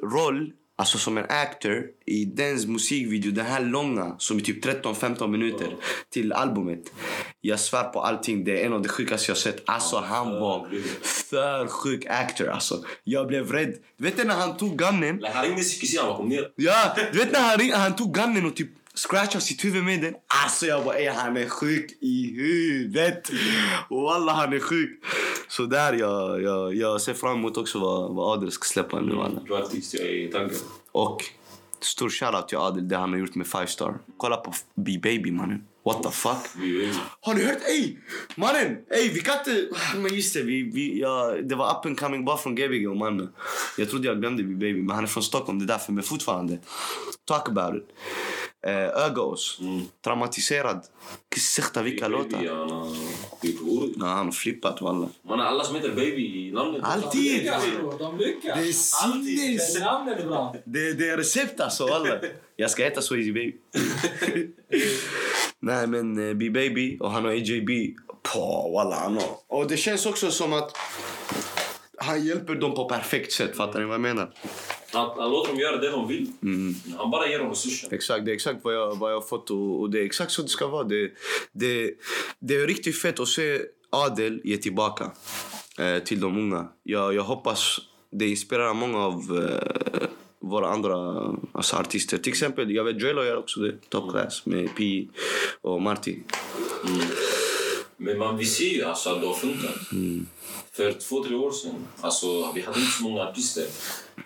roll, 0.02 0.52
alltså 0.78 0.98
som 0.98 1.18
en 1.18 1.24
actor, 1.28 1.84
i 2.06 2.24
Dens 2.24 2.66
musikvideo, 2.66 3.32
den 3.32 3.46
här 3.46 3.60
långa, 3.60 4.14
som 4.18 4.36
är 4.36 4.40
typ 4.40 4.64
13-15 4.64 5.26
minuter, 5.26 5.76
till 6.10 6.32
albumet. 6.32 6.92
Jag 7.40 7.60
svär 7.60 7.84
på 7.84 8.00
allting, 8.00 8.44
det 8.44 8.62
är 8.62 8.66
en 8.66 8.72
av 8.72 8.82
de 8.82 8.88
sjukaste 8.88 9.30
jag 9.30 9.38
sett. 9.38 9.62
Alltså 9.66 9.96
han 9.96 10.30
var 10.40 10.68
för 11.02 11.66
sjuk 11.66 12.06
actor 12.06 12.48
alltså. 12.48 12.84
Jag 13.04 13.26
blev 13.26 13.52
rädd. 13.52 13.74
Du 13.96 14.04
vet 14.04 14.26
när 14.26 14.34
han 14.34 14.56
tog 14.56 14.78
gunnen? 14.78 15.24
Han 15.34 15.44
ringde 15.44 15.62
psykisen, 15.62 16.04
han 16.06 16.28
ner. 16.28 16.48
Ja, 16.56 16.96
du 17.12 17.18
vet 17.18 17.32
när 17.32 17.40
han, 17.40 17.80
han 17.80 17.96
tog 17.96 18.14
gunnen 18.14 18.46
och 18.46 18.56
typ 18.56 18.70
scratchade 18.98 19.40
sitt 19.40 19.64
huvud 19.64 19.84
med 19.84 20.00
den. 20.02 20.14
Alltså 20.44 20.66
jag 20.66 20.84
bara, 20.84 20.96
ey, 20.98 21.08
han 21.08 21.36
är 21.36 21.48
sjuk 21.48 21.92
i 22.00 22.34
huvudet. 22.36 23.30
Wallah 23.90 24.36
han 24.36 24.52
är 24.52 24.60
sjuk. 24.60 25.04
Så 25.48 25.66
där 25.66 25.92
jag, 25.92 26.42
jag, 26.42 26.74
jag 26.74 27.00
ser 27.00 27.14
fram 27.14 27.38
emot 27.38 27.56
också 27.56 27.78
vad, 27.78 28.14
vad 28.14 28.38
Adel 28.38 28.50
ska 28.50 28.64
släppa 28.64 29.00
nu. 29.00 29.12
alla. 29.20 29.40
Du 29.46 29.52
har 29.52 29.60
artist, 29.60 29.94
i 29.94 30.30
tanken. 30.32 30.58
Och 30.92 31.24
stor 31.80 32.10
shoutout 32.10 32.48
till 32.48 32.58
Adel, 32.58 32.88
det 32.88 32.96
han 32.96 33.12
har 33.12 33.18
gjort 33.18 33.34
med 33.34 33.46
Five 33.46 33.66
Star. 33.66 33.98
Kolla 34.16 34.36
på 34.36 34.52
B-Baby 34.74 35.30
mannen. 35.30 35.64
What 35.84 36.02
the 36.02 36.10
fuck? 36.10 36.38
Har 37.20 37.34
ni 37.34 37.44
hört? 37.44 37.62
Ey! 37.68 37.96
Mannen! 38.36 38.76
Ey, 38.90 39.08
vi 39.08 39.20
kan 39.20 39.38
inte... 39.38 39.68
Men 39.96 40.14
just 40.14 40.34
det, 40.34 40.42
vi, 40.42 40.62
vi, 40.62 41.00
ja, 41.00 41.34
det 41.44 41.54
var 41.54 41.78
up 41.78 41.86
and 41.86 42.00
coming 42.00 42.24
bara 42.24 42.36
från 42.36 42.54
Gbg 42.54 42.88
och 42.90 42.96
Malmö. 42.96 43.26
Jag 43.78 43.90
trodde 43.90 44.08
jag 44.08 44.20
glömde 44.20 44.42
B-Baby, 44.42 44.82
men 44.82 44.94
han 44.94 45.04
är 45.04 45.08
från 45.08 45.22
Stockholm. 45.22 45.58
Det 45.58 45.64
är 45.64 45.66
därför. 45.66 45.92
Men 45.92 46.02
fortfarande. 46.04 46.58
Talk 47.24 47.48
about 47.48 47.74
it. 47.74 47.88
Eh, 48.66 49.04
Ögaås. 49.04 49.60
Traumatiserad. 50.04 50.84
Sikta 51.36 51.82
vilka 51.82 52.08
låtar. 52.08 52.42
Ja, 52.42 52.88
han 54.00 54.26
har 54.26 54.32
flippat 54.32 54.80
walla. 54.80 55.08
Man 55.28 55.38
har 55.38 55.46
alla 55.46 55.64
som 55.64 55.76
heter 55.76 55.94
baby 55.94 56.48
i 56.48 56.52
namnet. 56.52 56.82
Alltid! 56.84 57.50
de 57.98 58.18
lyckas. 58.18 58.58
Det 58.58 58.68
är 58.68 58.72
sinnes! 58.72 59.80
Namnet 59.80 60.20
är 60.20 60.26
bra. 60.26 60.54
Det, 60.64 60.92
det 60.92 61.08
är 61.08 61.16
recept 61.16 61.60
alltså 61.60 61.86
walla. 61.86 62.20
Jag 62.56 62.70
ska 62.70 62.84
heta 62.84 63.02
Swayze 63.02 63.32
Baby. 63.32 63.56
Nej 65.60 65.86
men 65.86 66.28
eh, 66.28 66.34
B-Baby 66.34 66.98
och 67.00 67.10
han 67.10 67.24
har 67.24 67.30
AJB. 67.30 67.70
På 68.34 68.70
walla 68.74 68.96
han 68.96 69.14
har. 69.14 69.36
Och 69.46 69.68
det 69.68 69.76
känns 69.76 70.06
också 70.06 70.30
som 70.30 70.52
att 70.52 70.76
han 72.00 72.24
hjälper 72.24 72.54
dem 72.54 72.74
på 72.74 72.88
perfekt 72.88 73.32
sätt. 73.32 73.56
Fattar 73.56 73.80
ni 73.80 73.86
vad 73.86 73.94
jag 73.94 74.00
menar? 74.00 74.30
Han, 74.92 75.10
han 75.18 75.30
låter 75.30 75.52
dem 75.52 75.60
göra 75.60 75.76
det 75.76 75.90
de 75.90 76.08
vill. 76.08 76.32
Mm. 76.42 76.74
Han 76.98 77.10
bara 77.10 77.28
ger 77.28 77.38
dem 77.38 77.48
resurser. 77.48 77.94
Exakt, 77.94 78.24
det 78.24 78.30
är 78.30 78.34
exakt 78.34 78.60
vad 78.62 78.74
jag, 78.74 78.98
vad 78.98 79.12
jag 79.12 79.28
fått 79.28 79.50
och, 79.50 79.80
och 79.80 79.90
det 79.90 80.00
är 80.00 80.04
exakt 80.04 80.32
så 80.32 80.42
det 80.42 80.48
ska 80.48 80.66
vara. 80.66 80.84
Det, 80.84 81.10
det, 81.52 81.94
det 82.38 82.54
är 82.54 82.66
riktigt 82.66 82.98
fett 82.98 83.20
att 83.20 83.28
se 83.28 83.60
Adel 83.90 84.40
ge 84.44 84.56
tillbaka 84.56 85.10
eh, 85.78 85.98
till 85.98 86.20
de 86.20 86.36
unga. 86.38 86.68
Jag, 86.82 87.14
jag 87.14 87.22
hoppas 87.22 87.80
det 88.10 88.28
inspirerar 88.28 88.74
många 88.74 88.98
av 88.98 89.14
eh, 89.14 90.08
våra 90.40 90.68
andra 90.68 90.94
alltså 91.52 91.76
artister. 91.76 92.18
Till 92.18 92.32
exempel, 92.32 92.70
jag 92.70 92.84
vet 92.84 93.02
Joelo 93.02 93.24
gör 93.24 93.36
också 93.36 93.60
det. 93.60 93.74
Top 93.88 94.10
class 94.10 94.46
med 94.46 94.76
Pi 94.76 95.08
och 95.60 95.82
Marty. 95.82 96.16
Men 98.00 98.18
man, 98.18 98.36
vi 98.36 98.44
ser 98.44 98.64
ju 98.68 98.84
alltså 98.84 99.10
att 99.10 99.20
det 99.20 99.26
har 99.26 99.34
funkat. 99.34 99.74
För 100.72 100.92
två, 100.92 101.24
tre 101.24 101.34
år 101.36 101.50
sedan, 101.50 101.74
alltså, 102.00 102.52
vi 102.54 102.60
hade 102.60 102.80
inte 102.80 102.92
så 102.92 103.02
många 103.02 103.22
artister. 103.22 103.66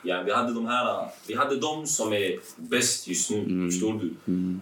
Ja, 0.03 0.23
vi, 0.23 0.33
hade 0.33 0.55
de 0.55 0.67
här, 0.67 1.09
vi 1.27 1.35
hade 1.35 1.57
de 1.57 1.87
som 1.87 2.13
är 2.13 2.39
bäst 2.57 3.09
just 3.09 3.31
nu, 3.31 3.71
förstår 3.71 3.93
du? 3.93 4.15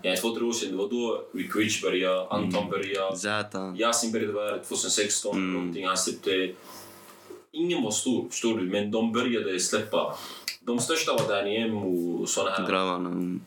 Ja, 0.02 0.16
två, 0.16 0.34
tre 0.34 0.44
år 0.44 0.52
sedan, 0.52 0.70
det 0.70 0.76
var 0.76 0.88
då 0.90 1.24
Rick 1.34 1.56
Rich 1.56 1.82
började, 1.82 2.28
Anton 2.28 2.70
började, 2.70 3.16
Zäta. 3.16 3.74
Yasin 3.78 4.12
började 4.12 4.32
vara 4.32 4.58
2016. 4.58 5.36
Mm. 5.36 5.52
Någonting. 5.52 5.86
Han 5.86 5.96
släppte... 5.98 6.52
Ingen 7.52 7.82
var 7.82 7.90
stor, 7.90 8.28
förstår 8.30 8.58
du? 8.58 8.64
Men 8.64 8.90
de 8.90 9.12
började 9.12 9.60
släppa. 9.60 10.16
De 10.60 10.78
största 10.78 11.12
var 11.12 11.28
Danny 11.28 11.56
M 11.56 11.76
och 11.76 12.28
såna 12.28 12.50
här. 12.50 12.68
Grabbarna. 12.68 13.08
mm. 13.08 13.40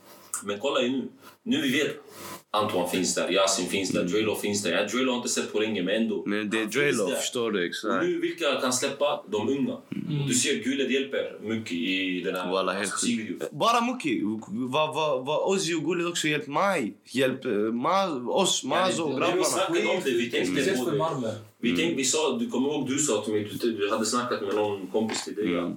Men 0.43 0.59
kolla 0.59 0.81
ju 0.81 0.89
nu. 0.89 1.09
Nu 1.43 1.61
vi 1.61 1.71
vet 1.71 1.97
Antoine 2.55 2.89
finns 2.89 3.15
där, 3.15 3.31
Yasin 3.31 3.65
finns 3.69 3.89
där, 3.89 4.03
Drelo 4.03 4.35
finns 4.35 4.63
där. 4.63 4.71
Ja, 4.71 4.83
Drelo 4.83 5.11
har 5.11 5.17
inte 5.17 5.29
sett 5.29 5.53
på 5.53 5.59
länge, 5.59 5.83
men 5.83 5.95
ändå. 5.95 6.23
Men 6.25 6.49
det 6.49 6.61
är 6.61 6.65
Drelo, 6.65 7.07
förstår 7.07 7.51
du? 7.51 7.59
Och 7.59 7.65
Exakt. 7.65 8.05
nu, 8.05 8.19
vilka 8.19 8.61
kan 8.61 8.73
släppa? 8.73 9.23
De 9.29 9.49
unga. 9.49 9.73
Och 9.73 10.27
du 10.27 10.33
ser 10.33 10.63
Gulet 10.63 10.91
hjälper 10.91 11.37
mycket 11.41 11.71
i 11.71 12.21
den 12.25 12.35
här 12.35 12.51
Walla, 12.51 12.71
helt 12.73 12.91
musikvideon. 12.91 13.39
Bara 13.51 13.81
Muki. 13.81 14.21
Vad 14.49 14.95
va, 14.95 15.17
va, 15.17 15.37
Ozzy 15.45 15.73
och 15.75 15.83
Gullit 15.85 16.07
också 16.07 16.27
hjälpt 16.27 16.47
mig. 16.47 16.93
Hjälpt 17.05 17.45
eh, 17.45 17.51
ma, 17.51 18.07
oss, 18.27 18.63
Mazo 18.63 19.03
och 19.03 19.09
det- 19.09 19.15
Vi 19.15 19.19
grabbarna. 19.21 19.43
snackade 19.43 19.87
om 19.87 20.01
det, 20.03 20.11
vi 20.11 20.31
tänkte 20.31 20.71
på 20.85 20.89
det. 21.21 21.35
Vi, 21.59 21.75
tänkte, 21.77 21.95
vi 21.95 22.03
sa, 22.05 22.37
du 22.39 22.49
kommer 22.49 22.69
ihåg 22.69 22.87
du 22.87 22.97
sa 22.99 23.21
till 23.21 23.33
mig, 23.33 23.49
du, 23.61 23.71
du 23.71 23.89
hade 23.91 24.05
snackat 24.05 24.41
med 24.41 24.55
någon 24.55 24.87
kompis 24.87 25.23
till 25.25 25.35
dig 25.35 25.57
att 25.59 25.71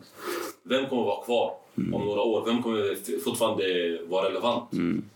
vem 0.63 0.87
kommer 0.89 1.03
vara 1.03 1.25
kvar 1.25 1.55
om 1.77 2.05
några 2.05 2.21
år? 2.21 2.45
Vem 2.47 2.63
kommer 2.63 3.21
fortfarande 3.25 3.99
vara 4.09 4.29
relevant? 4.29 4.71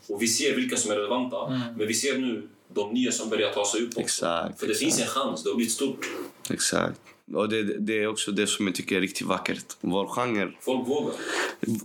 Och 0.08 0.22
vi 0.22 0.26
ser 0.28 0.56
vilka 0.56 0.76
som 0.76 0.90
är 0.90 0.96
relevanta, 0.96 1.36
men 1.76 1.86
vi 1.86 1.94
ser 1.94 2.18
nu 2.18 2.48
de 2.74 2.92
nya 2.92 3.12
som 3.12 3.28
börjar 3.28 3.52
ta 3.52 3.66
sig 3.66 3.82
upp 3.82 3.88
också. 3.88 4.00
Exakt, 4.00 4.60
För 4.60 4.66
det 4.66 4.72
exakt. 4.72 4.84
finns 4.84 5.00
en 5.00 5.06
chans, 5.06 5.44
det 5.44 5.50
har 5.50 5.56
blivit 5.56 5.72
stort. 5.72 6.10
Exakt. 6.50 7.00
Och 7.34 7.48
det, 7.48 7.62
det 7.62 8.02
är 8.02 8.06
också 8.06 8.32
det 8.32 8.46
som 8.46 8.66
jag 8.66 8.74
tycker 8.74 8.96
är 8.96 9.00
riktigt 9.00 9.26
vackert. 9.26 9.64
Vår 9.80 10.06
genre. 10.06 10.52
Folk 10.60 10.88
vågar. 10.88 11.14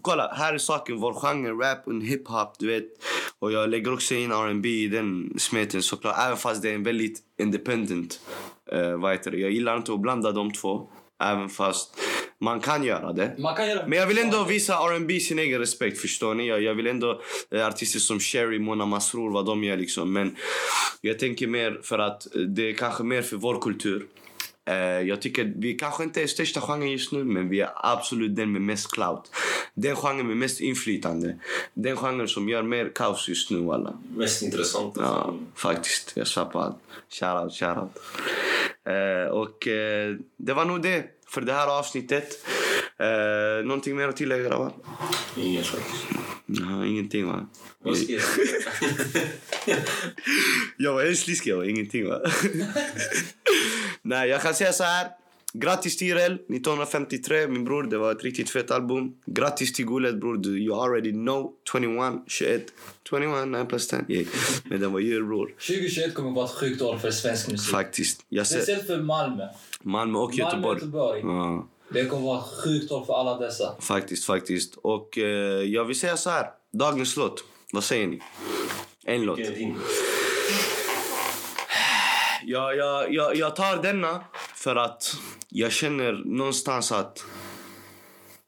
Kolla, 0.01 0.33
här 0.33 0.53
är 0.53 0.57
saken. 0.57 0.97
Vår 0.97 1.13
genre, 1.13 1.51
rap 1.51 1.87
och 1.87 1.93
hiphop, 2.01 2.59
du 2.59 2.67
vet. 2.67 2.85
Och 3.39 3.51
jag 3.51 3.69
lägger 3.69 3.93
också 3.93 4.15
in 4.15 4.31
R&B 4.31 4.69
i 4.69 4.87
den 4.87 5.33
smeten 5.37 5.81
såklart. 5.83 6.15
Även 6.25 6.37
fast 6.37 6.61
det 6.61 6.69
är 6.69 6.75
en 6.75 6.83
väldigt 6.83 7.19
independent. 7.39 8.19
Uh, 8.73 8.95
vad 8.95 9.11
heter 9.11 9.31
det? 9.31 9.37
Jag 9.37 9.51
gillar 9.51 9.77
inte 9.77 9.93
att 9.93 9.99
blanda 9.99 10.31
de 10.31 10.51
två. 10.53 10.89
Även 11.23 11.49
fast 11.49 11.99
man 12.39 12.59
kan 12.59 12.83
göra 12.83 13.13
det. 13.13 13.35
Man 13.37 13.55
kan 13.55 13.67
göra... 13.69 13.87
Men 13.87 13.99
jag 13.99 14.07
vill 14.07 14.17
ändå 14.17 14.43
visa 14.43 14.73
R&B 14.73 15.19
sin 15.19 15.39
egen 15.39 15.59
respekt, 15.59 16.01
förstår 16.01 16.33
ni? 16.33 16.47
Jag, 16.47 16.61
jag 16.61 16.75
vill 16.75 16.87
ändå 16.87 17.21
eh, 17.51 17.67
artister 17.67 17.99
som 17.99 18.19
Sherry, 18.19 18.59
Mona 18.59 18.85
Masrour, 18.85 19.31
vad 19.31 19.45
de 19.45 19.63
gör 19.63 19.77
liksom. 19.77 20.13
Men 20.13 20.35
jag 21.01 21.19
tänker 21.19 21.47
mer 21.47 21.79
för 21.83 21.99
att 21.99 22.35
eh, 22.35 22.41
det 22.41 22.69
är 22.69 22.73
kanske 22.73 23.03
mer 23.03 23.21
för 23.21 23.37
vår 23.37 23.61
kultur. 23.61 24.05
Eh, 24.67 24.75
jag 24.77 25.21
tycker 25.21 25.53
vi 25.57 25.73
kanske 25.73 26.03
inte 26.03 26.21
är 26.21 26.27
största 26.27 26.61
genren 26.61 26.91
just 26.91 27.11
nu, 27.11 27.23
men 27.23 27.49
vi 27.49 27.61
är 27.61 27.69
absolut 27.75 28.35
den 28.35 28.51
med 28.51 28.61
mest 28.61 28.91
clout. 28.91 29.31
Den 29.73 29.95
genren 29.95 30.27
med 30.27 30.37
mest 30.37 30.61
inflytande. 30.61 31.39
Den 31.73 31.95
genren 31.95 32.27
som 32.27 32.49
gör 32.49 32.63
mer 32.63 32.91
kaos 32.95 33.29
just 33.29 33.51
nu, 33.51 33.71
alla. 33.71 33.97
Mest 34.15 34.41
intressanta. 34.41 35.01
Ja, 35.01 35.35
faktiskt. 35.55 36.11
Jag 36.15 36.27
sa 36.27 36.45
på 36.45 36.59
allt. 36.59 36.77
Shoutout, 37.09 37.53
shoutout. 37.53 37.91
Eh, 38.85 39.31
och 39.31 39.67
det 40.37 40.53
var 40.53 40.65
nog 40.65 40.81
det 40.81 41.14
för 41.27 41.41
det 41.41 41.53
här 41.53 41.67
avsnittet. 41.79 42.45
Eh, 42.99 43.65
någonting 43.65 43.95
mer 43.95 44.07
att 44.07 44.17
tillägga, 44.17 44.43
grabbar? 44.49 44.73
Ingen 45.37 45.63
faktiskt. 45.63 46.05
Ingenting, 46.85 47.27
va? 47.27 47.47
Vad 47.83 47.97
ska 47.97 48.13
jag 48.13 48.21
säga? 48.21 49.77
Jag 50.77 50.93
var 50.93 51.03
helt 51.03 51.19
sliskig, 51.19 51.51
jag 51.51 51.57
var 51.57 51.63
ingenting, 51.63 52.07
va? 52.07 52.21
Nej, 54.01 54.29
jag 54.29 54.41
kan 54.41 54.53
säga 54.53 54.73
så 54.73 54.83
här. 54.83 55.07
Grattis 55.57 55.97
Tirel, 55.97 56.33
1953, 56.33 57.47
min 57.47 57.65
bror. 57.65 57.83
Det 57.83 57.97
var 57.97 58.11
ett 58.11 58.23
riktigt 58.23 58.49
fett 58.49 58.71
album. 58.71 59.13
Grattis 59.25 59.73
till 59.73 59.85
Gulet, 59.85 60.19
bror. 60.19 60.37
Du, 60.37 60.63
you 60.63 60.81
already 60.81 61.11
know. 61.11 61.51
21, 61.71 62.13
21. 62.27 62.61
21, 63.09 63.47
9 63.47 63.65
plus 63.65 63.87
10. 63.87 64.05
Yeah. 64.07 64.27
Men 64.63 64.79
den 64.79 64.93
var 64.93 64.99
djur, 64.99 65.23
bror. 65.23 65.47
2021 65.47 66.13
kommer 66.13 66.31
vara 66.31 66.45
ett 66.45 66.51
sjukt 66.51 66.81
år 66.81 66.97
för 66.97 67.11
svensk 67.11 67.51
musik. 67.51 67.71
Faktiskt. 67.71 68.25
Jag 68.29 68.47
ser 68.47 68.55
Speciellt 68.55 68.87
för 68.87 68.97
Malmö. 69.01 69.47
Malmö 69.81 69.83
och 69.83 69.91
Malmö 69.91 70.19
och 70.19 70.33
Göteborg. 70.33 70.79
Göteborg. 70.79 71.21
Ja. 71.23 71.67
Det 71.89 72.05
kommer 72.05 72.25
vara 72.25 72.39
ett 72.39 72.63
sjukt 72.63 72.91
år 72.91 73.05
för 73.05 73.13
alla 73.13 73.39
dessa. 73.39 73.75
Faktiskt, 73.79 74.25
faktiskt. 74.25 74.75
Och 74.75 75.17
eh, 75.17 75.23
jag 75.63 75.85
vill 75.85 75.99
säga 75.99 76.17
så 76.17 76.29
här. 76.29 76.47
Dagens 76.73 77.17
låt. 77.17 77.43
Vad 77.73 77.83
säger 77.83 78.07
ni? 78.07 78.21
En 79.05 79.21
låt. 79.21 79.39
Jag, 82.47 82.77
jag, 82.77 83.13
jag, 83.13 83.35
jag 83.35 83.55
tar 83.55 83.83
denna 83.83 84.23
för 84.65 84.75
att 84.75 85.15
jag 85.49 85.71
känner 85.71 86.13
någonstans 86.25 86.91
att 86.91 87.25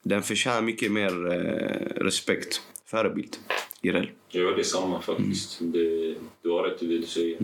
den 0.04 0.24
förtjänar 0.24 0.62
mycket 0.62 0.92
mer 0.92 1.32
eh, 1.34 2.04
respekt. 2.04 2.62
Förebild. 2.86 3.38
Irel. 3.82 4.10
Jag 4.30 4.44
gör 4.44 4.58
detsamma 4.58 5.02
faktiskt. 5.02 5.58
Det, 5.60 6.16
du 6.42 6.50
har 6.50 6.64
rätt 6.64 6.84
i 6.84 6.88
det 6.88 6.98
du 7.00 7.06
säger. 7.06 7.38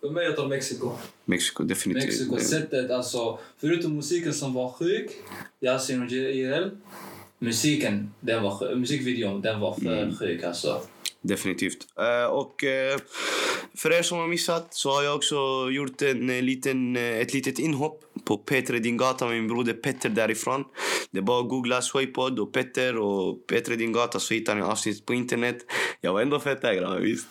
För 0.00 0.10
mig 0.10 0.24
jag 0.24 0.36
tar 0.36 0.46
Mexiko. 0.48 0.92
Mexiko, 1.24 1.62
definitivt. 1.64 2.04
Mexiko, 2.04 2.34
Det- 2.36 2.40
sättet 2.44 2.90
alltså. 2.90 3.38
Förutom 3.60 3.96
musiken 3.96 4.34
som 4.34 4.54
var 4.54 4.70
sjuk, 4.70 5.10
Yasin 5.60 6.02
och 6.02 6.08
Jireel. 6.08 6.70
Musiken, 7.38 8.14
den 8.20 8.42
var 8.42 8.50
sjuk. 8.50 8.78
Musikvideon, 8.78 9.40
den 9.40 9.60
var 9.60 9.74
för 9.74 10.16
sjuk 10.18 10.42
alltså. 10.42 10.80
Definitivt. 11.22 11.86
Eh, 11.98 12.26
och 12.26 12.64
eh, 12.64 12.98
för 13.78 13.92
er 13.92 14.02
som 14.02 14.18
har 14.18 14.28
missat 14.28 14.74
så 14.74 14.90
har 14.90 15.02
jag 15.02 15.16
också 15.16 15.70
gjort 15.70 16.02
en 16.02 16.30
eh, 16.30 16.42
liten, 16.42 16.96
eh, 16.96 17.02
ett 17.02 17.34
litet 17.34 17.58
inhopp 17.58 18.04
på 18.24 18.38
Petre 18.38 18.78
Din 18.78 18.96
Gata 18.96 19.26
med 19.26 19.36
min 19.36 19.48
broder 19.48 19.72
Petter 19.72 20.08
därifrån. 20.08 20.64
Det 21.10 21.18
är 21.18 21.22
bara 21.22 21.40
att 21.40 21.48
googla 21.48 21.82
Swaypod 21.82 22.38
och 22.38 22.52
Petter 22.52 22.96
och 22.96 23.46
Petre 23.46 23.76
Din 23.76 23.92
Gata 23.92 24.20
så 24.20 24.34
hittar 24.34 24.54
ni 24.54 24.62
avsnittet 24.62 25.06
på 25.06 25.14
internet. 25.14 25.56
Jag 26.00 26.12
var 26.12 26.20
ändå 26.20 26.40
fett 26.40 26.62
där 26.62 26.74
grabbar, 26.74 26.98
visst. 26.98 27.26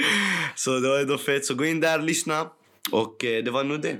så 0.54 0.78
det 0.78 0.88
var 0.88 0.98
ändå 1.00 1.18
fett. 1.18 1.44
Så 1.44 1.54
gå 1.54 1.64
in 1.64 1.80
där 1.80 1.98
och 1.98 2.04
lyssna. 2.04 2.46
Och 2.90 3.24
eh, 3.24 3.44
det 3.44 3.50
var 3.50 3.64
nog 3.64 3.80
det. 3.80 3.96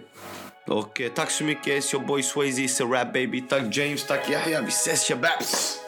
Och 0.67 1.01
tack 1.15 1.31
så 1.31 1.45
mycket. 1.45 1.67
It's 1.67 1.95
your 1.95 2.07
boy 2.07 2.23
Swayze, 2.23 2.61
it's 2.61 2.83
a 2.83 2.89
rap 2.93 3.13
baby. 3.13 3.41
Tack 3.49 3.77
James, 3.77 4.07
tack 4.07 4.31
Yahya. 4.31 4.61
Vi 4.61 4.69
ses 4.69 5.09
shababs! 5.09 5.84